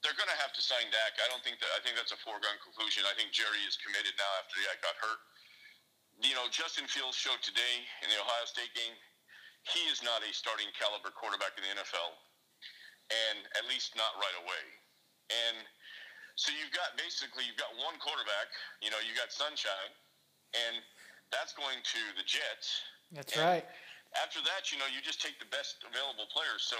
they're 0.00 0.16
going 0.16 0.32
to 0.32 0.40
have 0.40 0.56
to 0.56 0.62
sign 0.64 0.88
Dak. 0.88 1.20
I 1.20 1.28
don't 1.28 1.44
think 1.44 1.60
that. 1.60 1.68
I 1.76 1.84
think 1.84 2.00
that's 2.00 2.16
a 2.16 2.20
foregone 2.24 2.56
conclusion. 2.64 3.04
I 3.04 3.12
think 3.12 3.36
Jerry 3.36 3.60
is 3.68 3.76
committed 3.76 4.16
now 4.16 4.30
after 4.40 4.56
Dak 4.64 4.80
got 4.80 4.96
hurt 5.04 5.20
you 6.24 6.32
know, 6.32 6.48
Justin 6.48 6.88
Fields 6.88 7.16
showed 7.16 7.42
today 7.44 7.84
in 8.00 8.08
the 8.08 8.16
Ohio 8.16 8.46
State 8.48 8.72
game, 8.72 8.96
he 9.68 9.84
is 9.92 10.00
not 10.00 10.24
a 10.24 10.30
starting 10.32 10.70
caliber 10.72 11.12
quarterback 11.12 11.52
in 11.60 11.66
the 11.66 11.72
NFL, 11.76 12.16
and 13.10 13.46
at 13.54 13.64
least 13.70 13.94
not 13.94 14.14
right 14.18 14.36
away. 14.42 14.64
And 15.30 15.62
so 16.36 16.52
you've 16.52 16.72
got 16.74 16.94
basically 17.00 17.48
you've 17.48 17.58
got 17.58 17.72
one 17.80 17.96
quarterback. 17.98 18.52
You 18.84 18.92
know, 18.92 19.00
you 19.02 19.16
got 19.16 19.32
Sunshine, 19.32 19.92
and 20.54 20.82
that's 21.32 21.56
going 21.56 21.80
to 21.80 22.00
the 22.14 22.24
Jets. 22.26 22.84
That's 23.10 23.34
And 23.34 23.42
right. 23.42 23.66
After 24.14 24.40
that, 24.46 24.70
you 24.72 24.78
know, 24.78 24.88
you 24.88 25.02
just 25.02 25.20
take 25.20 25.36
the 25.42 25.50
best 25.50 25.82
available 25.82 26.30
players. 26.30 26.64
So 26.64 26.78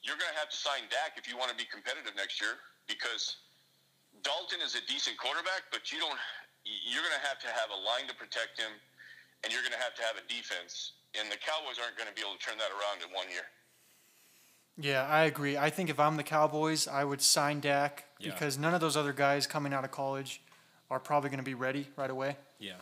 you're 0.00 0.16
going 0.16 0.30
to 0.30 0.38
have 0.38 0.48
to 0.48 0.56
sign 0.56 0.86
Dak 0.88 1.18
if 1.18 1.26
you 1.26 1.34
want 1.34 1.50
to 1.50 1.58
be 1.58 1.66
competitive 1.66 2.14
next 2.14 2.38
year 2.38 2.62
because 2.86 3.42
Dalton 4.22 4.62
is 4.62 4.78
a 4.78 4.82
decent 4.86 5.18
quarterback, 5.18 5.68
but 5.74 5.90
you 5.90 5.98
don't. 5.98 6.16
You're 6.64 7.02
going 7.02 7.16
to 7.16 7.26
have 7.26 7.40
to 7.48 7.50
have 7.50 7.72
a 7.72 7.80
line 7.80 8.04
to 8.12 8.16
protect 8.16 8.60
him, 8.60 8.70
and 9.42 9.48
you're 9.48 9.64
going 9.64 9.74
to 9.74 9.80
have 9.80 9.96
to 9.96 10.04
have 10.04 10.20
a 10.20 10.24
defense. 10.28 11.00
And 11.16 11.32
the 11.32 11.40
Cowboys 11.40 11.80
aren't 11.80 11.96
going 11.96 12.10
to 12.10 12.16
be 12.16 12.20
able 12.20 12.36
to 12.36 12.42
turn 12.44 12.60
that 12.60 12.68
around 12.68 13.00
in 13.00 13.08
one 13.16 13.24
year. 13.32 13.48
Yeah, 14.80 15.06
I 15.06 15.24
agree. 15.24 15.56
I 15.56 15.70
think 15.70 15.90
if 15.90 15.98
I'm 15.98 16.16
the 16.16 16.22
Cowboys, 16.22 16.86
I 16.86 17.02
would 17.04 17.20
sign 17.20 17.60
Dak 17.60 18.04
Yeah. 18.20 18.32
because 18.32 18.56
none 18.56 18.74
of 18.74 18.80
those 18.80 18.96
other 18.96 19.12
guys 19.12 19.46
coming 19.46 19.72
out 19.74 19.84
of 19.84 19.90
college 19.90 20.40
are 20.90 21.00
probably 21.00 21.30
going 21.30 21.38
to 21.38 21.44
be 21.44 21.54
ready 21.54 21.88
right 21.96 22.10
away. 22.10 22.36
Yeah. 22.58 22.74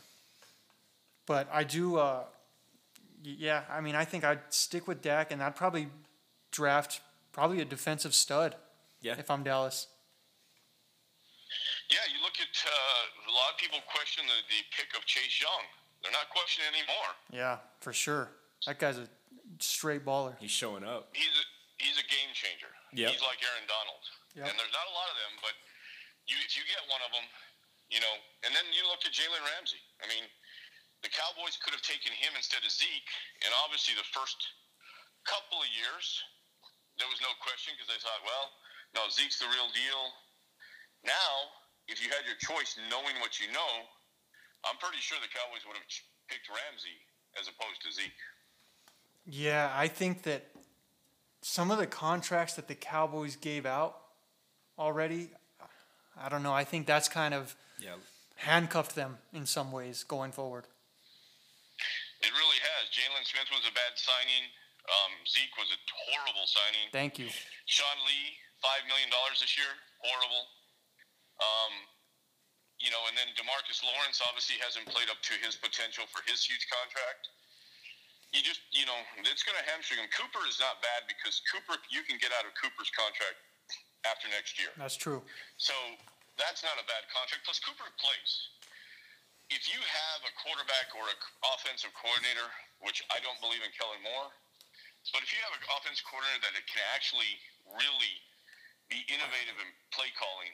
But 1.26 1.48
I 1.50 1.64
do, 1.64 1.96
uh, 1.96 2.24
yeah, 3.22 3.62
I 3.70 3.80
mean, 3.80 3.94
I 3.94 4.04
think 4.04 4.24
I'd 4.24 4.40
stick 4.50 4.86
with 4.86 5.00
Dak 5.00 5.30
and 5.32 5.42
I'd 5.42 5.56
probably 5.56 5.88
draft 6.52 7.00
probably 7.32 7.60
a 7.60 7.64
defensive 7.64 8.14
stud 8.14 8.56
Yeah. 9.00 9.16
if 9.18 9.30
I'm 9.30 9.42
Dallas. 9.42 9.88
Yeah, 11.88 11.98
you 12.12 12.22
look 12.22 12.34
at 12.40 12.66
uh, 12.66 13.30
a 13.30 13.32
lot 13.32 13.52
of 13.54 13.58
people 13.58 13.78
question 13.92 14.24
the, 14.26 14.34
the 14.48 14.60
pick 14.76 14.96
of 14.98 15.04
Chase 15.06 15.40
Young. 15.40 15.64
They're 16.02 16.12
not 16.12 16.28
questioning 16.30 16.68
anymore. 16.74 17.10
Yeah, 17.32 17.58
for 17.80 17.92
sure. 17.92 18.30
That 18.66 18.78
guy's 18.78 18.98
a 18.98 19.08
straight 19.60 20.04
baller. 20.04 20.34
He's 20.38 20.50
showing 20.50 20.84
up. 20.84 21.08
He's 21.12 21.26
a 21.26 21.46
he's 21.86 22.02
a 22.02 22.06
game 22.10 22.34
changer. 22.34 22.70
Yep. 22.90 23.14
He's 23.14 23.22
like 23.22 23.38
Aaron 23.38 23.66
Donald. 23.70 24.02
Yep. 24.34 24.50
And 24.50 24.54
there's 24.58 24.74
not 24.74 24.90
a 24.90 24.94
lot 24.94 25.06
of 25.06 25.16
them, 25.22 25.38
but 25.38 25.54
you 26.26 26.34
if 26.42 26.58
you 26.58 26.66
get 26.66 26.82
one 26.90 26.98
of 27.06 27.14
them, 27.14 27.26
you 27.86 28.02
know. 28.02 28.14
And 28.42 28.50
then 28.50 28.66
you 28.74 28.82
look 28.90 29.06
at 29.06 29.14
Jalen 29.14 29.40
Ramsey. 29.54 29.78
I 30.02 30.10
mean, 30.10 30.26
the 31.06 31.10
Cowboys 31.14 31.54
could 31.62 31.70
have 31.70 31.86
taken 31.86 32.10
him 32.10 32.34
instead 32.34 32.66
of 32.66 32.70
Zeke, 32.74 33.14
and 33.46 33.54
obviously 33.62 33.94
the 33.94 34.10
first 34.10 34.36
couple 35.22 35.62
of 35.62 35.70
years 35.70 36.06
there 36.98 37.08
was 37.12 37.20
no 37.20 37.32
question 37.44 37.76
because 37.76 37.92
they 37.92 38.00
thought, 38.00 38.24
well, 38.24 38.56
no, 38.96 39.04
Zeke's 39.12 39.36
the 39.36 39.48
real 39.52 39.68
deal. 39.76 40.02
Now, 41.04 41.52
if 41.92 42.00
you 42.00 42.08
had 42.08 42.24
your 42.24 42.40
choice, 42.40 42.80
knowing 42.88 43.20
what 43.20 43.36
you 43.36 43.52
know, 43.52 43.72
I'm 44.64 44.80
pretty 44.80 44.98
sure 45.04 45.20
the 45.20 45.28
Cowboys 45.28 45.62
would 45.68 45.76
have 45.76 45.86
picked 46.26 46.48
Ramsey 46.48 46.96
as 47.36 47.52
opposed 47.52 47.84
to 47.84 47.92
Zeke. 47.92 48.22
Yeah, 49.28 49.70
I 49.76 49.88
think 49.88 50.24
that 50.24 50.48
some 51.46 51.70
of 51.70 51.78
the 51.78 51.86
contracts 51.86 52.58
that 52.58 52.66
the 52.66 52.74
Cowboys 52.74 53.38
gave 53.38 53.66
out 53.70 53.94
already, 54.74 55.30
I 56.18 56.26
don't 56.28 56.42
know. 56.42 56.50
I 56.50 56.66
think 56.66 56.90
that's 56.90 57.06
kind 57.06 57.30
of 57.30 57.54
Yeah. 57.78 57.94
handcuffed 58.34 58.98
them 58.98 59.22
in 59.32 59.46
some 59.46 59.70
ways 59.70 60.02
going 60.02 60.32
forward. 60.34 60.66
It 62.20 62.32
really 62.34 62.58
has. 62.58 62.90
Jaylon 62.90 63.22
Smith 63.24 63.46
was 63.54 63.62
a 63.64 63.70
bad 63.70 63.94
signing. 63.94 64.50
Um, 64.90 65.12
Zeke 65.26 65.56
was 65.56 65.70
a 65.70 65.78
horrible 66.10 66.46
signing. 66.48 66.90
Thank 66.90 67.18
you. 67.18 67.30
Sean 67.66 67.98
Lee, 68.06 68.38
five 68.60 68.84
million 68.86 69.08
dollars 69.10 69.38
this 69.40 69.56
year, 69.56 69.70
horrible. 70.02 70.48
Um, 71.38 71.86
you 72.78 72.90
know, 72.90 73.06
and 73.06 73.16
then 73.16 73.28
DeMarcus 73.38 73.84
Lawrence 73.84 74.20
obviously 74.26 74.56
hasn't 74.58 74.86
played 74.86 75.10
up 75.10 75.22
to 75.22 75.34
his 75.34 75.54
potential 75.56 76.06
for 76.06 76.22
his 76.26 76.44
huge 76.44 76.66
contract. 76.68 77.28
You 78.36 78.44
just, 78.44 78.60
you 78.68 78.84
know, 78.84 79.00
it's 79.24 79.40
going 79.40 79.56
to 79.56 79.64
hamstring 79.64 79.96
him. 79.96 80.12
Cooper 80.12 80.44
is 80.44 80.60
not 80.60 80.84
bad 80.84 81.08
because 81.08 81.40
Cooper, 81.48 81.80
you 81.88 82.04
can 82.04 82.20
get 82.20 82.36
out 82.36 82.44
of 82.44 82.52
Cooper's 82.60 82.92
contract 82.92 83.40
after 84.04 84.28
next 84.28 84.60
year. 84.60 84.68
That's 84.76 85.00
true. 85.00 85.24
So 85.56 85.72
that's 86.36 86.60
not 86.60 86.76
a 86.76 86.84
bad 86.84 87.08
contract. 87.08 87.48
Plus, 87.48 87.56
Cooper 87.64 87.88
plays. 87.96 88.32
If 89.48 89.64
you 89.72 89.80
have 89.80 90.20
a 90.28 90.32
quarterback 90.36 90.92
or 90.92 91.08
an 91.08 91.16
offensive 91.56 91.96
coordinator, 91.96 92.44
which 92.84 93.00
I 93.08 93.24
don't 93.24 93.40
believe 93.40 93.64
in 93.64 93.72
Kellen 93.72 94.04
Moore, 94.04 94.28
But 95.14 95.22
if 95.22 95.30
you 95.30 95.38
have 95.46 95.54
an 95.54 95.62
offense 95.78 96.02
coordinator 96.02 96.50
that 96.50 96.66
can 96.66 96.82
actually 96.90 97.38
really 97.70 98.14
be 98.90 99.06
innovative 99.06 99.54
in 99.62 99.68
play 99.94 100.10
calling, 100.18 100.50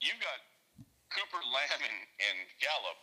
you've 0.00 0.20
got 0.24 0.40
Cooper, 1.12 1.42
Lamb, 1.52 1.80
and, 1.84 1.98
and 2.16 2.36
Gallup. 2.64 3.00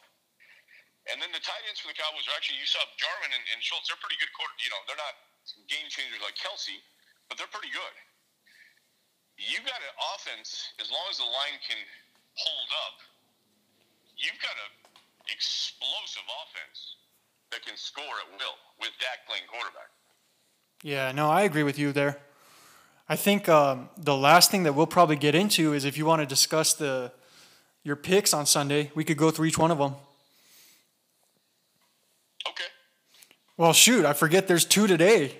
And 1.08 1.24
then 1.24 1.32
the 1.32 1.39
tight 1.39 1.64
ends 1.68 1.80
for 1.80 1.88
the 1.88 1.95
Cowboys 1.95 2.28
are 2.28 2.36
actually, 2.36 2.60
you 2.60 2.68
saw 2.68 2.84
Jarwin 2.99 3.32
and, 3.32 3.43
and 3.55 3.60
Schultz, 3.64 3.88
they're 3.88 3.99
pretty 4.03 4.20
good 4.20 4.32
quarter. 4.36 4.51
You 4.60 4.72
know, 4.76 4.82
they're 4.86 4.99
not 4.99 5.16
game 5.72 5.88
changers 5.88 6.20
like 6.20 6.36
Kelce, 6.36 6.76
but 7.32 7.39
they're 7.39 7.51
pretty 7.51 7.72
good. 7.72 7.95
You've 9.39 9.64
got 9.64 9.80
an 9.80 9.93
offense, 10.18 10.74
as 10.82 10.91
long 10.91 11.08
as 11.08 11.22
the 11.22 11.30
line 11.30 11.55
can 11.64 11.80
hold 12.36 12.70
up, 12.89 12.97
you've 14.18 14.41
got 14.43 14.55
an 14.68 14.74
explosive 15.32 16.26
offense 16.26 16.99
that 17.51 17.64
can 17.64 17.78
score 17.78 18.03
at 18.03 18.28
will 18.36 18.58
with 18.82 18.91
Dak 18.99 19.24
playing 19.30 19.47
quarterback. 19.47 19.93
Yeah, 20.84 21.12
no, 21.12 21.30
I 21.30 21.43
agree 21.43 21.64
with 21.64 21.80
you 21.80 21.91
there. 21.93 22.20
I 23.10 23.16
think 23.16 23.47
um, 23.47 23.89
the 23.97 24.16
last 24.16 24.51
thing 24.51 24.64
that 24.64 24.76
we'll 24.76 24.88
probably 24.88 25.16
get 25.16 25.36
into 25.36 25.74
is 25.74 25.86
if 25.86 25.97
you 25.97 26.05
want 26.05 26.22
to 26.22 26.26
discuss 26.26 26.74
the 26.74 27.12
your 27.84 27.95
picks 27.95 28.34
on 28.34 28.45
Sunday, 28.45 28.91
we 28.95 29.05
could 29.05 29.16
go 29.16 29.32
through 29.32 29.45
each 29.45 29.58
one 29.58 29.72
of 29.72 29.78
them. 29.78 29.95
Okay. 32.49 32.66
Well, 33.58 33.74
shoot, 33.74 34.05
I 34.05 34.14
forget 34.14 34.47
there's 34.47 34.66
two 34.66 34.86
today. 34.86 35.36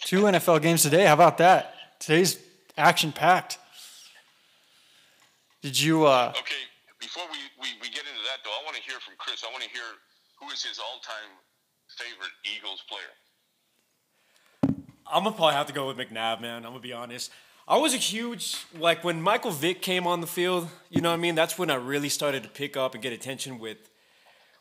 Two 0.00 0.22
NFL 0.22 0.60
games 0.60 0.82
today. 0.82 1.06
How 1.06 1.14
about 1.14 1.38
that? 1.38 1.74
Today's 2.00 2.36
action 2.76 3.12
packed. 3.12 3.58
Did 5.62 5.78
you 5.80 6.04
uh 6.06 6.32
Okay, 6.36 6.54
before 6.98 7.22
we, 7.30 7.38
we, 7.60 7.68
we 7.80 7.88
get 7.88 8.00
into 8.00 8.22
that, 8.26 8.42
though, 8.44 8.50
I 8.50 8.64
want 8.64 8.76
to 8.76 8.82
hear 8.82 8.98
from 8.98 9.14
Chris. 9.18 9.44
I 9.48 9.52
want 9.52 9.62
to 9.62 9.70
hear 9.70 9.84
who 10.40 10.50
is 10.50 10.64
his 10.64 10.80
all 10.80 11.00
time 11.00 11.30
favorite 11.96 12.32
Eagles 12.44 12.82
player. 12.88 13.12
I'm 15.06 15.22
gonna 15.22 15.36
probably 15.36 15.54
have 15.54 15.68
to 15.68 15.72
go 15.72 15.86
with 15.86 15.96
McNabb, 15.98 16.40
man. 16.40 16.64
I'm 16.64 16.72
gonna 16.72 16.80
be 16.80 16.92
honest. 16.92 17.30
I 17.68 17.76
was 17.76 17.94
a 17.94 17.98
huge 17.98 18.56
like 18.76 19.04
when 19.04 19.22
Michael 19.22 19.52
Vick 19.52 19.80
came 19.80 20.08
on 20.08 20.20
the 20.20 20.26
field. 20.26 20.68
You 20.90 21.00
know 21.00 21.10
what 21.10 21.18
I 21.18 21.18
mean? 21.18 21.36
That's 21.36 21.56
when 21.56 21.70
I 21.70 21.76
really 21.76 22.08
started 22.08 22.42
to 22.42 22.48
pick 22.48 22.76
up 22.76 22.94
and 22.94 23.02
get 23.02 23.12
attention 23.12 23.60
with 23.60 23.78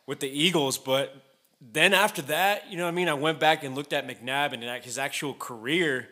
with 0.06 0.20
the 0.20 0.30
Eagles. 0.30 0.78
But 0.78 1.16
then 1.62 1.94
after 1.94 2.24
that, 2.24 2.72
you 2.72 2.78
know 2.78 2.86
what 2.86 2.90
I 2.90 2.96
mean? 2.96 3.08
I 3.08 3.14
went 3.14 3.40
back 3.40 3.64
and 3.64 3.76
looked 3.76 3.94
at 3.94 4.08
McNabb 4.08 4.54
and 4.54 4.84
his 4.84 4.98
actual 4.98 5.36
career, 5.36 6.10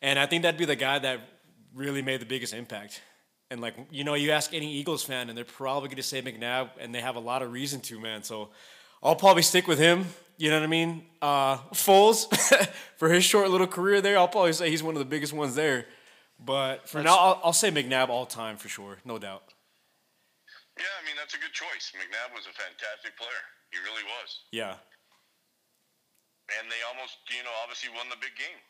and 0.00 0.18
I 0.18 0.26
think 0.26 0.42
that'd 0.42 0.58
be 0.58 0.64
the 0.64 0.76
guy 0.76 1.00
that 1.00 1.20
really 1.74 2.02
made 2.02 2.20
the 2.20 2.26
biggest 2.26 2.54
impact. 2.54 3.02
And 3.50 3.60
like 3.60 3.74
you 3.90 4.04
know, 4.04 4.14
you 4.14 4.30
ask 4.30 4.54
any 4.54 4.72
Eagles 4.74 5.02
fan, 5.02 5.28
and 5.28 5.36
they're 5.36 5.44
probably 5.44 5.88
gonna 5.88 6.02
say 6.02 6.22
McNabb, 6.22 6.70
and 6.78 6.94
they 6.94 7.00
have 7.00 7.16
a 7.16 7.20
lot 7.20 7.42
of 7.42 7.52
reason 7.52 7.80
to, 7.82 7.98
man. 7.98 8.22
So 8.22 8.50
I'll 9.02 9.16
probably 9.16 9.42
stick 9.42 9.66
with 9.66 9.78
him. 9.78 10.06
You 10.38 10.50
know 10.50 10.56
what 10.56 10.64
I 10.64 10.68
mean? 10.68 11.06
Uh, 11.20 11.56
Foles, 11.72 12.26
for 12.96 13.08
his 13.08 13.24
short 13.24 13.50
little 13.50 13.66
career 13.66 14.00
there, 14.00 14.18
I'll 14.18 14.28
probably 14.28 14.52
say 14.52 14.70
he's 14.70 14.82
one 14.82 14.94
of 14.94 14.98
the 14.98 15.06
biggest 15.06 15.32
ones 15.32 15.54
there. 15.54 15.86
But 16.38 16.88
for 16.88 17.02
now, 17.02 17.16
I'll, 17.16 17.40
I'll 17.44 17.52
say 17.52 17.70
McNabb 17.70 18.10
all 18.10 18.26
time 18.26 18.58
for 18.58 18.68
sure, 18.68 18.98
no 19.04 19.18
doubt. 19.18 19.54
Yeah, 20.76 20.84
I 21.00 21.06
mean, 21.06 21.16
that's 21.16 21.32
a 21.32 21.38
good 21.38 21.52
choice. 21.52 21.92
McNabb 21.96 22.34
was 22.34 22.44
a 22.44 22.52
fantastic 22.52 23.16
player. 23.16 23.55
He 23.70 23.78
really 23.82 24.04
was. 24.20 24.40
Yeah, 24.52 24.74
And 26.58 26.70
they 26.70 26.80
almost, 26.88 27.18
you 27.28 27.42
know, 27.42 27.50
obviously 27.62 27.90
won 27.94 28.06
the 28.08 28.16
big 28.20 28.32
game. 28.38 28.60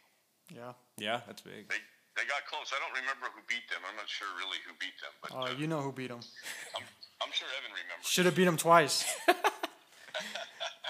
Yeah. 0.50 0.72
yeah, 0.96 1.20
that's 1.26 1.42
big. 1.42 1.68
They 1.68 1.82
they 2.16 2.24
got 2.24 2.46
close. 2.48 2.72
I 2.72 2.80
don't 2.80 2.94
remember 2.98 3.26
who 3.34 3.42
beat 3.46 3.68
them. 3.68 3.80
I'm 3.88 3.96
not 3.96 4.08
sure 4.08 4.26
really 4.40 4.56
who 4.64 4.72
beat 4.80 4.96
them, 5.04 5.12
but 5.20 5.28
Uh, 5.32 5.52
uh, 5.52 5.58
you 5.58 5.66
know 5.66 5.80
who 5.82 5.92
beat 5.92 6.08
them. 6.08 6.20
I'm, 6.76 6.82
I'm 7.22 7.32
sure 7.32 7.46
Evan 7.60 7.72
remembers. 7.76 8.06
Should 8.08 8.24
have 8.24 8.34
beat 8.34 8.48
him 8.48 8.56
twice. 8.56 9.04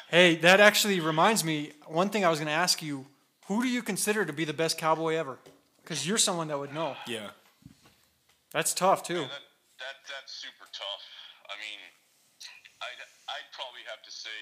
hey, 0.08 0.36
that 0.36 0.60
actually 0.60 1.00
reminds 1.00 1.42
me. 1.44 1.72
One 1.86 2.10
thing 2.10 2.24
I 2.24 2.28
was 2.30 2.38
going 2.38 2.46
to 2.48 2.52
ask 2.54 2.80
you: 2.82 3.06
Who 3.48 3.62
do 3.62 3.68
you 3.68 3.82
consider 3.82 4.24
to 4.24 4.32
be 4.32 4.44
the 4.44 4.52
best 4.54 4.78
cowboy 4.78 5.14
ever? 5.16 5.38
Because 5.82 6.06
you're 6.06 6.18
someone 6.18 6.48
that 6.48 6.58
would 6.58 6.74
know. 6.74 6.96
Yeah, 7.06 7.30
That's 8.52 8.74
tough 8.74 9.02
too. 9.02 9.14
Yeah, 9.26 9.30
that, 9.34 9.42
that 9.82 9.96
that's 10.06 10.32
super 10.32 10.66
tough. 10.72 11.02
I 11.50 11.54
mean, 11.58 11.80
I'd 12.82 13.00
I'd 13.34 13.45
probably 13.56 13.82
have 13.88 14.04
to 14.04 14.12
say 14.12 14.40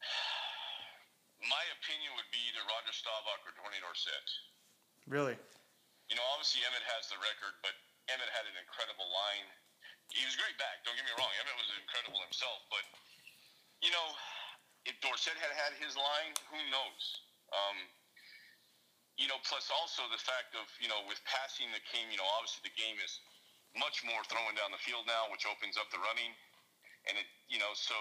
my 1.52 1.64
opinion 1.76 2.16
would 2.16 2.30
be 2.32 2.40
either 2.48 2.64
Roger 2.64 2.96
Staubach 2.96 3.44
or 3.44 3.52
Tony 3.60 3.76
Dorsett. 3.84 4.28
Really. 5.04 5.36
You 6.08 6.16
know, 6.16 6.24
obviously 6.32 6.64
Emmett 6.64 6.84
has 6.96 7.12
the 7.12 7.20
record, 7.20 7.52
but 7.60 7.76
Emmett 8.08 8.32
had 8.32 8.48
an 8.48 8.56
incredible 8.56 9.08
line. 9.12 9.48
He 10.12 10.24
was 10.24 10.36
great 10.36 10.56
back. 10.60 10.84
Don't 10.84 10.96
get 10.96 11.04
me 11.04 11.12
wrong. 11.16 11.32
Emmett 11.40 11.56
was 11.60 11.68
incredible 11.76 12.20
himself, 12.24 12.64
but 12.72 12.84
you 13.84 13.92
know, 13.92 14.16
if 14.88 14.96
Dorsett 15.00 15.36
had 15.40 15.52
had 15.52 15.76
his 15.80 15.96
line, 15.96 16.32
who 16.48 16.60
knows? 16.72 17.04
Um, 17.52 17.76
you 19.16 19.28
know, 19.28 19.40
plus 19.44 19.68
also 19.72 20.04
the 20.12 20.20
fact 20.20 20.56
of 20.56 20.68
you 20.80 20.88
know 20.88 21.04
with 21.08 21.20
passing 21.24 21.68
that 21.72 21.84
came, 21.88 22.08
you 22.12 22.20
know, 22.20 22.28
obviously 22.36 22.68
the 22.68 22.76
game 22.76 22.96
is 23.00 23.20
much 23.76 24.04
more 24.06 24.20
throwing 24.28 24.54
down 24.54 24.70
the 24.70 24.80
field 24.80 25.08
now, 25.08 25.26
which 25.32 25.48
opens 25.48 25.74
up 25.80 25.88
the 25.90 26.00
running, 26.04 26.30
and 27.08 27.14
it 27.18 27.28
you 27.48 27.58
know 27.58 27.72
so 27.74 27.94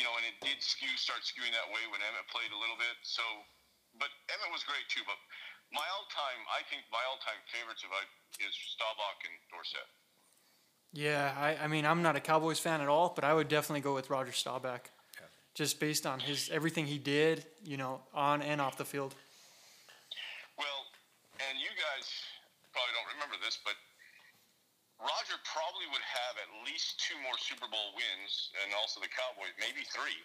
you 0.00 0.08
know, 0.08 0.14
and 0.16 0.24
it 0.24 0.40
did 0.40 0.64
skew 0.64 0.88
start 0.96 1.26
skewing 1.26 1.52
that 1.52 1.68
way 1.68 1.82
when 1.90 2.00
Emmett 2.00 2.24
played 2.30 2.48
a 2.54 2.58
little 2.58 2.78
bit. 2.78 2.96
So, 3.02 3.20
but 3.98 4.08
Emmett 4.30 4.48
was 4.48 4.62
great 4.62 4.86
too. 4.88 5.02
But 5.04 5.18
my 5.74 5.84
all-time, 5.98 6.40
I 6.48 6.62
think 6.70 6.86
my 6.88 7.02
all-time 7.10 7.36
favorites 7.50 7.82
if 7.82 7.90
I 7.90 8.00
uh, 8.06 8.48
is 8.48 8.54
Staubach 8.54 9.20
and 9.26 9.36
Dorsett. 9.50 9.88
Yeah, 10.96 11.36
I, 11.36 11.64
I 11.64 11.66
mean, 11.68 11.86
I'm 11.86 12.02
not 12.02 12.16
a 12.16 12.22
Cowboys 12.24 12.58
fan 12.58 12.80
at 12.80 12.88
all, 12.88 13.12
but 13.14 13.22
I 13.22 13.36
would 13.36 13.46
definitely 13.46 13.84
go 13.84 13.94
with 13.94 14.10
Roger 14.10 14.32
Staubach, 14.32 14.90
just 15.54 15.78
based 15.78 16.06
on 16.06 16.18
his 16.18 16.50
everything 16.50 16.86
he 16.86 16.98
did, 16.98 17.44
you 17.62 17.76
know, 17.76 18.00
on 18.14 18.42
and 18.42 18.58
off 18.58 18.74
the 18.80 18.88
field. 18.88 19.14
Well, 20.58 20.80
and 21.46 21.60
you 21.62 21.70
guys 21.78 22.10
probably 22.74 22.90
don't 22.98 23.06
remember 23.14 23.38
this, 23.38 23.58
but 23.62 23.78
Roger 25.00 25.40
probably 25.48 25.88
would 25.88 26.04
have 26.04 26.34
at 26.36 26.50
least 26.68 27.00
two 27.00 27.16
more 27.24 27.36
Super 27.40 27.64
Bowl 27.72 27.96
wins, 27.96 28.52
and 28.60 28.76
also 28.76 29.00
the 29.00 29.08
Cowboys, 29.08 29.56
maybe 29.56 29.80
three, 29.88 30.20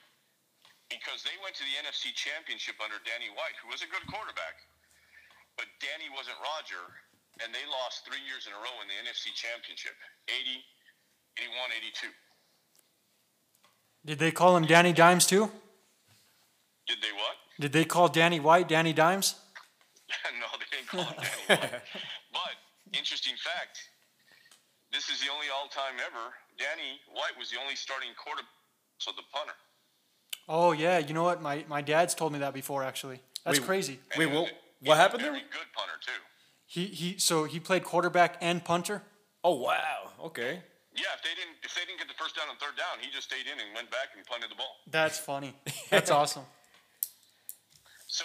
because 0.91 1.23
they 1.23 1.36
went 1.39 1.55
to 1.55 1.63
the 1.63 1.76
NFC 1.80 2.11
Championship 2.11 2.76
under 2.84 2.99
Danny 3.07 3.32
White, 3.32 3.55
who 3.63 3.71
was 3.71 3.80
a 3.80 3.89
good 3.89 4.03
quarterback, 4.11 4.59
but 5.55 5.71
Danny 5.80 6.11
wasn't 6.11 6.36
Roger, 6.43 6.91
and 7.39 7.55
they 7.55 7.63
lost 7.71 8.03
three 8.03 8.19
years 8.28 8.47
in 8.47 8.51
a 8.51 8.59
row 8.59 8.76
in 8.84 8.88
the 8.91 8.97
NFC 8.99 9.32
Championship 9.32 9.95
80, 10.28 10.59
81, 11.39 11.71
82. 11.71 12.11
Did 14.05 14.19
they 14.19 14.32
call 14.36 14.59
him 14.59 14.67
Danny 14.67 14.91
Dimes 14.91 15.26
too? 15.26 15.47
Did 16.86 16.99
they 16.99 17.15
what? 17.15 17.36
Did 17.59 17.71
they 17.71 17.86
call 17.86 18.11
Danny 18.11 18.39
White 18.43 18.67
Danny 18.67 18.93
Dimes? 18.93 19.39
no, 20.39 20.51
they 20.59 20.67
didn't 20.67 20.91
call 20.91 21.07
him 21.07 21.15
Danny 21.47 21.63
White. 21.63 21.82
But 22.36 22.59
interesting 22.93 23.34
fact, 23.39 23.80
this 24.95 25.09
is 25.11 25.19
the 25.19 25.27
only 25.31 25.47
all-time 25.51 25.99
ever. 25.99 26.31
Danny 26.57 27.03
White 27.11 27.35
was 27.37 27.51
the 27.51 27.59
only 27.59 27.75
starting 27.75 28.15
quarterback, 28.15 28.47
so 28.97 29.11
the 29.11 29.27
punter. 29.35 29.53
Oh 30.47 30.71
yeah, 30.71 30.97
you 30.99 31.13
know 31.13 31.23
what? 31.23 31.41
My 31.41 31.65
my 31.67 31.81
dad's 31.81 32.15
told 32.15 32.31
me 32.31 32.39
that 32.39 32.53
before 32.53 32.83
actually. 32.83 33.19
That's 33.43 33.59
Wait, 33.59 33.67
crazy. 33.67 33.99
And 34.15 34.19
Wait, 34.19 34.29
he 34.29 34.35
what- 34.35 34.47
a- 34.51 34.55
he 34.81 34.89
what 34.89 34.95
a 34.95 35.01
happened 35.03 35.23
there? 35.23 35.33
Good 35.33 35.69
punter 35.75 35.97
too. 35.99 36.21
He 36.65 36.85
he 36.85 37.17
so 37.19 37.43
he 37.43 37.59
played 37.59 37.83
quarterback 37.83 38.37
and 38.41 38.63
punter. 38.63 39.03
Oh 39.43 39.55
wow. 39.59 40.11
Okay. 40.31 40.61
Yeah, 40.95 41.11
if 41.17 41.21
they 41.27 41.35
didn't 41.35 41.57
if 41.63 41.75
they 41.75 41.83
didn't 41.83 41.99
get 41.99 42.07
the 42.07 42.15
first 42.21 42.35
down 42.39 42.47
and 42.49 42.57
third 42.59 42.77
down, 42.79 43.03
he 43.03 43.11
just 43.11 43.27
stayed 43.27 43.47
in 43.51 43.59
and 43.59 43.75
went 43.75 43.91
back 43.91 44.15
and 44.15 44.23
punted 44.25 44.49
the 44.49 44.55
ball. 44.55 44.79
That's 44.87 45.19
funny. 45.19 45.51
That's 45.91 46.09
awesome. 46.11 46.45
So 48.07 48.23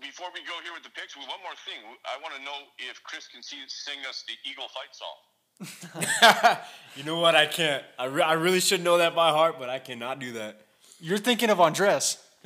before 0.00 0.32
we 0.34 0.40
go 0.48 0.56
here 0.64 0.72
with 0.74 0.82
the 0.82 0.90
picks, 0.90 1.14
we 1.14 1.22
one 1.30 1.38
more 1.46 1.54
thing. 1.68 1.78
I 2.08 2.16
want 2.24 2.34
to 2.34 2.42
know 2.42 2.58
if 2.80 2.98
Chris 3.04 3.28
can 3.28 3.42
see, 3.44 3.60
sing 3.68 4.00
us 4.08 4.24
the 4.26 4.34
Eagle 4.48 4.66
fight 4.72 4.90
song. 4.96 5.18
You 6.96 7.04
know 7.04 7.20
what? 7.20 7.34
I 7.34 7.46
can't. 7.46 7.84
I, 7.98 8.06
re- 8.06 8.22
I 8.22 8.32
really 8.34 8.60
should 8.60 8.82
know 8.82 8.98
that 8.98 9.14
by 9.14 9.30
heart, 9.30 9.56
but 9.58 9.70
I 9.70 9.78
cannot 9.78 10.18
do 10.18 10.32
that. 10.32 10.60
You're 10.98 11.18
thinking 11.18 11.48
of 11.48 11.60
Andres. 11.60 12.18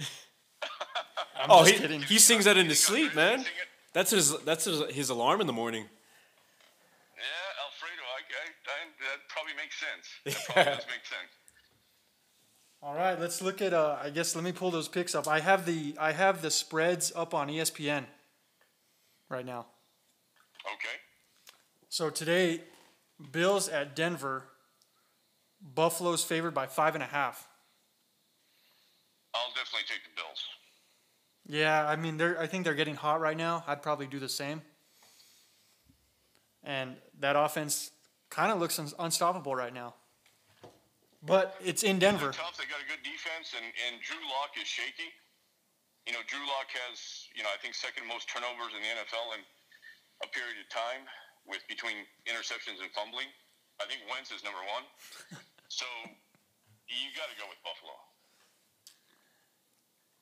I'm 1.36 1.50
oh, 1.50 1.64
just 1.64 1.74
he, 1.74 1.80
kidding. 1.80 2.02
he 2.02 2.18
sings 2.18 2.44
that 2.44 2.56
in 2.56 2.66
his 2.66 2.78
sleep, 2.78 3.14
man. 3.14 3.44
That's 3.92 4.10
his. 4.10 4.36
That's 4.44 4.64
his, 4.64 4.82
his 4.94 5.10
alarm 5.10 5.40
in 5.40 5.46
the 5.46 5.52
morning. 5.52 5.84
Yeah, 7.16 7.64
Alfredo, 7.64 8.02
I, 8.06 8.20
I, 8.38 8.46
I, 8.70 8.86
that 9.00 9.28
probably 9.28 9.54
makes 9.56 9.76
sense. 9.80 10.36
That 10.46 10.54
probably 10.54 10.72
does 10.72 10.86
make 10.86 11.06
sense. 11.06 11.30
All 12.82 12.94
right, 12.94 13.18
let's 13.18 13.40
look 13.40 13.62
at. 13.62 13.72
Uh, 13.72 13.96
I 14.00 14.10
guess 14.10 14.34
let 14.34 14.44
me 14.44 14.52
pull 14.52 14.70
those 14.70 14.88
picks 14.88 15.14
up. 15.14 15.26
I 15.26 15.40
have 15.40 15.64
the 15.64 15.96
I 15.98 16.12
have 16.12 16.42
the 16.42 16.50
spreads 16.50 17.12
up 17.16 17.32
on 17.32 17.48
ESPN 17.48 18.04
right 19.30 19.46
now. 19.46 19.66
Okay. 20.66 21.00
So 21.88 22.10
today, 22.10 22.60
Bills 23.32 23.68
at 23.68 23.94
Denver. 23.94 24.44
Buffalo's 25.74 26.22
favored 26.24 26.52
by 26.52 26.66
five 26.66 26.94
and 26.94 27.02
a 27.02 27.06
half. 27.06 27.48
I'll 29.34 29.48
definitely 29.54 29.86
take 29.88 30.04
the 30.04 30.10
Bills. 30.14 30.44
Yeah, 31.46 31.86
I 31.86 31.96
mean 31.96 32.16
they're 32.16 32.40
I 32.40 32.46
think 32.46 32.64
they're 32.64 32.74
getting 32.74 32.94
hot 32.94 33.20
right 33.20 33.36
now. 33.36 33.64
I'd 33.66 33.82
probably 33.82 34.06
do 34.06 34.18
the 34.18 34.28
same. 34.28 34.62
And 36.62 36.96
that 37.20 37.36
offense 37.36 37.90
kind 38.30 38.50
of 38.50 38.58
looks 38.58 38.78
un- 38.78 38.92
unstoppable 38.98 39.54
right 39.54 39.72
now. 39.72 39.94
But 41.24 41.56
it's 41.64 41.82
in 41.82 41.98
Denver. 41.98 42.32
They're 42.32 42.44
tough. 42.44 42.56
They 42.56 42.68
got 42.68 42.80
a 42.84 42.88
good 42.88 43.00
defense, 43.00 43.56
and, 43.56 43.64
and 43.64 44.00
Drew 44.04 44.20
Lock 44.28 44.52
is 44.60 44.68
shaky. 44.68 45.08
You 46.04 46.12
know, 46.12 46.20
Drew 46.28 46.44
Lock 46.44 46.68
has, 46.84 47.28
you 47.32 47.40
know, 47.40 47.48
I 47.48 47.56
think 47.64 47.72
second 47.72 48.04
most 48.04 48.28
turnovers 48.28 48.76
in 48.76 48.80
the 48.84 48.92
NFL 48.92 49.40
in 49.40 49.40
a 50.20 50.28
period 50.28 50.60
of 50.60 50.68
time 50.68 51.08
with 51.46 51.62
between 51.68 52.04
interceptions 52.26 52.80
and 52.80 52.90
fumbling. 52.92 53.28
I 53.80 53.84
think 53.86 54.00
Wentz 54.10 54.30
is 54.30 54.44
number 54.44 54.62
one. 54.70 54.84
so 55.68 55.86
you 56.88 57.10
got 57.16 57.28
to 57.32 57.36
go 57.36 57.46
with 57.48 57.58
Buffalo. 57.64 57.96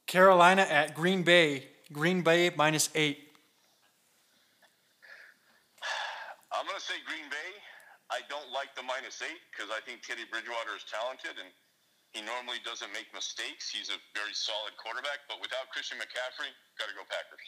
Carolina 0.06 0.62
at 0.62 0.94
Green 0.94 1.22
Bay. 1.22 1.68
Green 1.92 2.22
Bay 2.22 2.50
minus 2.52 2.88
eight. 2.94 3.32
I'm 6.52 6.68
going 6.68 6.76
to 6.76 6.84
say 6.84 7.00
Green 7.08 7.28
Bay. 7.32 7.50
I 8.12 8.20
don't 8.28 8.52
like 8.52 8.76
the 8.76 8.84
minus 8.84 9.24
eight 9.24 9.40
because 9.48 9.72
I 9.72 9.80
think 9.88 10.04
Teddy 10.04 10.28
Bridgewater 10.28 10.76
is 10.76 10.84
talented 10.84 11.40
and 11.40 11.48
he 12.12 12.20
normally 12.20 12.60
doesn't 12.60 12.92
make 12.92 13.08
mistakes. 13.16 13.72
He's 13.72 13.88
a 13.88 13.96
very 14.12 14.36
solid 14.36 14.76
quarterback, 14.76 15.24
but 15.32 15.40
without 15.40 15.72
Christian 15.72 15.96
McCaffrey, 15.96 16.52
got 16.76 16.92
to 16.92 16.94
go 16.96 17.08
Packers. 17.08 17.40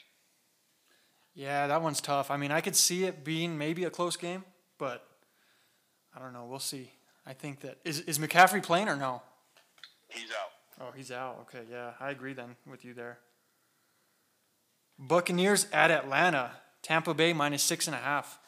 Yeah, 1.34 1.66
that 1.66 1.82
one's 1.82 2.00
tough. 2.00 2.30
I 2.30 2.36
mean, 2.36 2.52
I 2.52 2.60
could 2.60 2.76
see 2.76 3.04
it 3.04 3.24
being 3.24 3.58
maybe 3.58 3.84
a 3.84 3.90
close 3.90 4.16
game, 4.16 4.44
but 4.78 5.06
I 6.14 6.20
don't 6.20 6.32
know. 6.32 6.46
We'll 6.48 6.60
see. 6.60 6.92
I 7.26 7.32
think 7.32 7.60
that 7.60 7.78
is 7.84 8.00
is 8.00 8.18
McCaffrey 8.18 8.62
playing 8.62 8.88
or 8.88 8.96
no? 8.96 9.22
He's 10.08 10.30
out. 10.30 10.80
Oh, 10.80 10.92
he's 10.96 11.10
out. 11.10 11.38
Okay, 11.42 11.64
yeah, 11.70 11.92
I 12.00 12.10
agree 12.10 12.34
then 12.34 12.56
with 12.70 12.84
you 12.84 12.94
there. 12.94 13.18
Buccaneers 14.98 15.66
at 15.72 15.90
Atlanta. 15.90 16.52
Tampa 16.82 17.14
Bay 17.14 17.32
minus 17.32 17.62
six 17.62 17.86
and 17.86 17.96
a 17.96 17.98
half. 17.98 18.38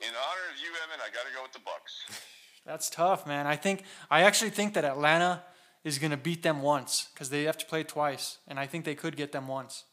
In 0.00 0.08
honor 0.08 0.52
of 0.52 0.60
you, 0.60 0.68
Evan, 0.82 1.00
I 1.00 1.14
got 1.14 1.28
to 1.28 1.34
go 1.34 1.42
with 1.44 1.52
the 1.52 1.60
Bucks. 1.60 2.22
That's 2.66 2.90
tough, 2.90 3.24
man. 3.24 3.46
I 3.46 3.56
think 3.56 3.84
I 4.10 4.22
actually 4.22 4.50
think 4.50 4.74
that 4.74 4.84
Atlanta 4.84 5.44
is 5.84 5.98
going 5.98 6.10
to 6.10 6.16
beat 6.16 6.42
them 6.42 6.60
once 6.60 7.08
because 7.14 7.30
they 7.30 7.44
have 7.44 7.56
to 7.58 7.66
play 7.66 7.84
twice, 7.84 8.38
and 8.48 8.58
I 8.58 8.66
think 8.66 8.84
they 8.84 8.96
could 8.96 9.16
get 9.16 9.32
them 9.32 9.46
once. 9.46 9.84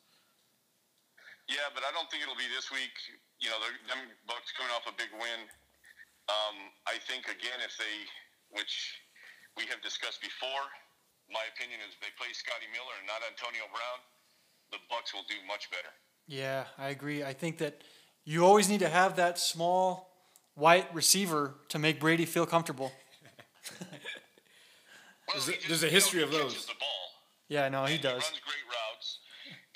Yeah, 1.49 1.67
but 1.73 1.81
I 1.83 1.89
don't 1.91 2.05
think 2.13 2.21
it'll 2.21 2.37
be 2.37 2.47
this 2.53 2.69
week. 2.69 2.93
You 3.41 3.49
know, 3.49 3.57
them 3.89 4.05
Bucks 4.29 4.53
coming 4.53 4.69
off 4.77 4.85
a 4.85 4.93
big 4.93 5.09
win. 5.17 5.49
Um, 6.29 6.69
I 6.85 7.01
think 7.09 7.25
again, 7.25 7.57
if 7.65 7.73
they, 7.81 8.05
which 8.53 9.01
we 9.57 9.65
have 9.73 9.81
discussed 9.81 10.21
before, 10.21 10.61
my 11.33 11.41
opinion 11.57 11.81
is 11.81 11.97
they 12.01 12.13
play 12.21 12.29
Scotty 12.37 12.69
Miller 12.69 12.93
and 13.01 13.07
not 13.09 13.25
Antonio 13.25 13.65
Brown, 13.73 13.99
the 14.71 14.77
Bucks 14.93 15.09
will 15.13 15.25
do 15.25 15.41
much 15.49 15.69
better. 15.73 15.89
Yeah, 16.29 16.69
I 16.77 16.89
agree. 16.93 17.23
I 17.25 17.33
think 17.33 17.57
that 17.57 17.81
you 18.25 18.45
always 18.45 18.69
need 18.69 18.85
to 18.85 18.89
have 18.89 19.15
that 19.17 19.39
small 19.41 20.13
white 20.53 20.93
receiver 20.93 21.55
to 21.69 21.79
make 21.79 21.99
Brady 21.99 22.25
feel 22.25 22.45
comfortable. 22.45 22.91
Well, 25.29 25.37
There's 25.45 25.47
a- 25.49 25.51
just, 25.53 25.67
there's 25.67 25.83
a 25.83 25.85
you 25.85 25.91
know, 25.91 25.93
history 25.93 26.23
of 26.23 26.31
those. 26.31 26.53
catches 26.53 26.65
The 26.65 26.73
ball. 26.79 27.05
Yeah, 27.49 27.69
no, 27.69 27.85
he 27.85 27.93
and 27.95 28.01
does. 28.01 28.23
He 28.25 28.33
runs 28.33 28.41
great 28.49 28.65
routes, 28.65 28.98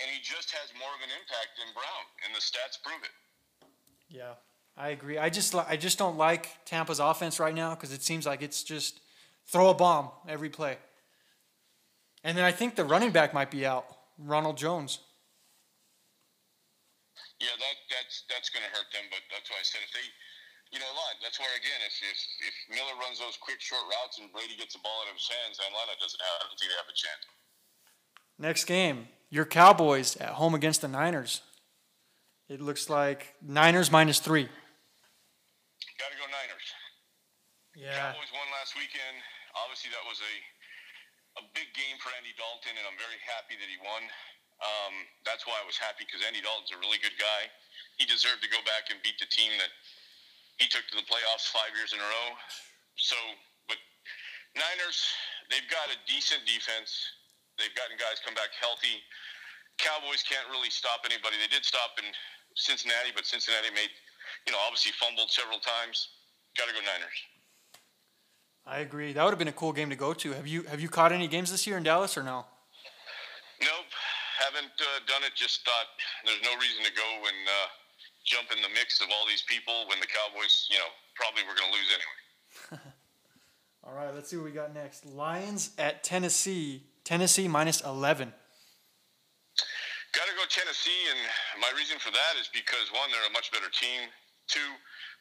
and 0.04 0.12
he 0.12 0.20
just 0.20 0.52
has 0.52 0.68
more 0.76 0.92
of 0.92 1.00
an 1.00 1.12
impact 1.16 1.56
than 1.56 1.72
Brown, 1.72 2.04
and 2.28 2.36
the 2.36 2.44
stats 2.44 2.76
prove 2.84 3.00
it. 3.08 3.16
Yeah, 4.12 4.36
I 4.76 4.92
agree. 4.92 5.18
I 5.18 5.32
just 5.32 5.56
I 5.56 5.80
just 5.80 5.98
don't 5.98 6.20
like 6.20 6.52
Tampa's 6.68 7.00
offense 7.00 7.40
right 7.40 7.56
now 7.56 7.72
because 7.72 7.96
it 7.96 8.04
seems 8.04 8.28
like 8.28 8.44
it's 8.44 8.64
just 8.64 9.00
throw 9.48 9.72
a 9.72 9.74
bomb 9.74 10.12
every 10.28 10.50
play. 10.50 10.78
And 12.24 12.38
then 12.38 12.44
I 12.44 12.52
think 12.52 12.76
the 12.76 12.84
running 12.84 13.12
back 13.12 13.34
might 13.34 13.50
be 13.50 13.66
out, 13.66 13.88
Ronald 14.20 14.60
Jones. 14.60 15.00
Yeah, 17.40 17.56
that 17.56 17.76
that's 17.88 18.24
that's 18.28 18.50
going 18.52 18.64
to 18.64 18.72
hurt 18.76 18.92
them. 18.92 19.08
But 19.08 19.24
that's 19.32 19.48
why 19.48 19.60
I 19.60 19.66
said 19.66 19.84
if 19.88 19.92
they, 19.96 20.08
you 20.72 20.80
know, 20.84 20.88
line. 20.88 21.20
That's 21.24 21.40
where 21.40 21.52
again, 21.56 21.80
if 21.88 21.96
if 22.04 22.20
if 22.44 22.56
Miller 22.76 22.96
runs 23.00 23.24
those 23.24 23.40
quick 23.40 23.64
short 23.64 23.84
routes 23.88 24.20
and 24.20 24.32
Brady 24.36 24.60
gets 24.60 24.76
the 24.76 24.84
ball 24.84 25.04
out 25.04 25.12
of 25.12 25.16
his 25.16 25.32
hands, 25.32 25.60
Atlanta 25.64 25.96
doesn't 26.00 26.20
have. 26.20 26.36
I 26.40 26.44
don't 26.52 26.60
think 26.60 26.72
they 26.72 26.80
have 26.80 26.92
a 26.92 26.96
chance. 26.96 27.24
Next 28.40 28.64
game, 28.66 29.08
your 29.34 29.50
Cowboys 29.50 30.14
at 30.22 30.38
home 30.38 30.54
against 30.54 30.86
the 30.86 30.88
Niners. 30.88 31.42
It 32.46 32.62
looks 32.62 32.86
like 32.86 33.34
Niners 33.42 33.90
minus 33.90 34.22
three. 34.22 34.46
Got 34.46 36.14
to 36.14 36.18
go 36.22 36.30
Niners. 36.30 36.68
Yeah. 37.74 38.14
Cowboys 38.14 38.30
won 38.30 38.46
last 38.54 38.78
weekend. 38.78 39.18
Obviously, 39.58 39.90
that 39.90 40.06
was 40.06 40.22
a 40.22 40.34
a 41.42 41.50
big 41.58 41.66
game 41.74 41.98
for 41.98 42.14
Andy 42.14 42.30
Dalton, 42.38 42.78
and 42.78 42.86
I'm 42.86 42.94
very 43.02 43.18
happy 43.26 43.58
that 43.58 43.66
he 43.66 43.82
won. 43.82 44.06
Um, 44.62 44.94
that's 45.26 45.50
why 45.50 45.58
I 45.58 45.66
was 45.66 45.82
happy 45.82 46.06
because 46.06 46.22
Andy 46.22 46.46
Dalton's 46.46 46.70
a 46.70 46.78
really 46.78 47.02
good 47.02 47.18
guy. 47.18 47.50
He 47.98 48.06
deserved 48.06 48.46
to 48.46 48.50
go 48.54 48.62
back 48.70 48.94
and 48.94 49.02
beat 49.02 49.18
the 49.18 49.26
team 49.34 49.50
that 49.58 49.74
he 50.62 50.70
took 50.70 50.86
to 50.94 50.96
the 51.02 51.08
playoffs 51.10 51.50
five 51.50 51.74
years 51.74 51.90
in 51.90 51.98
a 51.98 52.06
row. 52.06 52.38
So, 53.02 53.18
but 53.66 53.82
Niners, 54.54 55.10
they've 55.50 55.66
got 55.74 55.90
a 55.90 55.98
decent 56.06 56.46
defense. 56.46 56.94
They've 57.58 57.74
gotten 57.78 57.96
guys 57.98 58.22
come 58.24 58.34
back 58.34 58.52
healthy. 58.58 59.02
Cowboys 59.78 60.22
can't 60.26 60.46
really 60.50 60.70
stop 60.70 61.06
anybody. 61.06 61.38
They 61.42 61.50
did 61.50 61.66
stop 61.66 61.98
in 61.98 62.06
Cincinnati, 62.56 63.10
but 63.14 63.26
Cincinnati 63.26 63.74
made, 63.74 63.90
you 64.46 64.54
know, 64.54 64.62
obviously 64.66 64.94
fumbled 64.98 65.30
several 65.30 65.58
times. 65.60 66.14
Got 66.58 66.70
to 66.70 66.74
go 66.74 66.82
Niners. 66.86 67.18
I 68.66 68.80
agree. 68.80 69.12
That 69.12 69.24
would 69.26 69.34
have 69.34 69.42
been 69.42 69.52
a 69.52 69.60
cool 69.60 69.74
game 69.74 69.90
to 69.90 69.98
go 69.98 70.14
to. 70.14 70.32
Have 70.34 70.48
you 70.48 70.64
have 70.72 70.80
you 70.80 70.88
caught 70.88 71.12
any 71.12 71.28
games 71.28 71.52
this 71.52 71.68
year 71.68 71.76
in 71.78 71.84
Dallas 71.84 72.18
or 72.18 72.24
no? 72.24 72.46
Nope, 73.60 73.92
haven't 74.40 74.76
uh, 74.80 75.00
done 75.08 75.24
it. 75.24 75.36
Just 75.36 75.66
thought 75.66 75.88
there's 76.26 76.42
no 76.44 76.54
reason 76.56 76.84
to 76.86 76.94
go 76.94 77.10
and 77.28 77.42
uh, 77.48 77.68
jump 78.24 78.52
in 78.56 78.62
the 78.62 78.70
mix 78.70 79.02
of 79.02 79.08
all 79.12 79.28
these 79.28 79.44
people 79.48 79.86
when 79.90 80.00
the 80.00 80.08
Cowboys, 80.08 80.68
you 80.72 80.78
know, 80.78 80.92
probably 81.16 81.44
were 81.44 81.56
going 81.56 81.72
to 81.72 81.78
lose 81.78 81.90
anyway. 81.92 82.84
All 83.84 83.94
right, 83.94 84.16
let's 84.16 84.30
see 84.30 84.38
what 84.38 84.46
we 84.46 84.52
got 84.52 84.74
next. 84.74 85.06
Lions 85.06 85.72
at 85.78 86.04
Tennessee. 86.04 86.84
Tennessee 87.04 87.48
minus 87.48 87.82
11. 87.82 88.32
Got 90.14 90.28
to 90.30 90.36
go 90.38 90.44
Tennessee, 90.48 91.04
and 91.10 91.20
my 91.60 91.72
reason 91.76 91.98
for 92.00 92.12
that 92.12 92.40
is 92.40 92.48
because 92.54 92.92
one, 92.94 93.10
they're 93.12 93.28
a 93.28 93.34
much 93.34 93.52
better 93.52 93.70
team. 93.74 94.08
Two, 94.48 94.64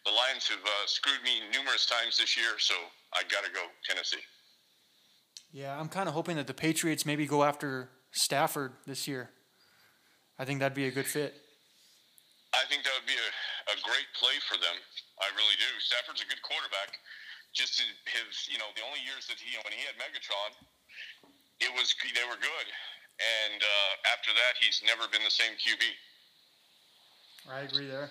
the 0.05 0.13
Lions 0.13 0.47
have 0.49 0.63
uh, 0.63 0.87
screwed 0.87 1.23
me 1.25 1.41
numerous 1.51 1.87
times 1.87 2.19
this 2.19 2.37
year, 2.37 2.59
so 2.59 2.75
I 3.15 3.23
got 3.27 3.45
to 3.45 3.51
go 3.51 3.67
Tennessee. 3.89 4.23
Yeah, 5.51 5.79
I'm 5.79 5.89
kind 5.89 6.09
of 6.09 6.15
hoping 6.15 6.37
that 6.37 6.47
the 6.47 6.55
Patriots 6.55 7.05
maybe 7.05 7.27
go 7.27 7.43
after 7.43 7.89
Stafford 8.13 8.73
this 8.87 9.09
year. 9.09 9.31
I 10.39 10.45
think 10.45 10.61
that'd 10.61 10.77
be 10.77 10.87
a 10.87 10.95
good 10.95 11.07
fit. 11.07 11.35
I 12.53 12.69
think 12.69 12.85
that 12.85 12.93
would 12.93 13.09
be 13.09 13.17
a, 13.17 13.31
a 13.73 13.77
great 13.81 14.09
play 14.13 14.37
for 14.45 14.61
them. 14.61 14.77
I 15.21 15.29
really 15.33 15.57
do. 15.57 15.71
Stafford's 15.81 16.21
a 16.21 16.29
good 16.29 16.41
quarterback. 16.45 17.01
Just 17.53 17.81
in 17.81 17.89
his, 18.09 18.49
you 18.49 18.57
know, 18.57 18.69
the 18.77 18.85
only 18.85 19.01
years 19.05 19.29
that 19.29 19.37
he, 19.41 19.57
when 19.61 19.73
he 19.77 19.85
had 19.85 19.97
Megatron, 20.01 20.57
it 21.63 21.73
was 21.75 21.95
they 22.15 22.27
were 22.29 22.37
good, 22.41 22.67
and 23.49 23.63
uh, 23.63 24.13
after 24.13 24.31
that, 24.35 24.59
he's 24.61 24.83
never 24.85 25.09
been 25.11 25.23
the 25.25 25.31
same 25.31 25.53
QB. 25.55 25.83
I 27.51 27.61
agree 27.61 27.87
there. 27.87 28.11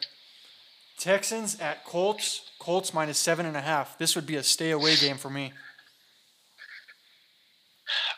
Texans 0.97 1.59
at 1.59 1.83
Colts. 1.85 2.51
Colts 2.59 2.93
minus 2.93 3.17
seven 3.17 3.45
and 3.45 3.57
a 3.57 3.61
half. 3.61 3.97
This 3.97 4.15
would 4.15 4.27
be 4.27 4.35
a 4.35 4.43
stay 4.43 4.71
away 4.71 4.95
game 4.97 5.17
for 5.17 5.29
me. 5.29 5.51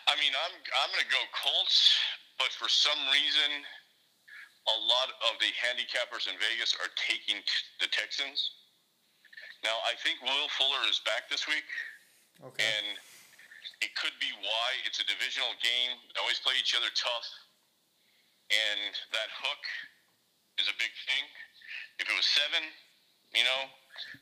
I 0.07 0.13
mean, 0.19 0.33
I'm 0.35 0.53
I'm 0.53 0.89
going 0.93 1.01
to 1.05 1.09
go 1.13 1.21
Colts, 1.33 1.97
but 2.37 2.51
for 2.53 2.69
some 2.69 2.97
reason, 3.09 3.63
a 4.69 4.77
lot 4.85 5.09
of 5.31 5.39
the 5.41 5.49
handicappers 5.57 6.27
in 6.29 6.35
Vegas 6.37 6.75
are 6.77 6.91
taking 6.99 7.41
t- 7.41 7.65
the 7.81 7.87
Texans. 7.89 8.51
Now, 9.63 9.79
I 9.87 9.95
think 10.03 10.19
Will 10.21 10.49
Fuller 10.59 10.83
is 10.91 10.99
back 11.07 11.31
this 11.31 11.47
week, 11.47 11.63
Okay. 12.43 12.59
and 12.63 12.99
it 13.83 13.91
could 13.99 14.15
be 14.23 14.31
why 14.39 14.69
it's 14.87 15.03
a 15.03 15.07
divisional 15.07 15.51
game. 15.59 15.99
They 16.15 16.19
always 16.23 16.39
play 16.39 16.55
each 16.55 16.71
other 16.71 16.87
tough, 16.95 17.27
and 18.47 18.95
that 19.11 19.27
hook 19.43 19.63
is 20.55 20.71
a 20.71 20.75
big 20.79 20.95
thing. 21.03 21.25
If 21.99 22.07
it 22.07 22.15
was 22.15 22.23
seven, 22.23 22.63
you 23.35 23.43
know, 23.43 23.67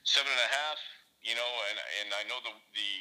seven 0.01 0.33
and 0.33 0.41
a 0.41 0.49
half, 0.49 0.81
you 1.21 1.37
know, 1.37 1.51
and 1.69 1.77
and 2.01 2.07
I 2.17 2.25
know 2.25 2.41
the 2.41 2.57
the 2.73 2.91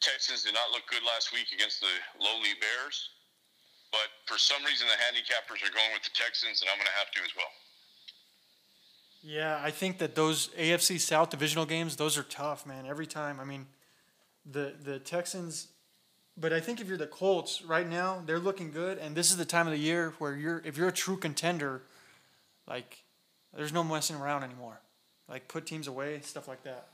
Texans 0.00 0.48
did 0.48 0.56
not 0.56 0.72
look 0.72 0.88
good 0.88 1.04
last 1.04 1.36
week 1.36 1.52
against 1.52 1.84
the 1.84 1.92
lowly 2.16 2.56
Bears, 2.56 3.12
but 3.92 4.08
for 4.24 4.40
some 4.40 4.64
reason 4.64 4.88
the 4.88 4.96
handicappers 4.96 5.60
are 5.60 5.72
going 5.76 5.92
with 5.92 6.08
the 6.08 6.14
Texans, 6.16 6.64
and 6.64 6.72
I'm 6.72 6.80
going 6.80 6.88
to 6.88 6.98
have 6.98 7.12
to 7.12 7.20
as 7.20 7.36
well. 7.36 7.52
Yeah, 9.20 9.60
I 9.60 9.70
think 9.70 9.98
that 9.98 10.14
those 10.14 10.48
AFC 10.56 11.00
South 11.00 11.30
divisional 11.30 11.66
games, 11.66 11.96
those 11.96 12.16
are 12.16 12.22
tough, 12.22 12.64
man. 12.64 12.86
Every 12.86 13.06
time. 13.06 13.40
I 13.40 13.44
mean, 13.44 13.66
the 14.46 14.74
the 14.80 14.98
Texans, 14.98 15.68
but 16.40 16.52
I 16.52 16.60
think 16.60 16.80
if 16.80 16.88
you're 16.88 16.96
the 16.96 17.06
Colts 17.06 17.62
right 17.62 17.88
now, 17.88 18.22
they're 18.24 18.38
looking 18.38 18.70
good, 18.70 18.98
and 18.98 19.16
this 19.16 19.30
is 19.30 19.36
the 19.36 19.44
time 19.44 19.66
of 19.66 19.72
the 19.72 19.78
year 19.78 20.14
where 20.18 20.36
you're 20.36 20.62
if 20.64 20.76
you're 20.76 20.88
a 20.88 20.92
true 20.92 21.16
contender, 21.16 21.82
like 22.66 23.02
there's 23.56 23.72
no 23.72 23.82
messing 23.82 24.16
around 24.16 24.44
anymore. 24.44 24.80
Like 25.28 25.48
put 25.48 25.66
teams 25.66 25.88
away, 25.88 26.20
stuff 26.20 26.48
like 26.48 26.62
that. 26.64 26.88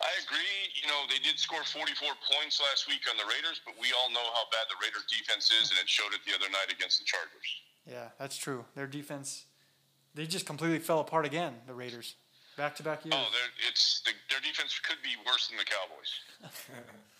I 0.00 0.10
agree. 0.26 0.38
You 0.80 0.88
know, 0.88 1.06
they 1.08 1.18
did 1.22 1.38
score 1.38 1.62
44 1.62 2.08
points 2.30 2.60
last 2.60 2.88
week 2.88 3.02
on 3.10 3.16
the 3.16 3.24
Raiders, 3.24 3.60
but 3.64 3.74
we 3.80 3.88
all 3.92 4.10
know 4.10 4.26
how 4.34 4.44
bad 4.50 4.66
the 4.68 4.76
Raiders 4.82 5.04
defense 5.08 5.50
is, 5.50 5.70
and 5.70 5.78
it 5.78 5.88
showed 5.88 6.12
it 6.12 6.20
the 6.26 6.34
other 6.34 6.50
night 6.50 6.72
against 6.72 6.98
the 6.98 7.04
Chargers. 7.04 7.48
Yeah, 7.86 8.08
that's 8.18 8.36
true. 8.36 8.64
Their 8.74 8.86
defense, 8.86 9.44
they 10.14 10.26
just 10.26 10.46
completely 10.46 10.78
fell 10.78 11.00
apart 11.00 11.26
again. 11.26 11.54
The 11.66 11.74
Raiders. 11.74 12.16
back 12.56 12.74
to 12.76 12.82
oh, 12.82 12.84
back 12.84 13.04
years. 13.04 13.14
Oh, 13.16 13.28
it's 13.68 14.02
the, 14.04 14.12
their 14.30 14.40
defense 14.40 14.78
could 14.80 15.00
be 15.02 15.16
worse 15.24 15.48
than 15.48 15.58
the 15.58 15.64
Cowboys. 15.64 16.12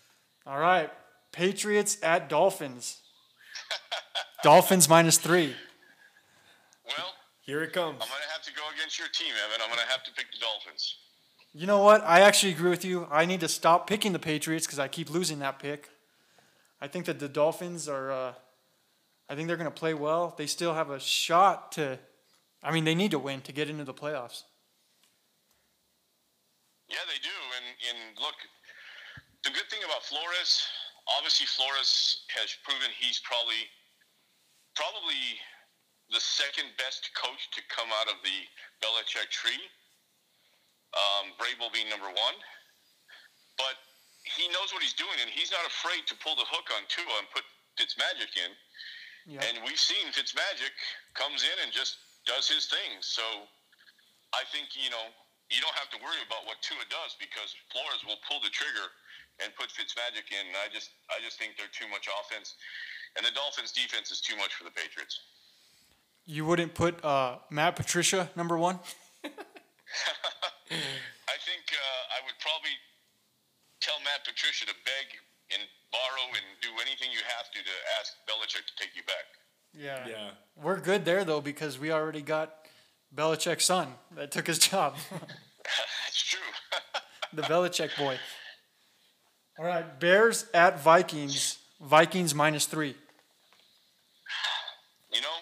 All 0.46 0.58
right, 0.58 0.90
Patriots 1.32 1.98
at 2.02 2.28
Dolphins. 2.28 2.98
Dolphins 4.42 4.88
minus 4.88 5.16
three. 5.18 5.54
Well, 6.86 7.14
Here 7.40 7.62
it 7.62 7.72
comes. 7.72 7.94
I'm 7.94 8.08
gonna 8.08 8.30
have 8.32 8.42
to 8.42 8.52
go 8.52 8.62
against 8.74 8.98
your 8.98 9.08
team, 9.08 9.32
Evan. 9.46 9.62
I'm 9.62 9.70
gonna 9.70 9.88
have 9.88 10.04
to 10.04 10.12
pick 10.12 10.26
the 10.32 10.38
Dolphins. 10.38 10.96
You 11.56 11.66
know 11.66 11.82
what? 11.82 12.02
I 12.04 12.20
actually 12.20 12.52
agree 12.52 12.70
with 12.70 12.84
you. 12.84 13.06
I 13.10 13.24
need 13.26 13.40
to 13.40 13.48
stop 13.48 13.86
picking 13.86 14.12
the 14.12 14.18
Patriots 14.18 14.66
because 14.66 14.80
I 14.80 14.88
keep 14.88 15.08
losing 15.08 15.38
that 15.38 15.60
pick. 15.60 15.88
I 16.80 16.88
think 16.88 17.06
that 17.06 17.20
the 17.20 17.28
Dolphins 17.28 17.88
are. 17.88 18.10
Uh, 18.10 18.32
I 19.28 19.34
think 19.34 19.48
they're 19.48 19.56
going 19.56 19.70
to 19.70 19.80
play 19.80 19.94
well. 19.94 20.34
They 20.36 20.46
still 20.46 20.74
have 20.74 20.90
a 20.90 21.00
shot 21.00 21.72
to. 21.72 21.98
I 22.62 22.72
mean, 22.72 22.84
they 22.84 22.94
need 22.94 23.12
to 23.12 23.18
win 23.18 23.40
to 23.42 23.52
get 23.52 23.70
into 23.70 23.84
the 23.84 23.94
playoffs. 23.94 24.42
Yeah, 26.90 26.98
they 27.06 27.20
do. 27.22 27.32
And 27.56 27.66
and 27.88 28.18
look, 28.20 28.34
the 29.44 29.52
good 29.52 29.68
thing 29.68 29.84
about 29.84 30.00
Flores, 30.08 30.64
obviously 31.20 31.44
Flores 31.44 32.24
has 32.32 32.56
proven 32.64 32.88
he's 32.96 33.20
probably 33.20 33.68
probably 34.72 35.38
the 36.10 36.18
second 36.18 36.72
best 36.80 37.12
coach 37.14 37.52
to 37.54 37.60
come 37.70 37.88
out 38.00 38.08
of 38.10 38.18
the 38.24 38.38
Belichick 38.82 39.30
tree. 39.30 39.60
Um, 40.94 41.34
Vrabel 41.38 41.70
being 41.74 41.90
number 41.90 42.06
one, 42.06 42.36
but 43.58 43.74
he 44.22 44.46
knows 44.54 44.70
what 44.70 44.78
he's 44.78 44.94
doing, 44.94 45.14
and 45.18 45.26
he's 45.26 45.50
not 45.50 45.66
afraid 45.66 46.06
to 46.06 46.14
pull 46.22 46.38
the 46.38 46.46
hook 46.46 46.70
on 46.70 46.86
Tua 46.86 47.18
and 47.18 47.26
put 47.34 47.42
Fitzmagic 47.74 48.30
in. 48.38 48.50
Yeah. 49.26 49.42
And 49.42 49.58
we've 49.66 49.80
seen 49.80 50.06
Fitzmagic 50.14 50.74
comes 51.18 51.42
in 51.42 51.56
and 51.66 51.74
just 51.74 51.98
does 52.30 52.46
his 52.46 52.70
thing. 52.70 53.02
So 53.02 53.26
I 54.30 54.46
think, 54.54 54.78
you 54.78 54.86
know, 54.86 55.10
you 55.50 55.58
don't 55.58 55.74
have 55.74 55.90
to 55.92 55.98
worry 55.98 56.22
about 56.22 56.46
what 56.46 56.62
Tua 56.62 56.86
does 56.86 57.18
because 57.18 57.52
Flores 57.74 58.06
will 58.06 58.22
pull 58.24 58.38
the 58.38 58.54
trigger 58.54 58.86
and 59.42 59.54
put 59.56 59.68
Fitzmagic 59.70 60.30
in. 60.30 60.46
And 60.46 60.56
I 60.58 60.68
just 60.72 60.90
I 61.10 61.20
just 61.24 61.38
think 61.38 61.56
they're 61.56 61.72
too 61.72 61.88
much 61.90 62.08
offense. 62.20 62.54
And 63.16 63.24
the 63.24 63.30
Dolphins 63.34 63.72
defense 63.72 64.10
is 64.10 64.20
too 64.20 64.36
much 64.36 64.54
for 64.54 64.64
the 64.64 64.74
Patriots. 64.74 65.20
You 66.26 66.44
wouldn't 66.46 66.74
put 66.74 67.04
uh, 67.04 67.38
Matt 67.50 67.76
Patricia 67.76 68.30
number 68.34 68.58
one? 68.58 68.80
I 69.24 69.28
think 71.44 71.64
uh, 71.70 72.16
I 72.16 72.18
would 72.26 72.38
probably 72.40 72.74
tell 73.80 74.00
Matt 74.02 74.24
Patricia 74.24 74.66
to 74.66 74.74
beg 74.84 75.06
and 75.52 75.62
borrow 75.92 76.26
and 76.32 76.44
do 76.62 76.68
anything 76.80 77.12
you 77.12 77.20
have 77.38 77.50
to 77.52 77.60
to 77.60 77.74
ask 78.00 78.16
Belichick 78.26 78.66
to 78.66 78.74
take 78.80 78.96
you 78.96 79.04
back. 79.04 79.26
Yeah. 79.76 80.08
Yeah. 80.08 80.30
We're 80.56 80.80
good 80.80 81.04
there 81.04 81.24
though 81.24 81.40
because 81.40 81.78
we 81.78 81.92
already 81.92 82.22
got 82.22 82.54
Belichick's 83.14 83.64
son 83.64 83.88
that 84.16 84.30
took 84.30 84.46
his 84.46 84.58
job. 84.58 84.96
That's 85.10 86.22
true. 86.22 86.40
the 87.32 87.42
Belichick 87.42 87.96
boy. 87.96 88.18
All 89.58 89.64
right, 89.64 89.86
Bears 90.00 90.46
at 90.52 90.82
Vikings. 90.82 91.58
Vikings 91.80 92.34
minus 92.34 92.66
three. 92.66 92.94
You 95.12 95.20
know, 95.22 95.36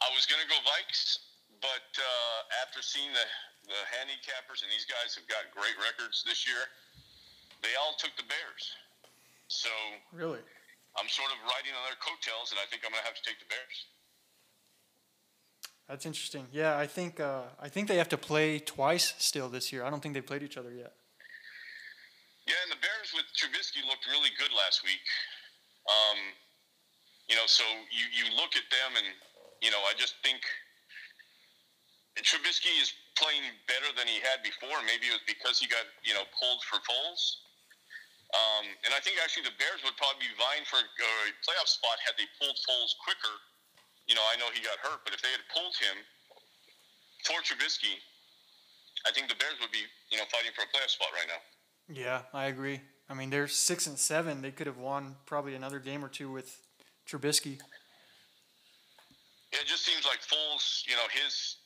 I 0.00 0.08
was 0.16 0.24
going 0.24 0.40
to 0.40 0.48
go 0.48 0.56
Vikes, 0.64 1.20
but 1.60 1.84
uh, 2.00 2.64
after 2.64 2.80
seeing 2.80 3.12
the, 3.12 3.26
the 3.68 3.80
handicappers, 3.92 4.64
and 4.64 4.72
these 4.72 4.88
guys 4.88 5.12
have 5.16 5.28
got 5.28 5.52
great 5.52 5.76
records 5.76 6.24
this 6.24 6.46
year, 6.48 6.64
they 7.60 7.76
all 7.76 7.92
took 7.98 8.16
the 8.16 8.24
Bears. 8.24 8.72
So 9.48 9.68
Really? 10.12 10.40
I'm 10.96 11.08
sort 11.08 11.28
of 11.28 11.36
riding 11.44 11.76
on 11.76 11.84
their 11.84 12.00
coattails, 12.00 12.52
and 12.52 12.58
I 12.60 12.64
think 12.72 12.88
I'm 12.88 12.92
going 12.92 13.04
to 13.04 13.08
have 13.08 13.20
to 13.20 13.24
take 13.26 13.36
the 13.38 13.50
Bears. 13.52 13.76
That's 15.88 16.06
interesting. 16.06 16.46
Yeah, 16.52 16.78
I 16.78 16.86
think 16.86 17.20
uh, 17.20 17.42
I 17.60 17.68
think 17.68 17.86
they 17.86 17.98
have 17.98 18.08
to 18.08 18.18
play 18.18 18.58
twice 18.58 19.14
still 19.18 19.48
this 19.48 19.72
year. 19.72 19.84
I 19.84 19.90
don't 19.90 20.02
think 20.02 20.14
they 20.14 20.20
played 20.20 20.42
each 20.42 20.56
other 20.56 20.72
yet. 20.72 20.94
Yeah, 22.46 22.62
and 22.62 22.70
the 22.70 22.78
Bears 22.78 23.10
with 23.10 23.26
Trubisky 23.34 23.82
looked 23.90 24.06
really 24.06 24.30
good 24.38 24.54
last 24.54 24.86
week. 24.86 25.02
Um, 25.90 26.18
you 27.26 27.34
know, 27.34 27.46
so 27.50 27.66
you, 27.90 28.06
you 28.14 28.26
look 28.38 28.54
at 28.54 28.66
them, 28.70 28.94
and, 28.94 29.08
you 29.58 29.74
know, 29.74 29.82
I 29.82 29.98
just 29.98 30.14
think 30.22 30.38
Trubisky 32.22 32.70
is 32.78 32.94
playing 33.18 33.42
better 33.66 33.90
than 33.98 34.06
he 34.06 34.22
had 34.22 34.46
before. 34.46 34.78
Maybe 34.86 35.10
it 35.10 35.18
was 35.18 35.26
because 35.26 35.58
he 35.58 35.66
got, 35.66 35.90
you 36.06 36.14
know, 36.14 36.22
pulled 36.38 36.62
for 36.70 36.78
Foles. 36.86 37.42
Um, 38.30 38.66
and 38.86 38.94
I 38.94 39.02
think 39.02 39.18
actually 39.18 39.50
the 39.50 39.58
Bears 39.58 39.82
would 39.82 39.98
probably 39.98 40.30
be 40.30 40.32
vying 40.38 40.62
for 40.70 40.78
a 40.78 40.86
playoff 41.42 41.66
spot 41.66 41.98
had 42.06 42.14
they 42.14 42.30
pulled 42.38 42.58
Foles 42.62 42.94
quicker. 43.02 43.34
You 44.06 44.14
know, 44.14 44.22
I 44.30 44.38
know 44.38 44.54
he 44.54 44.62
got 44.62 44.78
hurt, 44.86 45.02
but 45.02 45.10
if 45.10 45.18
they 45.18 45.34
had 45.34 45.42
pulled 45.50 45.74
him 45.82 45.98
for 47.26 47.42
Trubisky, 47.42 47.98
I 49.02 49.10
think 49.10 49.26
the 49.26 49.38
Bears 49.38 49.58
would 49.58 49.74
be, 49.74 49.82
you 50.14 50.18
know, 50.18 50.26
fighting 50.30 50.54
for 50.54 50.62
a 50.62 50.70
playoff 50.70 50.94
spot 50.94 51.10
right 51.10 51.26
now. 51.26 51.42
Yeah, 51.88 52.22
I 52.32 52.46
agree. 52.46 52.80
I 53.08 53.14
mean, 53.14 53.30
they're 53.30 53.46
six 53.46 53.86
and 53.86 53.98
seven. 53.98 54.42
They 54.42 54.50
could 54.50 54.66
have 54.66 54.78
won 54.78 55.16
probably 55.26 55.54
another 55.54 55.78
game 55.78 56.04
or 56.04 56.08
two 56.08 56.30
with 56.30 56.60
Trubisky. 57.08 57.58
Yeah, 59.52 59.60
it 59.60 59.66
just 59.66 59.84
seems 59.84 60.04
like 60.04 60.18
Foles, 60.20 60.82
you 60.86 60.96
know, 60.96 61.06
his 61.12 61.56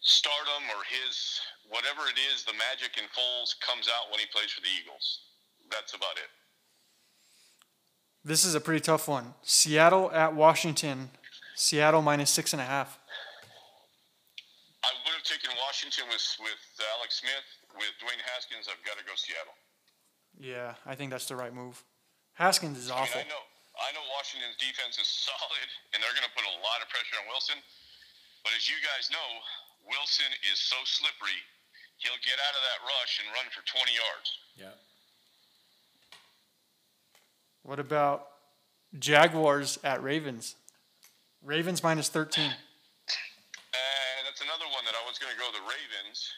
stardom 0.00 0.64
or 0.74 0.82
his 0.88 1.40
whatever 1.68 2.02
it 2.08 2.18
is, 2.34 2.44
the 2.44 2.52
magic 2.54 2.98
in 2.98 3.04
Foles 3.14 3.54
comes 3.60 3.88
out 3.88 4.10
when 4.10 4.18
he 4.18 4.26
plays 4.34 4.50
for 4.50 4.60
the 4.60 4.68
Eagles. 4.82 5.20
That's 5.70 5.94
about 5.94 6.16
it. 6.16 6.28
This 8.24 8.44
is 8.44 8.54
a 8.54 8.60
pretty 8.60 8.80
tough 8.80 9.08
one. 9.08 9.34
Seattle 9.42 10.10
at 10.12 10.34
Washington. 10.34 11.10
Seattle 11.54 12.02
minus 12.02 12.30
six 12.30 12.52
and 12.52 12.60
a 12.60 12.64
half. 12.64 12.98
I 14.84 14.88
would 15.04 15.14
have 15.14 15.24
taken 15.24 15.50
Washington 15.64 16.04
with 16.08 16.24
with 16.40 16.60
Alex 16.98 17.20
Smith. 17.20 17.59
With 17.78 17.94
Dwayne 18.02 18.20
Haskins, 18.34 18.66
I've 18.66 18.82
got 18.84 18.98
to 18.98 19.04
go 19.06 19.14
Seattle. 19.14 19.54
Yeah, 20.38 20.74
I 20.86 20.94
think 20.94 21.10
that's 21.10 21.26
the 21.26 21.36
right 21.36 21.52
move. 21.54 21.82
Haskins 22.34 22.78
is 22.78 22.90
I 22.90 23.02
awful. 23.02 23.20
mean, 23.20 23.26
I 23.26 23.32
know, 23.32 23.44
I 23.76 23.88
know 23.92 24.04
Washington's 24.14 24.56
defense 24.56 24.98
is 24.98 25.08
solid, 25.30 25.68
and 25.92 26.02
they're 26.02 26.14
going 26.14 26.26
to 26.26 26.34
put 26.36 26.46
a 26.46 26.56
lot 26.60 26.82
of 26.82 26.88
pressure 26.88 27.18
on 27.20 27.26
Wilson. 27.30 27.58
But 28.42 28.56
as 28.56 28.68
you 28.68 28.76
guys 28.80 29.12
know, 29.12 29.28
Wilson 29.84 30.30
is 30.48 30.58
so 30.58 30.76
slippery. 30.84 31.40
He'll 32.00 32.20
get 32.24 32.40
out 32.40 32.54
of 32.56 32.62
that 32.64 32.80
rush 32.88 33.12
and 33.20 33.28
run 33.36 33.46
for 33.52 33.60
20 33.68 33.92
yards. 33.92 34.28
Yeah. 34.56 34.76
What 37.62 37.76
about 37.76 38.28
Jaguars 38.96 39.78
at 39.84 40.02
Ravens? 40.02 40.56
Ravens 41.44 41.84
minus 41.84 42.08
13. 42.08 42.44
And 42.44 42.52
uh, 42.56 44.16
that's 44.24 44.40
another 44.40 44.64
one 44.72 44.84
that 44.88 44.96
I 44.96 45.04
was 45.04 45.20
going 45.20 45.32
to 45.32 45.38
go 45.38 45.44
the 45.52 45.64
Ravens. 45.68 46.32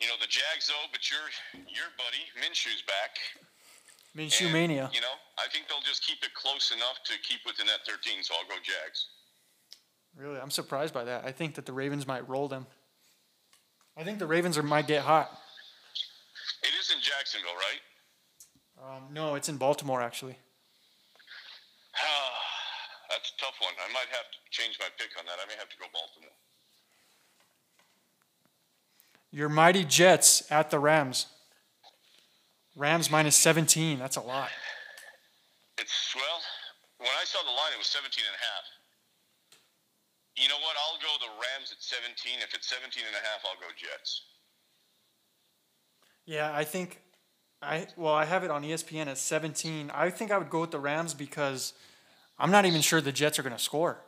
You 0.00 0.08
know 0.08 0.18
the 0.20 0.28
Jags 0.28 0.68
though, 0.68 0.86
but 0.92 1.10
your 1.10 1.24
your 1.66 1.88
buddy 1.96 2.24
Minshew's 2.36 2.82
back. 2.82 3.16
Minshew 4.16 4.44
And, 4.44 4.52
Mania. 4.52 4.90
You 4.92 5.00
know, 5.00 5.16
I 5.38 5.46
think 5.52 5.68
they'll 5.68 5.84
just 5.84 6.06
keep 6.06 6.22
it 6.22 6.32
close 6.32 6.72
enough 6.72 7.04
to 7.04 7.12
keep 7.20 7.40
within 7.44 7.66
that 7.66 7.84
13. 7.86 8.22
So 8.22 8.34
I'll 8.34 8.48
go 8.48 8.56
Jags. 8.64 9.08
Really, 10.16 10.40
I'm 10.40 10.50
surprised 10.50 10.94
by 10.94 11.04
that. 11.04 11.26
I 11.26 11.32
think 11.32 11.54
that 11.56 11.66
the 11.66 11.74
Ravens 11.74 12.06
might 12.06 12.26
roll 12.26 12.48
them. 12.48 12.66
I 13.96 14.04
think 14.04 14.18
the 14.18 14.26
Ravens 14.26 14.56
are, 14.56 14.62
might 14.62 14.86
get 14.86 15.02
hot. 15.02 15.30
It 16.62 16.72
is 16.80 16.90
in 16.90 17.00
Jacksonville, 17.00 17.56
right? 17.56 17.80
Um, 18.96 19.12
no, 19.12 19.34
it's 19.34 19.48
in 19.48 19.56
Baltimore 19.56 20.00
actually. 20.00 20.36
That's 23.08 23.32
a 23.32 23.36
tough 23.40 23.56
one. 23.60 23.72
I 23.80 23.92
might 23.92 24.08
have 24.08 24.28
to 24.32 24.38
change 24.50 24.78
my 24.80 24.88
pick 24.98 25.12
on 25.18 25.24
that. 25.26 25.36
I 25.42 25.46
may 25.48 25.56
have 25.58 25.68
to 25.68 25.76
go 25.76 25.86
Baltimore. 25.92 26.36
Your 29.36 29.50
mighty 29.50 29.84
Jets 29.84 30.50
at 30.50 30.70
the 30.70 30.78
Rams. 30.78 31.26
Rams 32.74 33.10
minus 33.10 33.36
17. 33.36 33.98
That's 33.98 34.16
a 34.16 34.22
lot. 34.22 34.48
It's 35.76 36.16
well, 36.16 36.40
when 36.96 37.10
I 37.20 37.24
saw 37.26 37.42
the 37.42 37.50
line, 37.50 37.74
it 37.74 37.76
was 37.76 37.86
17 37.86 38.24
and 38.26 38.34
a 38.34 38.38
half. 38.40 38.64
You 40.42 40.48
know 40.48 40.56
what? 40.64 40.74
I'll 40.80 40.96
go 41.04 41.12
the 41.20 41.28
Rams 41.36 41.70
at 41.70 41.82
17. 41.82 42.40
If 42.40 42.54
it's 42.54 42.66
17 42.70 43.02
and 43.06 43.14
a 43.14 43.18
half, 43.18 43.44
I'll 43.44 43.60
go 43.60 43.68
Jets. 43.76 44.22
Yeah, 46.24 46.50
I 46.54 46.64
think 46.64 47.02
I 47.60 47.88
well, 47.94 48.14
I 48.14 48.24
have 48.24 48.42
it 48.42 48.50
on 48.50 48.62
ESPN 48.62 49.06
at 49.06 49.18
17. 49.18 49.90
I 49.92 50.08
think 50.08 50.30
I 50.30 50.38
would 50.38 50.48
go 50.48 50.62
with 50.62 50.70
the 50.70 50.80
Rams 50.80 51.12
because 51.12 51.74
I'm 52.38 52.50
not 52.50 52.64
even 52.64 52.80
sure 52.80 53.02
the 53.02 53.12
Jets 53.12 53.38
are 53.38 53.42
going 53.42 53.54
to 53.54 53.62
score. 53.62 54.00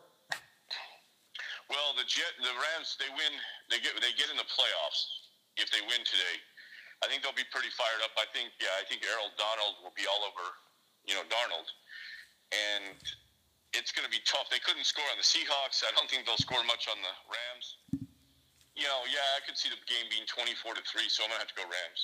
Well, 1.69 1.93
the 1.99 2.09
Jet, 2.09 2.33
the 2.41 2.49
Rams, 2.49 2.97
they 2.99 3.13
win. 3.13 3.37
They 3.69 3.77
get 3.77 3.93
they 4.01 4.17
get 4.17 4.31
in 4.33 4.39
the 4.39 4.49
playoffs 4.49 5.18
if 5.59 5.71
they 5.75 5.83
win 5.85 6.01
today. 6.07 6.37
I 7.03 7.07
think 7.07 7.23
they'll 7.23 7.37
be 7.37 7.47
pretty 7.55 7.71
fired 7.75 8.03
up. 8.03 8.15
I 8.19 8.27
think 8.35 8.51
yeah, 8.59 8.75
I 8.79 8.83
think 8.87 9.07
Aaron 9.07 9.31
Donald 9.39 9.79
will 9.83 9.95
be 9.95 10.07
all 10.11 10.27
over, 10.27 10.43
you 11.07 11.15
know, 11.15 11.23
Darnold, 11.31 11.69
and 12.51 12.99
it's 13.71 13.95
going 13.95 14.07
to 14.07 14.11
be 14.11 14.23
tough. 14.27 14.51
They 14.51 14.59
couldn't 14.59 14.87
score 14.87 15.07
on 15.11 15.19
the 15.19 15.27
Seahawks. 15.27 15.87
I 15.87 15.95
don't 15.95 16.11
think 16.11 16.27
they'll 16.27 16.41
score 16.41 16.63
much 16.67 16.91
on 16.91 16.99
the 16.99 17.15
Rams. 17.31 17.67
You 18.75 18.87
know, 18.87 19.07
yeah, 19.07 19.39
I 19.39 19.43
could 19.47 19.59
see 19.59 19.69
the 19.71 19.79
game 19.87 20.07
being 20.11 20.27
24 20.27 20.75
to 20.75 20.83
three, 20.87 21.07
so 21.07 21.23
I'm 21.23 21.31
gonna 21.31 21.43
have 21.43 21.53
to 21.55 21.59
go 21.59 21.67
Rams. 21.67 22.03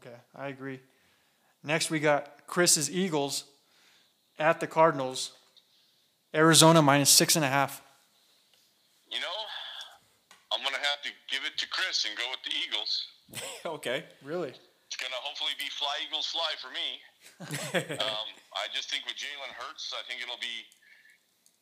Okay, 0.00 0.16
I 0.34 0.48
agree. 0.48 0.80
Next, 1.62 1.90
we 1.90 2.00
got 2.00 2.46
Chris's 2.46 2.90
Eagles 2.90 3.44
at 4.38 4.60
the 4.60 4.66
Cardinals. 4.66 5.32
Arizona 6.34 6.82
minus 6.82 7.10
six 7.10 7.36
and 7.36 7.44
a 7.44 7.48
half. 7.48 7.82
You 9.10 9.20
know, 9.20 9.38
I'm 10.66 10.74
gonna 10.74 10.82
have 10.82 10.98
to 11.06 11.06
to 11.06 11.14
give 11.30 11.46
it 11.46 11.54
to 11.62 11.66
Chris 11.70 12.02
and 12.02 12.18
go 12.18 12.26
with 12.26 12.42
the 12.42 12.54
Eagles. 12.58 12.92
okay. 13.78 14.02
Really? 14.26 14.50
It's 14.50 14.98
gonna 14.98 15.22
hopefully 15.22 15.54
be 15.62 15.70
fly 15.70 15.94
Eagles 16.02 16.26
fly 16.26 16.50
for 16.58 16.74
me. 16.74 16.88
um, 18.02 18.28
I 18.58 18.66
just 18.74 18.90
think 18.90 19.06
with 19.06 19.14
Jalen 19.14 19.54
Hurts, 19.54 19.94
I 19.94 20.02
think 20.10 20.18
it'll 20.18 20.42
be 20.42 20.66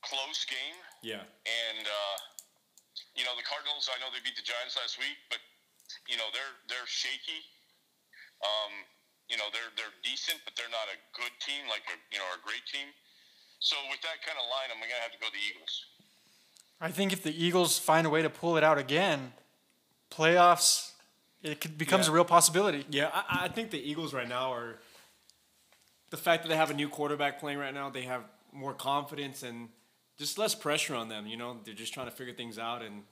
close 0.00 0.48
game. 0.48 0.76
Yeah. 1.04 1.24
And 1.44 1.84
uh, 1.84 2.16
you 3.12 3.28
know 3.28 3.36
the 3.36 3.44
Cardinals. 3.44 3.92
I 3.92 4.00
know 4.00 4.08
they 4.08 4.24
beat 4.24 4.40
the 4.40 4.44
Giants 4.44 4.80
last 4.80 4.96
week, 4.96 5.20
but 5.28 5.40
you 6.08 6.16
know 6.16 6.32
they're 6.32 6.56
they're 6.72 6.88
shaky. 6.88 7.44
Um, 8.40 8.72
you 9.28 9.36
know 9.36 9.52
they're 9.52 9.72
they're 9.76 9.96
decent, 10.00 10.40
but 10.48 10.56
they're 10.56 10.72
not 10.72 10.88
a 10.88 10.96
good 11.12 11.32
team 11.44 11.68
like 11.68 11.84
a 11.92 11.96
you 12.08 12.20
know 12.20 12.28
a 12.32 12.40
great 12.40 12.64
team. 12.64 12.88
So 13.60 13.76
with 13.88 14.00
that 14.04 14.24
kind 14.24 14.40
of 14.40 14.48
line, 14.48 14.72
I'm 14.72 14.80
gonna 14.80 15.04
have 15.04 15.12
to 15.12 15.20
go 15.20 15.28
the 15.28 15.40
Eagles. 15.40 15.93
I 16.84 16.90
think 16.90 17.14
if 17.14 17.22
the 17.22 17.32
Eagles 17.44 17.78
find 17.78 18.06
a 18.06 18.10
way 18.10 18.20
to 18.20 18.28
pull 18.28 18.58
it 18.58 18.62
out 18.62 18.76
again, 18.76 19.32
playoffs, 20.10 20.90
it 21.42 21.58
could, 21.58 21.78
becomes 21.78 22.06
Yeah. 22.06 22.12
a 22.12 22.14
real 22.16 22.24
possibility. 22.26 22.84
Yeah, 22.90 23.08
I, 23.14 23.44
I 23.44 23.48
think 23.48 23.70
the 23.70 23.78
Eagles 23.90 24.12
right 24.12 24.28
now 24.28 24.52
are 24.52 24.78
the 26.10 26.18
fact 26.18 26.42
that 26.42 26.50
they 26.50 26.56
have 26.56 26.68
a 26.70 26.74
new 26.74 26.90
quarterback 26.90 27.40
playing 27.40 27.56
right 27.58 27.72
now. 27.72 27.88
They 27.88 28.02
have 28.02 28.24
more 28.52 28.74
confidence 28.74 29.42
and 29.42 29.70
just 30.18 30.36
less 30.36 30.54
pressure 30.54 30.94
on 30.94 31.08
them. 31.08 31.26
You 31.26 31.38
know, 31.38 31.56
they're 31.64 31.72
just 31.72 31.94
trying 31.94 32.04
to 32.06 32.12
figure 32.12 32.34
things 32.34 32.58
out, 32.58 32.82
and 32.82 33.04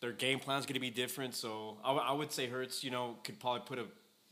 their 0.00 0.10
game 0.10 0.40
plan 0.40 0.58
is 0.58 0.66
going 0.66 0.74
to 0.74 0.80
be 0.80 0.90
different. 0.90 1.36
So 1.36 1.78
I, 1.84 1.88
w- 1.94 2.04
I 2.04 2.12
would 2.12 2.32
say 2.32 2.48
Hurts, 2.48 2.82
you 2.82 2.90
know, 2.90 3.16
could 3.22 3.38
probably 3.38 3.62
put 3.64 3.78
a 3.78 3.86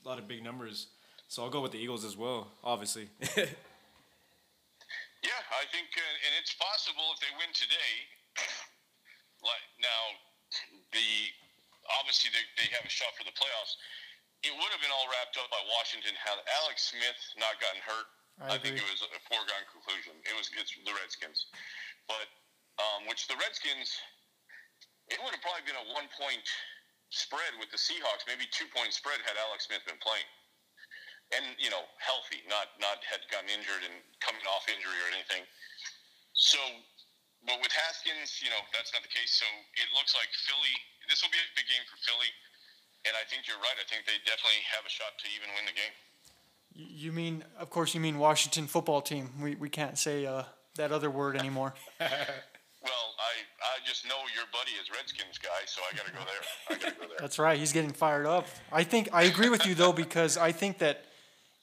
lot 0.05 0.18
of 0.18 0.26
big 0.26 0.42
numbers. 0.42 0.88
So 1.28 1.44
I'll 1.44 1.51
go 1.51 1.61
with 1.61 1.70
the 1.70 1.78
Eagles 1.78 2.05
as 2.05 2.16
well, 2.16 2.51
obviously. 2.64 3.09
Yeah, 5.22 5.36
I 5.53 5.68
think, 5.68 5.92
uh, 5.92 6.01
and 6.01 6.32
it's 6.40 6.57
possible 6.57 7.12
if 7.12 7.20
they 7.20 7.28
win 7.36 7.53
today. 7.53 7.92
Like 9.43 9.66
now, 9.80 10.03
the 10.93 11.09
obviously 12.01 12.30
they, 12.30 12.45
they 12.61 12.68
have 12.74 12.84
a 12.84 12.93
shot 12.93 13.12
for 13.16 13.24
the 13.24 13.34
playoffs. 13.34 13.74
It 14.41 14.57
would 14.57 14.70
have 14.72 14.80
been 14.80 14.93
all 14.93 15.05
wrapped 15.12 15.36
up 15.36 15.53
by 15.53 15.61
Washington 15.68 16.16
had 16.16 16.41
Alex 16.64 16.93
Smith 16.93 17.20
not 17.36 17.61
gotten 17.61 17.82
hurt. 17.84 18.09
I 18.41 18.57
think 18.57 18.80
it 18.80 18.88
was 18.88 19.05
a 19.05 19.20
foregone 19.28 19.68
conclusion. 19.68 20.16
It 20.24 20.32
was 20.32 20.49
it's 20.57 20.72
the 20.72 20.97
Redskins, 20.97 21.53
but 22.09 22.24
um, 22.80 23.05
which 23.05 23.28
the 23.28 23.36
Redskins, 23.36 23.93
it 25.12 25.20
would 25.20 25.36
have 25.36 25.45
probably 25.45 25.68
been 25.68 25.76
a 25.76 25.88
one 25.93 26.09
point 26.16 26.47
spread 27.12 27.53
with 27.61 27.68
the 27.68 27.76
Seahawks, 27.76 28.24
maybe 28.24 28.49
two 28.49 28.64
point 28.72 28.97
spread 28.97 29.20
had 29.28 29.36
Alex 29.36 29.68
Smith 29.68 29.84
been 29.84 30.01
playing 30.01 30.24
and 31.34 31.55
you 31.59 31.70
know 31.70 31.86
healthy, 32.03 32.43
not 32.51 32.74
not 32.82 33.03
had 33.07 33.22
gotten 33.30 33.51
injured 33.51 33.86
and 33.86 34.03
coming 34.18 34.43
off 34.51 34.66
injury 34.66 34.99
or 35.07 35.11
anything. 35.14 35.47
So, 36.34 36.59
but 37.47 37.57
with 37.61 37.72
Haskins, 37.72 38.41
you 38.45 38.51
know 38.51 38.62
that's 38.72 38.93
not 38.93 39.03
the 39.03 39.12
case. 39.12 39.36
So 39.41 39.47
it 39.76 39.88
looks 39.97 40.12
like 40.16 40.28
Philly. 40.47 40.74
This 41.09 41.22
will 41.24 41.32
be 41.32 41.41
a 41.41 41.49
big 41.57 41.66
game 41.66 41.84
for 41.88 41.99
Philly, 42.05 42.30
and 43.09 43.12
I 43.16 43.24
think 43.28 43.49
you're 43.49 43.61
right. 43.61 43.76
I 43.80 43.86
think 43.88 44.05
they 44.05 44.18
definitely 44.28 44.62
have 44.70 44.84
a 44.86 44.93
shot 44.93 45.16
to 45.20 45.26
even 45.32 45.49
win 45.57 45.64
the 45.66 45.76
game. 45.76 45.95
You 46.72 47.11
mean, 47.11 47.45
of 47.59 47.68
course, 47.70 47.95
you 47.95 48.01
mean 48.01 48.18
Washington 48.18 48.66
football 48.66 49.03
team. 49.03 49.30
We, 49.43 49.57
we 49.57 49.68
can't 49.68 49.99
say 49.99 50.24
uh, 50.24 50.45
that 50.76 50.93
other 50.93 51.11
word 51.11 51.36
anymore. 51.36 51.74
Well, 52.82 52.93
I 53.18 53.32
I 53.62 53.86
just 53.86 54.09
know 54.09 54.16
your 54.34 54.45
buddy 54.53 54.72
is 54.80 54.91
Redskins 54.91 55.36
guy, 55.36 55.49
so 55.66 55.82
I 55.91 55.95
got 55.95 56.07
to 56.07 56.12
go 56.12 56.18
there. 56.20 56.76
I 56.78 56.80
got 56.80 56.95
to 56.95 57.01
go 57.01 57.09
there. 57.09 57.18
That's 57.20 57.38
right. 57.38 57.59
He's 57.59 57.72
getting 57.72 57.93
fired 57.93 58.24
up. 58.24 58.47
I 58.72 58.84
think 58.84 59.11
I 59.12 59.24
agree 59.24 59.51
with 59.51 59.66
you 59.66 59.74
though 59.74 59.93
because 59.93 60.38
I 60.38 60.53
think 60.53 60.78
that 60.78 61.05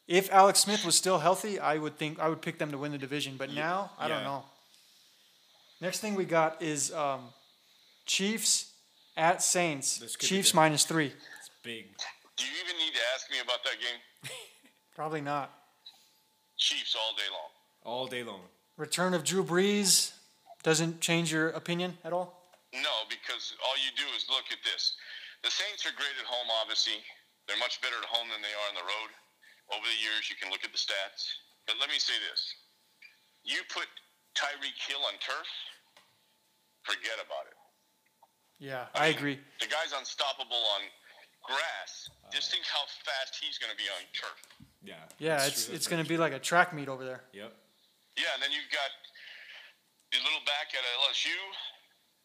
if 0.07 0.32
Alex 0.32 0.59
Smith 0.59 0.86
was 0.86 0.95
still 0.95 1.17
healthy, 1.17 1.59
I 1.59 1.78
would 1.78 1.97
think 1.97 2.19
I 2.19 2.30
would 2.30 2.41
pick 2.43 2.59
them 2.59 2.71
to 2.71 2.78
win 2.78 2.91
the 2.91 2.99
division. 2.99 3.34
But 3.36 3.51
now 3.51 3.91
I 3.97 4.07
don't 4.07 4.23
know. 4.23 4.43
Next 5.80 5.99
thing 5.99 6.15
we 6.15 6.25
got 6.25 6.61
is 6.61 6.91
um, 6.93 7.30
Chiefs 8.05 8.73
at 9.15 9.43
Saints. 9.43 9.97
This 9.99 10.15
could 10.15 10.25
be 10.25 10.28
Chiefs 10.28 10.53
minus 10.53 10.86
three. 10.86 11.07
it's 11.07 11.51
big. 11.63 11.86
Do 12.36 12.45
you 12.45 12.53
even 12.65 12.78
need 12.78 12.93
to 12.93 13.03
ask 13.13 13.30
me 13.30 13.38
about 13.43 13.63
that 13.63 13.78
game? 13.78 14.32
Probably 14.95 15.21
not. 15.21 15.53
Chiefs 16.57 16.95
all 16.95 17.15
day 17.15 17.30
long. 17.30 17.51
All 17.86 18.07
day 18.07 18.23
long. 18.23 18.41
Return 18.78 19.13
of 19.13 19.23
Drew 19.23 19.43
Brees 19.43 20.13
doesn't 20.63 21.01
change 21.01 21.32
your 21.32 21.49
opinion 21.49 21.97
at 22.03 22.13
all. 22.13 22.49
No, 22.73 23.05
because 23.09 23.53
all 23.61 23.78
you 23.78 23.93
do 23.97 24.05
is 24.17 24.25
look 24.30 24.49
at 24.51 24.61
this. 24.65 24.97
The 25.45 25.53
Saints 25.53 25.86
are 25.86 25.93
great 25.93 26.17
at 26.17 26.25
home, 26.25 26.49
obviously. 26.61 26.97
They're 27.45 27.61
much 27.61 27.80
better 27.82 27.95
at 28.01 28.09
home 28.09 28.28
than 28.34 28.41
they 28.41 28.51
are 28.53 28.67
on 28.73 28.75
the 28.75 28.86
road. 28.86 29.09
Over 29.69 29.86
the 29.86 30.01
years, 30.01 30.30
you 30.30 30.36
can 30.41 30.49
look 30.49 30.65
at 30.65 30.73
the 30.73 30.82
stats. 30.82 31.30
But 31.69 31.78
let 31.80 31.89
me 31.89 32.01
say 32.01 32.17
this. 32.30 32.41
You 33.45 33.61
put 33.69 33.88
Tyreek 34.38 34.77
Hill 34.85 35.01
on 35.09 35.17
turf, 35.17 35.49
forget 36.85 37.17
about 37.17 37.49
it. 37.49 37.57
Yeah, 38.61 38.85
I 38.93 39.09
mean, 39.09 39.17
agree. 39.17 39.38
The 39.57 39.65
guy's 39.65 39.97
unstoppable 39.97 40.61
on 40.77 40.85
grass. 41.41 42.09
Just 42.29 42.53
think 42.53 42.65
how 42.69 42.85
fast 43.01 43.33
he's 43.41 43.57
going 43.57 43.73
to 43.73 43.79
be 43.79 43.89
on 43.89 44.01
turf. 44.13 44.38
Yeah. 44.85 45.01
Yeah, 45.17 45.41
it's 45.41 45.65
true, 45.65 45.73
it's 45.73 45.89
going 45.89 46.01
to 46.01 46.09
be 46.09 46.21
like 46.21 46.38
a 46.38 46.41
track 46.41 46.69
meet 46.73 46.85
over 46.85 47.01
there. 47.01 47.25
Yep. 47.33 47.49
Yeah, 48.17 48.33
and 48.38 48.41
then 48.41 48.53
you've 48.53 48.69
got 48.69 48.89
the 50.13 50.21
little 50.21 50.41
back 50.45 50.73
at 50.73 50.81
LSU, 51.05 51.33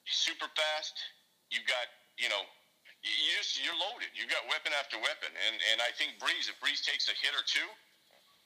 super 0.05 0.49
fast. 0.53 0.97
You've 1.49 1.69
got, 1.69 1.89
you 2.17 2.29
know, 2.29 2.45
you 3.05 3.13
you 3.13 3.33
just 3.41 3.61
you're 3.61 3.77
loaded. 3.77 4.09
You've 4.17 4.31
got 4.31 4.47
weapon 4.49 4.73
after 4.79 4.97
weapon, 5.01 5.33
and 5.49 5.55
and 5.75 5.79
I 5.83 5.91
think 5.99 6.17
Brees, 6.23 6.49
if 6.49 6.57
Brees 6.63 6.81
takes 6.81 7.11
a 7.11 7.15
hit 7.19 7.35
or 7.35 7.45
two, 7.45 7.67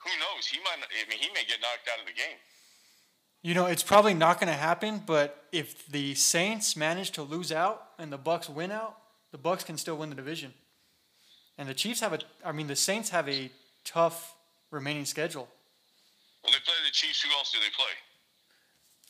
who 0.00 0.10
knows? 0.18 0.48
He 0.48 0.58
might. 0.64 0.80
I 0.80 1.04
mean, 1.06 1.20
he 1.20 1.28
may 1.36 1.44
get 1.44 1.60
knocked 1.60 1.86
out 1.92 2.00
of 2.00 2.08
the 2.08 2.16
game. 2.16 2.40
You 3.46 3.54
know, 3.54 3.66
it's 3.66 3.84
probably 3.84 4.12
not 4.12 4.40
going 4.40 4.52
to 4.52 4.58
happen, 4.58 5.00
but 5.06 5.44
if 5.52 5.86
the 5.86 6.16
Saints 6.16 6.76
manage 6.76 7.12
to 7.12 7.22
lose 7.22 7.52
out 7.52 7.90
and 7.96 8.12
the 8.12 8.18
Bucks 8.18 8.48
win 8.48 8.72
out, 8.72 8.96
the 9.30 9.38
Bucks 9.38 9.62
can 9.62 9.78
still 9.78 9.96
win 9.96 10.10
the 10.10 10.16
division. 10.16 10.52
And 11.56 11.68
the 11.68 11.74
Chiefs 11.74 12.00
have 12.00 12.12
a 12.12 12.18
I 12.44 12.50
mean, 12.50 12.66
the 12.66 12.74
Saints 12.74 13.10
have 13.10 13.28
a 13.28 13.52
tough 13.84 14.34
remaining 14.72 15.04
schedule. 15.04 15.46
Well, 16.42 16.52
they 16.52 16.58
play 16.58 16.74
the 16.84 16.90
Chiefs. 16.90 17.22
Who 17.22 17.30
else 17.38 17.52
do 17.52 17.58
they 17.60 17.70
play? 17.70 17.92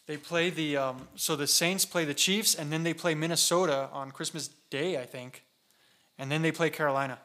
They 0.06 0.18
play 0.18 0.50
the 0.50 0.76
um, 0.76 1.08
so 1.14 1.34
the 1.34 1.46
Saints 1.46 1.86
play 1.86 2.04
the 2.04 2.12
Chiefs 2.12 2.54
and 2.54 2.70
then 2.70 2.82
they 2.82 2.92
play 2.92 3.14
Minnesota 3.14 3.88
on 3.90 4.10
Christmas 4.10 4.50
Day, 4.68 5.00
I 5.00 5.06
think. 5.06 5.44
And 6.18 6.30
then 6.30 6.42
they 6.42 6.52
play 6.52 6.68
Carolina. 6.68 7.18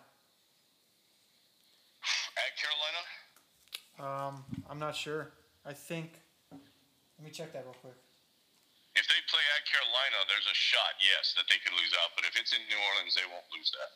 At 2.37 2.53
Carolina. 3.99 4.29
Um, 4.29 4.45
I'm 4.69 4.79
not 4.79 4.95
sure. 4.95 5.33
I 5.65 5.73
think 5.73 6.20
let 7.21 7.29
me 7.29 7.37
check 7.37 7.53
that 7.53 7.61
real 7.69 7.77
quick. 7.85 7.93
If 8.97 9.05
they 9.05 9.21
play 9.29 9.45
at 9.53 9.61
Carolina, 9.69 10.25
there's 10.25 10.49
a 10.49 10.57
shot, 10.57 10.97
yes, 10.97 11.37
that 11.37 11.45
they 11.53 11.61
could 11.61 11.77
lose 11.77 11.93
out. 12.01 12.17
But 12.17 12.25
if 12.25 12.33
it's 12.33 12.49
in 12.49 12.65
New 12.65 12.81
Orleans, 12.81 13.13
they 13.13 13.29
won't 13.29 13.45
lose 13.53 13.69
that. 13.77 13.91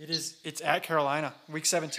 It 0.00 0.08
is 0.08 0.40
it's 0.40 0.64
at 0.64 0.80
Carolina, 0.88 1.36
week 1.52 1.68
17. 1.68 1.92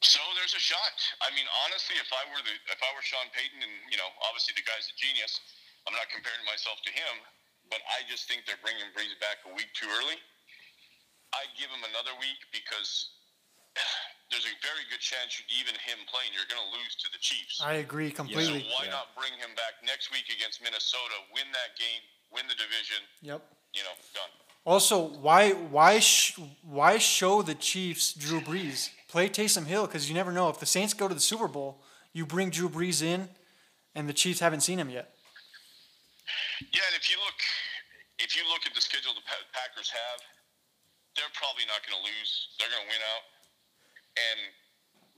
So 0.00 0.24
there's 0.40 0.56
a 0.56 0.62
shot. 0.62 0.96
I 1.20 1.28
mean, 1.36 1.44
honestly, 1.68 2.00
if 2.00 2.08
I 2.16 2.24
were 2.32 2.40
the 2.40 2.56
if 2.72 2.80
I 2.80 2.90
were 2.96 3.04
Sean 3.04 3.28
Payton, 3.36 3.60
and 3.60 3.74
you 3.92 4.00
know, 4.00 4.08
obviously 4.24 4.56
the 4.56 4.64
guy's 4.64 4.88
a 4.88 4.96
genius. 4.96 5.36
I'm 5.84 5.92
not 5.92 6.08
comparing 6.08 6.40
myself 6.48 6.80
to 6.88 6.92
him, 6.96 7.14
but 7.68 7.84
I 7.92 8.08
just 8.08 8.24
think 8.24 8.48
they're 8.48 8.60
bringing 8.64 8.88
Brees 8.96 9.12
back 9.20 9.44
a 9.44 9.52
week 9.52 9.68
too 9.76 9.90
early. 10.00 10.16
I'd 11.36 11.52
give 11.60 11.68
him 11.68 11.84
another 11.92 12.16
week 12.16 12.40
because 12.56 13.20
there's 14.34 14.50
a 14.50 14.56
very 14.66 14.82
good 14.90 14.98
chance 14.98 15.38
you, 15.38 15.46
even 15.62 15.78
him 15.78 16.02
playing, 16.10 16.34
you're 16.34 16.50
going 16.50 16.58
to 16.58 16.72
lose 16.74 16.98
to 16.98 17.06
the 17.14 17.18
Chiefs. 17.22 17.62
I 17.62 17.78
agree 17.78 18.10
completely. 18.10 18.44
so 18.44 18.50
completely. 18.66 18.74
why 18.74 18.84
Yeah. 18.90 18.98
not 18.98 19.14
bring 19.14 19.30
him 19.38 19.54
back 19.54 19.78
next 19.86 20.10
week 20.10 20.26
against 20.34 20.58
Minnesota, 20.58 21.14
win 21.30 21.46
that 21.54 21.78
game, 21.78 22.02
win 22.34 22.50
the 22.50 22.58
division, 22.58 22.98
Yep. 23.22 23.40
you 23.78 23.82
know, 23.86 23.94
done. 24.12 24.30
Also, 24.66 24.98
why 25.22 25.52
why 25.52 26.00
sh- 26.00 26.34
why 26.62 26.98
show 26.98 27.42
the 27.42 27.54
Chiefs 27.54 28.10
Drew 28.14 28.40
Brees? 28.40 28.90
Play 29.06 29.28
Taysom 29.28 29.66
Hill 29.70 29.86
because 29.86 30.08
you 30.08 30.14
never 30.14 30.32
know 30.32 30.48
if 30.48 30.58
the 30.58 30.66
Saints 30.66 30.94
go 30.94 31.06
to 31.06 31.14
the 31.14 31.20
Super 31.20 31.46
Bowl, 31.46 31.84
you 32.16 32.24
bring 32.26 32.48
Drew 32.50 32.68
Brees 32.68 33.02
in, 33.02 33.28
and 33.94 34.08
the 34.08 34.16
Chiefs 34.16 34.40
haven't 34.40 34.62
seen 34.62 34.80
him 34.80 34.88
yet. 34.90 35.14
Yeah, 36.72 36.80
and 36.88 36.96
if 36.96 37.10
you 37.12 37.16
look, 37.20 37.38
if 38.18 38.34
you 38.34 38.42
look 38.48 38.64
at 38.66 38.72
the 38.74 38.80
schedule 38.80 39.12
the 39.12 39.22
Packers 39.52 39.90
have, 39.90 40.20
they're 41.14 41.30
probably 41.34 41.66
not 41.68 41.84
going 41.86 42.00
to 42.00 42.02
lose. 42.02 42.48
They're 42.58 42.70
going 42.72 42.82
to 42.82 42.90
win 42.90 43.02
out. 43.14 43.22
And 44.16 44.40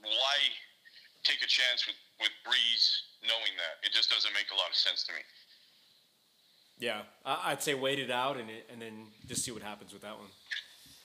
why 0.01 0.35
take 1.23 1.41
a 1.43 1.47
chance 1.47 1.85
with 1.85 1.95
with 2.19 2.31
Brees 2.45 2.83
knowing 3.21 3.53
that? 3.57 3.85
It 3.85 3.93
just 3.93 4.09
doesn't 4.09 4.33
make 4.33 4.47
a 4.51 4.55
lot 4.55 4.69
of 4.69 4.75
sense 4.75 5.03
to 5.05 5.13
me. 5.13 5.19
Yeah. 6.79 7.01
I, 7.25 7.51
I'd 7.51 7.61
say 7.61 7.73
wait 7.73 7.99
it 7.99 8.11
out 8.11 8.37
and 8.37 8.49
it, 8.49 8.69
and 8.71 8.81
then 8.81 9.07
just 9.27 9.43
see 9.43 9.51
what 9.51 9.61
happens 9.61 9.93
with 9.93 10.01
that 10.01 10.17
one. 10.17 10.29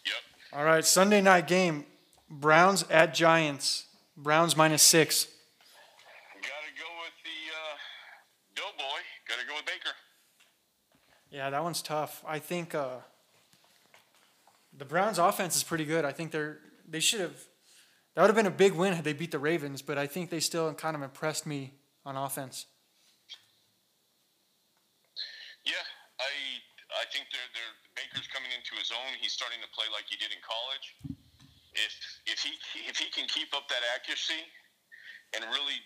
Yep. 0.05 0.59
All 0.59 0.64
right, 0.64 0.84
Sunday 0.84 1.20
night 1.20 1.47
game, 1.47 1.86
Browns 2.28 2.84
at 2.90 3.14
Giants. 3.14 3.86
Browns 4.16 4.57
minus 4.57 4.82
six. 4.82 5.24
Got 6.34 6.43
to 6.43 6.82
go 6.82 6.88
with 7.01 7.14
the 7.24 7.40
uh, 7.51 7.76
Doughboy. 8.55 9.01
Got 9.26 9.40
to 9.40 9.47
go 9.47 9.55
with 9.55 9.64
Baker. 9.64 9.95
Yeah, 11.30 11.49
that 11.49 11.62
one's 11.62 11.80
tough. 11.80 12.22
I 12.26 12.38
think 12.38 12.74
uh, 12.74 12.97
the 14.76 14.84
Browns' 14.84 15.18
offense 15.18 15.57
is 15.57 15.62
pretty 15.62 15.86
good. 15.86 16.05
I 16.05 16.12
think 16.12 16.30
they're 16.30 16.59
they 16.86 17.01
should 17.01 17.20
have. 17.20 17.36
That 18.14 18.22
would 18.22 18.28
have 18.28 18.36
been 18.36 18.46
a 18.46 18.52
big 18.52 18.74
win 18.76 18.92
had 18.92 19.04
they 19.04 19.16
beat 19.16 19.30
the 19.30 19.38
Ravens, 19.38 19.80
but 19.80 19.96
I 19.96 20.06
think 20.06 20.28
they 20.28 20.40
still 20.40 20.72
kind 20.74 20.94
of 20.94 21.02
impressed 21.02 21.46
me 21.46 21.72
on 22.04 22.16
offense. 22.16 22.66
Yeah, 25.64 25.80
I 26.20 26.30
I 26.92 27.08
think 27.08 27.32
they're, 27.32 27.50
they're 27.56 27.74
Baker's 27.96 28.28
coming 28.28 28.52
into 28.52 28.76
his 28.76 28.92
own. 28.92 29.16
He's 29.16 29.32
starting 29.32 29.64
to 29.64 29.70
play 29.72 29.88
like 29.92 30.04
he 30.12 30.20
did 30.20 30.28
in 30.28 30.42
college. 30.44 30.86
If 31.72 31.92
if 32.28 32.38
he 32.44 32.52
if 32.84 33.00
he 33.00 33.08
can 33.08 33.24
keep 33.32 33.56
up 33.56 33.64
that 33.72 33.80
accuracy 33.96 34.44
and 35.32 35.48
really 35.48 35.80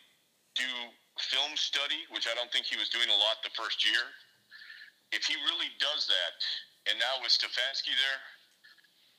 do 0.59 0.67
film 1.21 1.55
study, 1.55 2.03
which 2.11 2.27
I 2.27 2.35
don't 2.35 2.51
think 2.51 2.67
he 2.67 2.75
was 2.75 2.91
doing 2.91 3.07
a 3.07 3.19
lot 3.23 3.39
the 3.47 3.55
first 3.55 3.87
year, 3.87 4.03
if 5.15 5.23
he 5.31 5.39
really 5.47 5.71
does 5.79 6.11
that, 6.11 6.35
and 6.91 6.99
now 6.99 7.23
with 7.23 7.31
Stefanski 7.31 7.95
there, 7.95 8.19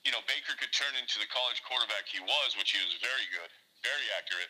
you 0.08 0.16
know 0.16 0.24
Baker 0.24 0.56
could 0.56 0.72
turn 0.72 0.96
into 0.96 1.20
the 1.20 1.28
college 1.28 1.60
quarterback 1.68 2.08
he 2.08 2.24
was, 2.24 2.56
which 2.56 2.72
he 2.72 2.80
was 2.80 2.96
very 3.04 3.28
good, 3.36 3.52
very 3.84 4.08
accurate, 4.16 4.50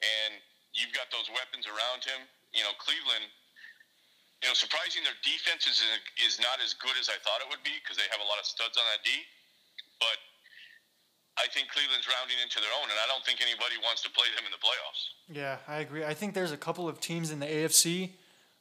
and 0.00 0.40
you've 0.72 0.96
got 0.96 1.12
those 1.12 1.28
weapons 1.28 1.68
around 1.68 2.08
him. 2.08 2.24
You 2.56 2.64
know 2.64 2.72
Cleveland 2.80 3.28
you 4.42 4.46
know, 4.46 4.54
surprising 4.54 5.02
their 5.02 5.18
defense 5.26 5.66
is 5.66 5.82
is 6.22 6.38
not 6.38 6.62
as 6.62 6.74
good 6.78 6.94
as 6.98 7.10
I 7.10 7.18
thought 7.26 7.42
it 7.42 7.50
would 7.50 7.62
be 7.66 7.74
because 7.82 7.98
they 7.98 8.06
have 8.10 8.22
a 8.22 8.28
lot 8.28 8.38
of 8.38 8.46
studs 8.46 8.78
on 8.78 8.86
that 8.94 9.02
D. 9.02 9.10
But 9.98 10.18
I 11.42 11.50
think 11.50 11.70
Cleveland's 11.70 12.06
rounding 12.06 12.38
into 12.38 12.62
their 12.62 12.70
own, 12.78 12.86
and 12.86 12.98
I 13.02 13.06
don't 13.10 13.24
think 13.26 13.42
anybody 13.42 13.74
wants 13.82 14.02
to 14.06 14.10
play 14.10 14.30
them 14.38 14.46
in 14.46 14.54
the 14.54 14.62
playoffs. 14.62 15.02
Yeah, 15.26 15.58
I 15.66 15.82
agree. 15.82 16.04
I 16.04 16.14
think 16.14 16.34
there's 16.34 16.54
a 16.54 16.60
couple 16.60 16.88
of 16.88 17.00
teams 17.00 17.30
in 17.30 17.42
the 17.42 17.46
AFC 17.46 18.14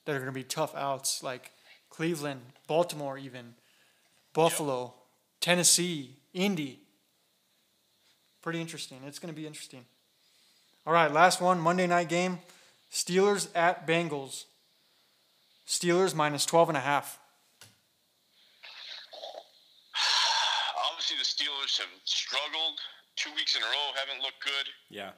that 0.06 0.16
are 0.16 0.20
going 0.20 0.34
to 0.34 0.38
be 0.38 0.44
tough 0.44 0.74
outs, 0.74 1.22
like 1.22 1.52
Cleveland, 1.90 2.42
Baltimore, 2.66 3.18
even 3.18 3.54
Buffalo, 4.34 4.94
Tennessee, 5.40 6.16
Indy. 6.34 6.80
Pretty 8.42 8.62
interesting. 8.62 9.00
It's 9.06 9.20
going 9.20 9.34
to 9.34 9.40
be 9.40 9.48
interesting. 9.48 9.86
All 10.86 10.94
right, 10.94 11.12
last 11.12 11.42
one 11.42 11.60
Monday 11.60 11.88
night 11.88 12.08
game 12.08 12.40
Steelers 12.92 13.50
at 13.54 13.86
Bengals. 13.86 14.46
Steelers 15.68 16.16
minus 16.16 16.46
12 16.46 16.70
and 16.70 16.78
a 16.78 16.82
half. 16.82 17.20
Obviously, 20.88 21.20
the 21.20 21.28
Steelers 21.28 21.76
have 21.76 21.92
struggled 22.08 22.80
two 23.20 23.36
weeks 23.36 23.60
in 23.60 23.62
a 23.62 23.66
row, 23.68 23.92
haven't 24.00 24.24
looked 24.24 24.40
good. 24.40 24.72
Yeah. 24.88 25.12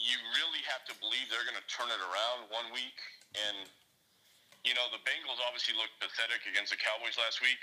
You 0.00 0.16
really 0.40 0.64
have 0.64 0.88
to 0.88 0.96
believe 1.04 1.28
they're 1.28 1.44
going 1.44 1.60
to 1.60 1.68
turn 1.68 1.92
it 1.92 2.00
around 2.00 2.48
one 2.48 2.72
week. 2.72 2.96
And, 3.36 3.68
you 4.64 4.72
know, 4.72 4.88
the 4.88 5.04
Bengals 5.04 5.36
obviously 5.44 5.76
looked 5.76 6.00
pathetic 6.00 6.48
against 6.48 6.72
the 6.72 6.80
Cowboys 6.80 7.20
last 7.20 7.44
week. 7.44 7.60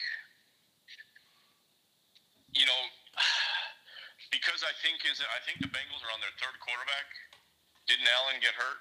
You 2.54 2.66
know, 2.66 2.82
because 4.32 4.64
I 4.64 4.74
think 4.84 5.02
is 5.10 5.22
I 5.22 5.40
think 5.46 5.60
the 5.60 5.68
Bengals 5.68 6.02
are 6.04 6.12
on 6.14 6.20
their 6.22 6.34
third 6.40 6.56
quarterback. 6.64 7.08
Didn't 7.88 8.08
Allen 8.08 8.40
get 8.42 8.54
hurt? 8.56 8.80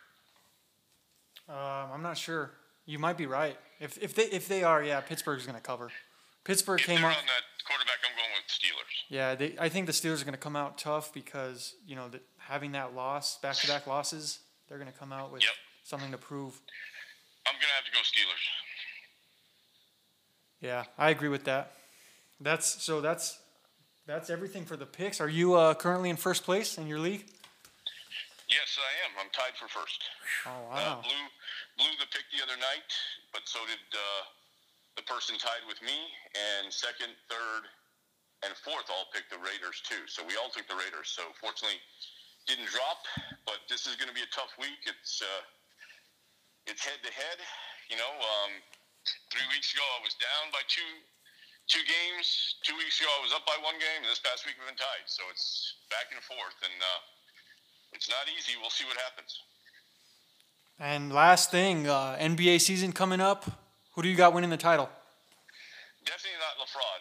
Um, 1.49 1.93
I'm 1.95 2.03
not 2.03 2.19
sure. 2.19 2.51
You 2.87 2.99
might 2.99 3.17
be 3.17 3.27
right. 3.27 3.57
If 3.81 3.99
if 4.03 4.15
they 4.15 4.25
if 4.25 4.49
they 4.49 4.63
are, 4.63 4.83
yeah, 4.83 5.01
Pittsburgh's 5.01 5.45
going 5.47 5.57
to 5.59 5.63
cover. 5.63 5.91
Pittsburgh 6.45 6.81
If 6.81 6.87
came 6.87 7.05
off. 7.05 7.17
on 7.17 7.27
that 7.27 7.45
quarterback, 7.67 7.99
I'm 8.09 8.15
going 8.17 8.31
with 8.37 8.47
Steelers. 8.49 8.95
Yeah, 9.09 9.35
they, 9.35 9.57
I 9.59 9.69
think 9.69 9.87
the 9.87 9.93
Steelers 9.93 10.23
are 10.23 10.25
going 10.25 10.35
to 10.35 10.39
come 10.41 10.55
out 10.55 10.79
tough 10.79 11.13
because 11.13 11.75
you 11.87 11.97
know 11.97 12.09
the, 12.09 12.21
having 12.39 12.73
that 12.73 12.95
loss, 12.95 13.39
back 13.39 13.57
to 13.57 13.67
back 13.67 13.87
losses, 13.89 14.39
they're 14.69 14.79
going 14.79 14.91
to 14.91 14.97
come 14.99 15.13
out 15.13 15.33
with 15.33 15.43
Yep. 15.43 15.51
something 15.83 16.11
to 16.13 16.19
prove. 16.19 16.61
I'm 17.47 17.55
going 17.55 17.63
to 17.63 17.75
have 17.75 17.85
to 17.85 17.91
go 17.93 17.99
Steelers. 17.99 18.45
Yeah, 20.61 20.85
I 20.99 21.11
agree 21.11 21.29
with 21.29 21.45
that. 21.45 21.73
That's 22.41 22.83
so 22.83 23.01
that's 23.01 23.39
that's 24.07 24.31
everything 24.31 24.65
for 24.65 24.77
the 24.77 24.87
picks. 24.87 25.21
Are 25.21 25.29
you 25.29 25.55
uh, 25.55 25.75
currently 25.75 26.11
in 26.11 26.17
first 26.17 26.45
place 26.45 26.79
in 26.79 26.87
your 26.87 26.99
league? 26.99 27.27
Yes, 28.49 28.79
I 28.79 28.91
am. 29.07 29.13
I'm 29.27 29.31
tied 29.35 29.59
for 29.59 29.67
first. 29.67 29.99
Oh 30.47 30.71
Uh, 30.71 30.75
wow. 30.75 31.01
blew 31.03 31.25
blew 31.83 31.93
the 31.99 32.07
pick 32.15 32.23
the 32.31 32.41
other 32.47 32.57
night, 32.57 32.87
but 33.35 33.43
so 33.45 33.59
did 33.67 33.83
uh, 33.93 34.23
the 34.97 35.03
person 35.03 35.35
tied 35.37 35.67
with 35.67 35.83
me. 35.83 35.99
And 36.39 36.71
second, 36.71 37.11
third, 37.29 37.67
and 38.47 38.55
fourth 38.63 38.87
all 38.89 39.11
picked 39.11 39.35
the 39.35 39.43
Raiders 39.43 39.83
too. 39.83 40.07
So 40.07 40.23
we 40.23 40.39
all 40.39 40.49
took 40.55 40.71
the 40.71 40.79
Raiders. 40.79 41.11
So 41.11 41.27
fortunately, 41.43 41.83
didn't 42.47 42.71
drop. 42.71 43.03
But 43.45 43.67
this 43.67 43.91
is 43.91 43.99
going 43.99 44.09
to 44.09 44.15
be 44.17 44.23
a 44.23 44.31
tough 44.31 44.55
week. 44.63 44.79
It's 44.87 45.19
uh, 45.21 45.43
it's 46.71 46.87
head 46.87 47.03
to 47.03 47.11
head. 47.11 47.43
You 47.91 47.99
know, 47.99 48.13
um, 48.15 48.53
three 49.35 49.47
weeks 49.51 49.75
ago 49.75 49.83
I 49.99 50.01
was 50.07 50.15
down 50.23 50.55
by 50.55 50.63
two 50.71 50.87
two 51.69 51.83
games. 51.87 52.57
Two 52.63 52.75
weeks 52.79 53.01
ago 53.01 53.11
I 53.19 53.23
was 53.23 53.33
up 53.35 53.47
by 53.47 53.59
one 53.63 53.77
game. 53.79 54.03
And 54.03 54.11
this 54.11 54.23
past 54.23 54.47
week 54.47 54.55
we've 54.59 54.67
been 54.71 54.79
tied. 54.79 55.07
So 55.07 55.23
it's 55.31 55.75
back 55.91 56.11
and 56.15 56.23
forth, 56.23 56.57
and 56.63 56.75
uh, 56.79 57.01
it's 57.93 58.09
not 58.09 58.27
easy. 58.31 58.55
We'll 58.61 58.75
see 58.75 58.87
what 58.87 58.97
happens. 58.99 59.39
And 60.79 61.09
last 61.13 61.51
thing, 61.51 61.89
uh, 61.89 62.17
NBA 62.21 62.61
season 62.61 62.93
coming 62.93 63.21
up. 63.21 63.49
Who 63.97 64.03
do 64.05 64.09
you 64.13 64.17
got 64.17 64.35
winning 64.37 64.53
the 64.53 64.61
title? 64.61 64.91
Definitely 66.05 66.37
not 66.39 66.55
LaFraud. 66.61 67.01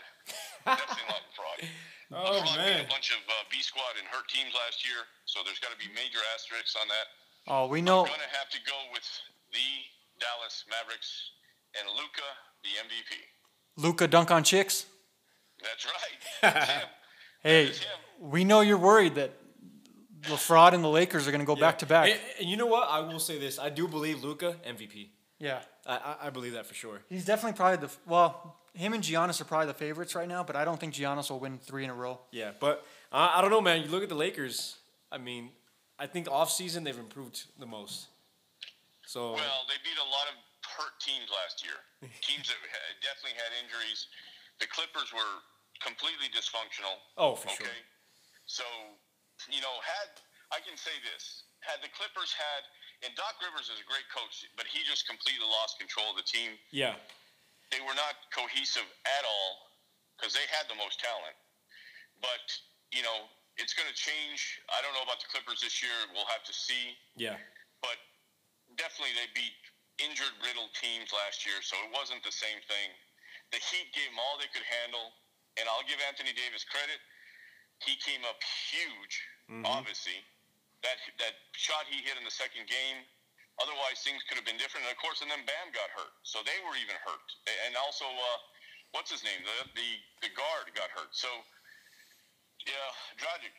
Definitely 0.80 1.08
not 1.10 1.22
LaFraud. 1.32 1.60
Oh 2.14 2.38
LaFraud 2.38 2.62
man. 2.62 2.78
beat 2.78 2.86
a 2.86 2.94
bunch 2.94 3.10
of 3.10 3.18
uh, 3.26 3.34
B 3.50 3.66
squad 3.66 3.98
and 3.98 4.06
hurt 4.06 4.30
teams 4.30 4.54
last 4.54 4.86
year, 4.86 5.10
so 5.26 5.42
there's 5.42 5.58
got 5.58 5.74
to 5.74 5.80
be 5.82 5.90
major 5.98 6.22
asterisks 6.38 6.78
on 6.78 6.86
that. 6.86 7.10
Oh, 7.50 7.66
we 7.66 7.82
know. 7.82 8.06
I'm 8.06 8.14
going 8.14 8.22
to 8.22 8.36
have 8.38 8.48
to 8.54 8.62
go 8.62 8.78
with 8.94 9.04
the 9.50 9.68
Dallas 10.22 10.70
Mavericks 10.70 11.34
and 11.74 11.90
Luka, 11.98 12.30
the 12.62 12.78
MVP. 12.78 13.10
Luka 13.78 14.08
dunk 14.08 14.32
on 14.32 14.44
chicks. 14.44 14.86
That's 15.62 15.86
right. 15.86 15.94
That's 16.54 16.70
him. 16.70 16.88
Hey, 17.44 17.66
That's 17.66 17.80
him. 17.80 17.90
we 18.20 18.44
know 18.44 18.62
you're 18.62 18.78
worried 18.78 19.16
that 19.16 19.32
LaFraud 20.24 20.74
and 20.74 20.84
the 20.84 20.90
Lakers 20.90 21.28
are 21.28 21.32
going 21.32 21.42
to 21.42 21.46
go 21.46 21.56
back 21.56 21.80
to 21.80 21.86
back. 21.86 22.10
And, 22.10 22.20
and 22.40 22.50
you 22.50 22.58
know 22.58 22.66
what? 22.66 22.88
I 22.90 23.00
will 23.02 23.20
say 23.20 23.38
this. 23.40 23.60
I 23.60 23.70
do 23.70 23.88
believe 23.88 24.24
Luka 24.24 24.56
MVP. 24.68 25.10
Yeah, 25.38 25.60
I, 25.86 25.96
I, 25.98 26.16
I 26.28 26.30
believe 26.30 26.54
that 26.54 26.66
for 26.66 26.74
sure. 26.74 27.02
he's 27.10 27.26
definitely 27.26 27.58
probably 27.58 27.86
the 27.88 27.94
well. 28.08 28.58
Him 28.74 28.92
and 28.94 29.04
Giannis 29.04 29.40
are 29.40 29.46
probably 29.46 29.68
the 29.68 29.74
favorites 29.74 30.16
right 30.16 30.28
now, 30.28 30.44
but 30.44 30.56
I 30.58 30.66
don't 30.66 30.80
think 30.80 30.94
Giannis 30.94 31.30
will 31.30 31.40
win 31.40 31.58
three 31.60 31.84
in 31.86 31.90
a 31.90 31.94
row. 31.94 32.20
Yeah, 32.32 32.52
but 32.60 32.86
uh, 33.12 33.32
I 33.36 33.42
don't 33.42 33.50
know, 33.52 33.62
man. 33.62 33.82
You 33.84 33.88
look 33.90 34.04
at 34.04 34.10
the 34.10 34.16
Lakers. 34.16 34.78
I 35.12 35.18
mean, 35.18 35.50
I 36.00 36.08
think 36.08 36.30
off 36.30 36.50
season 36.52 36.84
they've 36.84 36.98
improved 36.98 37.44
the 37.60 37.66
most. 37.66 38.08
So 39.06 39.34
Well, 39.34 39.66
they 39.68 39.76
beat 39.84 39.98
a 39.98 40.04
lot 40.10 40.28
of 40.30 40.36
hurt 40.76 40.96
teams 41.02 41.32
last 41.32 41.64
year. 41.64 41.80
teams 42.28 42.48
that 42.52 42.60
definitely 43.02 43.36
had 43.40 43.52
injuries. 43.64 44.08
The 44.60 44.68
Clippers 44.72 45.12
were 45.12 45.34
completely 45.84 46.32
dysfunctional. 46.32 47.00
oh, 47.20 47.36
for 47.36 47.50
sure. 47.52 47.68
Okay. 47.68 47.82
So, 48.46 48.64
you 49.52 49.60
know, 49.60 49.74
had 49.84 50.12
I 50.54 50.62
can 50.62 50.78
say 50.78 50.94
this, 51.02 51.50
had 51.66 51.82
the 51.82 51.90
Clippers 51.92 52.32
had 52.32 52.62
and 53.04 53.12
Doc 53.20 53.36
Rivers 53.44 53.68
is 53.68 53.82
a 53.82 53.88
great 53.90 54.08
coach, 54.08 54.48
but 54.56 54.64
he 54.70 54.80
just 54.88 55.04
completely 55.10 55.44
lost 55.44 55.76
control 55.82 56.16
of 56.16 56.18
the 56.18 56.24
team. 56.24 56.56
Yeah, 56.72 56.96
They 57.74 57.84
were 57.84 57.98
not 57.98 58.16
cohesive 58.32 58.88
at 59.04 59.24
all 59.28 59.52
because 60.16 60.32
they 60.32 60.48
had 60.48 60.72
the 60.72 60.80
most 60.80 61.04
talent. 61.04 61.36
But, 62.24 62.46
you 62.96 63.04
know, 63.04 63.28
it's 63.60 63.76
going 63.76 63.92
to 63.92 63.98
change. 63.98 64.64
I 64.72 64.80
don't 64.80 64.96
know 64.96 65.04
about 65.04 65.20
the 65.20 65.28
Clippers 65.28 65.60
this 65.60 65.84
year. 65.84 65.92
We'll 66.16 66.30
have 66.32 66.48
to 66.48 66.56
see. 66.56 66.96
yeah, 67.20 67.36
But 67.84 68.00
definitely 68.80 69.12
they 69.20 69.28
beat 69.36 69.56
injured, 70.00 70.36
riddled 70.44 70.72
teams 70.76 71.12
last 71.12 71.46
year, 71.48 71.60
so 71.64 71.76
it 71.88 71.92
wasn't 71.94 72.22
the 72.24 72.34
same 72.34 72.60
thing. 72.68 72.90
The 73.54 73.62
Heat 73.62 73.92
gave 73.94 74.10
them 74.12 74.20
all 74.20 74.36
they 74.36 74.50
could 74.52 74.66
handle, 74.66 75.14
and 75.56 75.70
I'll 75.70 75.86
give 75.88 76.02
Anthony 76.04 76.34
Davis 76.36 76.66
credit. 76.68 77.00
He 77.84 77.96
came 78.02 78.24
up 78.28 78.40
huge, 78.72 79.16
obviously. 79.68 80.20
That 80.84 81.00
that 81.20 81.36
shot 81.56 81.88
he 81.90 82.04
hit 82.04 82.16
in 82.18 82.24
the 82.24 82.34
second 82.34 82.68
game. 82.68 83.04
Otherwise, 83.58 84.04
things 84.04 84.22
could 84.28 84.36
have 84.36 84.46
been 84.46 84.60
different. 84.60 84.86
And 84.86 84.92
of 84.92 85.00
course, 85.00 85.24
and 85.24 85.32
then 85.32 85.44
Bam 85.48 85.72
got 85.72 85.88
hurt, 85.96 86.14
so 86.24 86.44
they 86.44 86.60
were 86.68 86.76
even 86.76 86.96
hurt. 87.02 87.28
And 87.68 87.74
also, 87.80 88.06
uh, 88.06 88.40
what's 88.92 89.10
his 89.10 89.24
name? 89.24 89.40
The 89.44 89.58
the 89.76 89.90
the 90.28 90.32
guard 90.36 90.72
got 90.76 90.92
hurt. 90.92 91.16
So 91.16 91.30
yeah, 92.68 92.90
Dragic. 93.20 93.56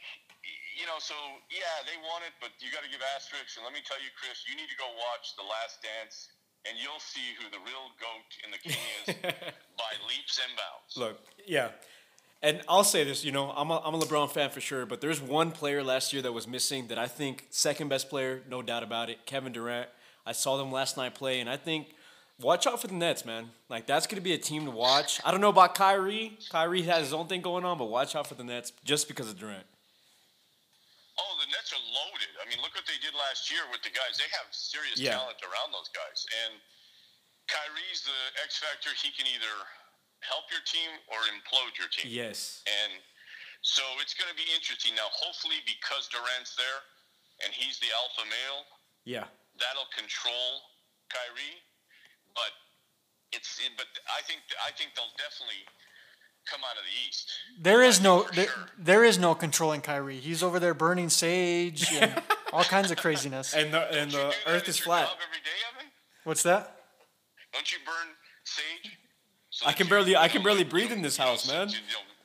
You 0.77 0.85
know, 0.85 1.01
so 1.01 1.17
yeah, 1.49 1.81
they 1.89 1.97
won 2.05 2.21
it, 2.21 2.37
but 2.37 2.53
you 2.61 2.69
got 2.69 2.85
to 2.85 2.91
give 2.93 3.01
asterisks. 3.17 3.57
And 3.57 3.65
let 3.65 3.73
me 3.73 3.81
tell 3.81 3.97
you, 3.97 4.13
Chris, 4.13 4.45
you 4.45 4.53
need 4.53 4.69
to 4.69 4.77
go 4.77 4.85
watch 5.01 5.33
The 5.41 5.47
Last 5.49 5.81
Dance, 5.81 6.29
and 6.69 6.77
you'll 6.77 7.01
see 7.01 7.33
who 7.41 7.49
the 7.49 7.63
real 7.65 7.89
goat 7.97 8.31
in 8.45 8.53
the 8.53 8.61
king 8.61 8.85
is 9.09 9.17
by 9.81 9.91
leaps 10.05 10.37
and 10.37 10.53
bounds. 10.53 10.93
Look, 11.01 11.17
yeah. 11.49 11.73
And 12.43 12.61
I'll 12.69 12.85
say 12.85 13.05
this, 13.05 13.25
you 13.25 13.33
know, 13.33 13.51
I'm 13.57 13.71
a, 13.71 13.81
I'm 13.85 13.95
a 13.95 13.99
LeBron 13.99 14.31
fan 14.31 14.51
for 14.51 14.61
sure, 14.61 14.85
but 14.85 15.01
there's 15.01 15.21
one 15.21 15.51
player 15.51 15.83
last 15.83 16.13
year 16.13 16.21
that 16.23 16.33
was 16.33 16.47
missing 16.47 16.89
that 16.89 16.99
I 16.99 17.09
think 17.09 17.47
second 17.49 17.89
best 17.89 18.11
player, 18.11 18.43
no 18.49 18.61
doubt 18.61 18.83
about 18.83 19.09
it, 19.09 19.25
Kevin 19.25 19.53
Durant. 19.53 19.89
I 20.27 20.33
saw 20.33 20.57
them 20.57 20.71
last 20.71 20.97
night 20.97 21.15
play, 21.15 21.41
and 21.41 21.49
I 21.49 21.57
think 21.57 21.89
watch 22.41 22.67
out 22.67 22.81
for 22.81 22.89
the 22.89 22.95
Nets, 22.95 23.25
man. 23.25 23.51
Like 23.69 23.87
that's 23.87 24.07
gonna 24.07 24.21
be 24.21 24.35
a 24.35 24.39
team 24.39 24.65
to 24.67 24.71
watch. 24.71 25.21
I 25.25 25.31
don't 25.31 25.41
know 25.41 25.49
about 25.49 25.75
Kyrie. 25.75 26.39
Kyrie 26.51 26.83
has 26.83 27.05
his 27.05 27.13
own 27.13 27.27
thing 27.27 27.41
going 27.41 27.65
on, 27.65 27.79
but 27.79 27.87
watch 27.87 28.15
out 28.15 28.27
for 28.27 28.35
the 28.35 28.45
Nets 28.45 28.73
just 28.85 29.09
because 29.09 29.31
of 29.31 29.39
Durant. 29.39 29.65
Oh, 31.19 31.33
the 31.41 31.49
Nets 31.49 31.73
are 31.73 31.81
loaded. 31.97 32.29
I 32.41 32.45
mean, 32.49 32.61
look 32.61 32.77
what 32.77 32.85
they 32.85 33.01
did 33.01 33.17
last 33.17 33.49
year 33.49 33.65
with 33.73 33.81
the 33.81 33.89
guys. 33.91 34.21
They 34.21 34.29
have 34.37 34.53
serious 34.53 35.01
Yeah. 35.01 35.17
talent 35.17 35.41
around 35.43 35.73
those 35.73 35.89
guys. 35.89 36.27
And 36.45 36.61
Kyrie's 37.49 38.03
the 38.03 38.21
X 38.45 38.59
factor. 38.59 38.93
He 38.93 39.11
can 39.13 39.27
either 39.27 39.55
help 40.21 40.51
your 40.53 40.61
team 40.69 40.91
or 41.09 41.19
implode 41.33 41.77
your 41.79 41.89
team. 41.89 42.09
Yes. 42.13 42.63
And 42.67 43.01
so 43.63 43.83
it's 44.01 44.13
going 44.15 44.29
to 44.29 44.37
be 44.37 44.45
interesting. 44.53 44.95
Now, 44.95 45.09
hopefully, 45.09 45.61
because 45.65 46.09
Durant's 46.09 46.55
there 46.57 46.83
and 47.45 47.53
he's 47.53 47.79
the 47.81 47.93
alpha 47.93 48.25
male, 48.27 48.67
Yeah. 49.05 49.29
that'll 49.57 49.87
control 49.87 50.71
Kyrie. 51.09 51.63
But 52.35 52.53
it's 53.33 53.59
it, 53.61 53.73
but 53.77 53.89
I 54.13 54.21
think 54.23 54.43
I 54.61 54.71
think 54.73 54.95
they'll 54.95 55.15
definitely 55.17 55.67
come 56.51 56.61
out 56.69 56.77
of 56.77 56.85
the 56.85 57.09
East. 57.09 57.31
There 57.61 57.83
is 57.83 58.01
no 58.01 58.23
there, 58.35 58.47
sure. 58.47 58.67
there 58.79 59.05
is 59.05 59.19
no 59.19 59.35
controlling 59.35 59.81
Kyrie. 59.81 60.19
He's 60.19 60.43
over 60.43 60.59
there 60.61 60.75
burning 60.75 61.09
sage 61.09 61.93
and 61.93 62.23
all 62.53 62.65
kinds 62.65 62.91
of 62.91 62.97
craziness. 62.99 63.55
And 63.55 63.73
the 63.73 63.81
and 63.93 64.11
the 64.11 64.35
Earth 64.47 64.69
is 64.69 64.79
flat. 64.79 65.07
job 65.09 65.17
every 65.27 65.39
day, 65.43 65.91
What's 66.25 66.43
that? 66.45 66.77
Don't 67.53 67.71
you 67.73 67.79
burn 67.87 68.09
sage? 68.45 68.99
So 69.51 69.67
I 69.67 69.71
that 69.71 69.77
can 69.77 69.87
you- 69.87 69.91
barely- 69.91 70.17
I 70.17 70.29
can 70.29 70.43
barely 70.43 70.65
breathe 70.65 70.93
in 70.93 71.03
this 71.03 71.19
know, 71.19 71.27
house, 71.27 71.47
you 71.47 71.53
man. 71.55 71.69
know, 71.69 71.75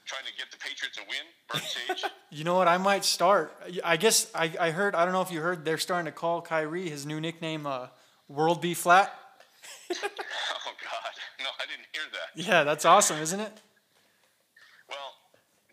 trying 0.05 0.25
to 0.25 0.33
get 0.37 0.51
the 0.51 0.57
Patriots 0.57 0.97
a 0.97 1.01
win, 1.07 1.25
burn 1.51 1.61
sage. 1.61 2.11
You 2.33 2.45
know 2.45 2.55
what? 2.55 2.69
I 2.69 2.77
might 2.77 3.03
start. 3.03 3.53
I 3.83 3.97
guess 3.97 4.31
I, 4.33 4.53
I 4.57 4.71
heard. 4.71 4.95
I 4.95 5.03
don't 5.03 5.13
know 5.13 5.21
if 5.21 5.31
you 5.31 5.41
heard. 5.41 5.65
They're 5.65 5.77
starting 5.77 6.05
to 6.05 6.13
call 6.13 6.41
Kyrie 6.41 6.89
his 6.89 7.05
new 7.05 7.19
nickname, 7.19 7.65
uh, 7.67 7.87
World 8.29 8.61
B 8.61 8.73
Flat. 8.73 9.13
oh 9.91 9.95
God, 10.01 11.11
no, 11.41 11.47
I 11.59 11.65
didn't 11.65 11.87
hear 11.91 12.03
that. 12.13 12.41
Yeah, 12.47 12.63
that's 12.63 12.85
awesome, 12.85 13.17
isn't 13.19 13.39
it? 13.41 13.51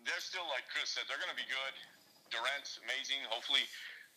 They're 0.09 0.25
still 0.25 0.49
like 0.49 0.65
Chris 0.73 0.89
said. 0.89 1.05
They're 1.05 1.21
going 1.21 1.29
to 1.29 1.37
be 1.37 1.45
good. 1.45 1.75
Durant's 2.33 2.81
amazing. 2.81 3.21
Hopefully, 3.29 3.61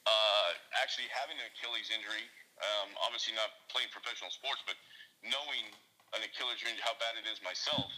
uh, 0.09 0.57
actually 0.81 1.05
having 1.13 1.37
an 1.37 1.45
Achilles 1.53 1.93
injury. 1.93 2.25
Um, 2.65 2.97
obviously 3.05 3.37
not 3.37 3.53
playing 3.69 3.93
professional 3.93 4.33
sports, 4.33 4.65
but 4.65 4.81
knowing 5.21 5.69
an 6.17 6.25
Achilles 6.25 6.65
injury, 6.65 6.81
how 6.81 6.97
bad 6.97 7.21
it 7.21 7.29
is 7.29 7.45
myself, 7.45 7.93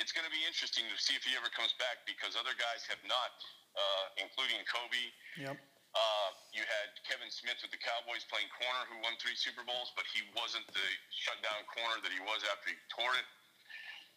it's 0.00 0.16
going 0.16 0.24
to 0.24 0.32
be 0.32 0.40
interesting 0.48 0.88
to 0.88 0.96
see 0.96 1.12
if 1.12 1.22
he 1.28 1.36
ever 1.36 1.52
comes 1.52 1.76
back 1.76 2.08
because 2.08 2.40
other 2.40 2.56
guys 2.56 2.88
have 2.88 3.00
not, 3.04 3.36
uh, 3.76 4.24
including 4.24 4.64
Kobe. 4.64 5.04
Yep. 5.44 5.56
Uh, 5.94 6.30
you 6.50 6.64
had 6.66 6.90
Kevin 7.06 7.30
Smith 7.30 7.60
with 7.62 7.70
the 7.70 7.78
Cowboys 7.78 8.26
playing 8.26 8.50
corner, 8.50 8.82
who 8.90 8.98
won 9.04 9.14
three 9.22 9.38
Super 9.38 9.62
Bowls, 9.62 9.94
but 9.94 10.02
he 10.10 10.26
wasn't 10.34 10.66
the 10.74 10.88
shutdown 11.14 11.62
corner 11.70 12.02
that 12.02 12.10
he 12.10 12.18
was 12.26 12.42
after 12.50 12.74
he 12.74 12.76
tore 12.90 13.14
it. 13.14 13.26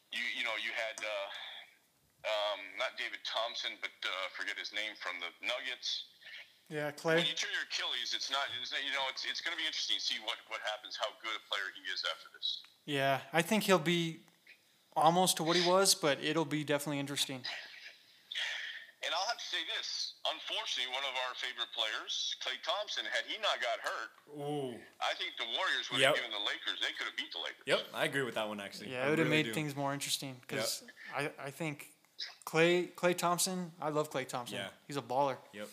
You 0.10 0.24
you 0.40 0.44
know 0.48 0.56
you 0.58 0.74
had 0.74 0.98
uh, 1.04 1.28
um, 2.28 2.60
not 2.78 2.94
David 3.00 3.24
Thompson, 3.24 3.76
but 3.80 3.94
uh, 4.04 4.12
forget 4.36 4.60
his 4.60 4.76
name 4.76 4.94
from 5.00 5.16
the 5.24 5.32
Nuggets. 5.42 6.12
Yeah, 6.68 6.92
Klay. 6.92 7.16
When 7.16 7.24
Klay. 7.24 7.32
you 7.32 7.38
tear 7.40 7.54
your 7.56 7.64
Achilles, 7.72 8.12
it's 8.12 8.28
not, 8.28 8.44
it's 8.60 8.76
not 8.76 8.84
you 8.84 8.92
know 8.92 9.08
it's 9.08 9.24
it's 9.24 9.40
going 9.40 9.56
to 9.56 9.60
be 9.60 9.64
interesting 9.64 9.96
to 9.98 10.04
see 10.04 10.20
what 10.28 10.36
what 10.52 10.60
happens, 10.68 11.00
how 11.00 11.08
good 11.24 11.32
a 11.32 11.44
player 11.48 11.72
he 11.72 11.84
is 11.88 12.04
after 12.04 12.28
this. 12.36 12.60
Yeah, 12.84 13.24
I 13.32 13.40
think 13.42 13.64
he'll 13.64 13.80
be 13.80 14.28
almost 14.96 15.38
to 15.40 15.44
what 15.48 15.56
he 15.56 15.64
was, 15.64 15.96
but 15.96 16.20
it'll 16.22 16.44
be 16.48 16.64
definitely 16.68 17.00
interesting. 17.00 17.40
And 19.06 19.14
I'll 19.16 19.30
have 19.32 19.38
to 19.40 19.46
say 19.48 19.64
this: 19.78 20.20
unfortunately, 20.28 20.92
one 20.92 21.06
of 21.08 21.16
our 21.24 21.32
favorite 21.40 21.72
players, 21.72 22.36
Klay 22.44 22.60
Thompson, 22.66 23.06
had 23.16 23.24
he 23.30 23.40
not 23.40 23.62
got 23.64 23.80
hurt, 23.80 24.12
Ooh. 24.36 24.76
I 25.00 25.16
think 25.16 25.40
the 25.40 25.48
Warriors 25.56 25.88
would 25.94 26.02
Yep. 26.02 26.08
have 26.12 26.16
given 26.20 26.32
the 26.36 26.44
Lakers. 26.44 26.84
They 26.84 26.92
could 27.00 27.08
have 27.08 27.16
beat 27.16 27.32
the 27.32 27.40
Lakers. 27.40 27.64
Yep, 27.64 27.82
I 27.96 28.04
agree 28.04 28.24
with 28.28 28.36
that 28.36 28.48
one 28.50 28.60
actually. 28.60 28.92
Yeah, 28.92 29.04
I 29.04 29.08
it 29.08 29.10
would 29.16 29.20
have 29.24 29.32
made 29.32 29.48
do. 29.48 29.54
things 29.56 29.72
more 29.72 29.94
interesting 29.94 30.36
because 30.44 30.84
I, 31.16 31.32
I 31.40 31.52
think 31.54 31.94
Klay 32.46 32.92
Klay 32.96 33.16
Thompson. 33.16 33.72
I 33.82 33.90
love 33.90 34.10
Klay 34.12 34.28
Thompson. 34.28 34.58
Yeah. 34.58 34.70
He's 34.88 34.98
a 34.98 35.06
baller. 35.06 35.38
Yep. 35.54 35.68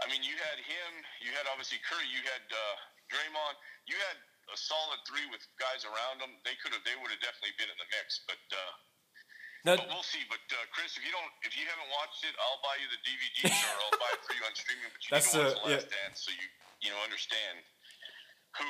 I 0.00 0.08
mean, 0.08 0.22
you 0.24 0.32
had 0.38 0.58
him. 0.62 0.90
You 1.20 1.30
had 1.36 1.44
obviously 1.50 1.76
Curry. 1.84 2.08
You 2.08 2.22
had 2.24 2.44
uh, 2.48 2.58
Draymond. 3.12 3.56
You 3.84 3.96
had 4.08 4.16
a 4.48 4.56
solid 4.56 4.98
three 5.04 5.26
with 5.28 5.44
guys 5.60 5.84
around 5.84 6.22
them. 6.24 6.32
They 6.46 6.56
could 6.62 6.72
have. 6.72 6.80
They 6.88 6.96
would 7.00 7.12
have 7.12 7.20
definitely 7.20 7.52
been 7.60 7.68
in 7.68 7.76
the 7.76 7.88
mix. 7.92 8.24
But 8.24 8.40
uh, 8.54 8.58
Now, 9.68 9.74
but 9.76 9.92
we'll 9.92 10.06
see. 10.06 10.24
But 10.32 10.40
uh, 10.56 10.64
Chris, 10.72 10.96
if 10.96 11.04
you 11.04 11.12
don't, 11.12 11.28
if 11.44 11.52
you 11.58 11.68
haven't 11.68 11.90
watched 11.92 12.24
it, 12.24 12.32
I'll 12.40 12.62
buy 12.64 12.80
you 12.80 12.88
the 12.88 13.00
DVDs 13.04 13.52
or 13.70 13.76
I'll 13.90 13.98
buy 14.00 14.10
it 14.16 14.22
for 14.24 14.32
you 14.32 14.42
on 14.48 14.54
streaming. 14.56 14.88
But 14.88 15.00
you 15.04 15.10
That's 15.12 15.28
need 15.34 15.36
to 15.36 15.44
watch 15.44 15.52
the- 15.52 15.60
the 15.60 15.74
Last 15.76 15.88
yeah. 15.92 15.96
Dance 16.08 16.18
so 16.24 16.30
you 16.32 16.46
you 16.80 16.88
know 16.88 17.00
understand 17.04 17.56
who 18.56 18.68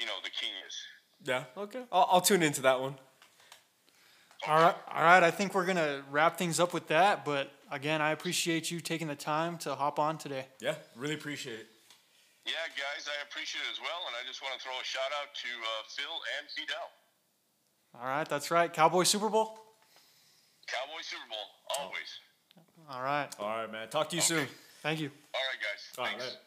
you 0.00 0.06
know 0.08 0.16
the 0.24 0.32
king 0.32 0.48
is. 0.64 0.74
yeah, 1.28 1.44
okay. 1.60 1.84
I'll, 1.92 2.08
I'll 2.16 2.24
tune 2.24 2.40
into 2.42 2.62
that 2.64 2.80
one. 2.80 2.96
All 4.46 4.54
right, 4.60 4.74
all 4.92 5.02
right. 5.02 5.22
I 5.22 5.30
think 5.30 5.54
we're 5.54 5.66
gonna 5.66 6.02
wrap 6.10 6.38
things 6.38 6.58
up 6.60 6.72
with 6.72 6.88
that. 6.88 7.24
But 7.24 7.50
again, 7.70 8.00
I 8.00 8.12
appreciate 8.12 8.70
you 8.70 8.80
taking 8.80 9.08
the 9.08 9.14
time 9.14 9.58
to 9.58 9.74
hop 9.74 9.98
on 9.98 10.16
today. 10.18 10.46
Yeah, 10.60 10.74
really 10.96 11.14
appreciate 11.14 11.58
it. 11.60 11.66
Yeah, 12.46 12.52
guys, 12.74 13.06
I 13.06 13.22
appreciate 13.28 13.60
it 13.68 13.72
as 13.72 13.80
well, 13.80 14.00
and 14.08 14.16
I 14.16 14.26
just 14.26 14.40
want 14.42 14.54
to 14.58 14.60
throw 14.64 14.72
a 14.72 14.84
shout 14.84 15.12
out 15.20 15.34
to 15.34 15.48
uh, 15.48 15.82
Phil 15.94 16.16
and 16.38 16.48
Fidel. 16.56 16.88
All 18.00 18.08
right, 18.08 18.26
that's 18.28 18.50
right. 18.50 18.72
Cowboy 18.72 19.02
Super 19.02 19.28
Bowl. 19.28 19.58
Cowboy 20.66 21.02
Super 21.02 21.28
Bowl 21.28 21.78
always. 21.78 22.08
All 22.90 23.02
right. 23.02 23.28
All 23.38 23.48
right, 23.48 23.70
man. 23.70 23.88
Talk 23.88 24.08
to 24.10 24.16
you 24.16 24.22
soon. 24.22 24.46
Thank 24.82 25.00
you. 25.00 25.10
All 25.34 25.40
right, 25.50 25.60
guys. 25.60 25.98
All 25.98 26.04
right, 26.04 26.10
Thanks. 26.18 26.34
man. 26.34 26.42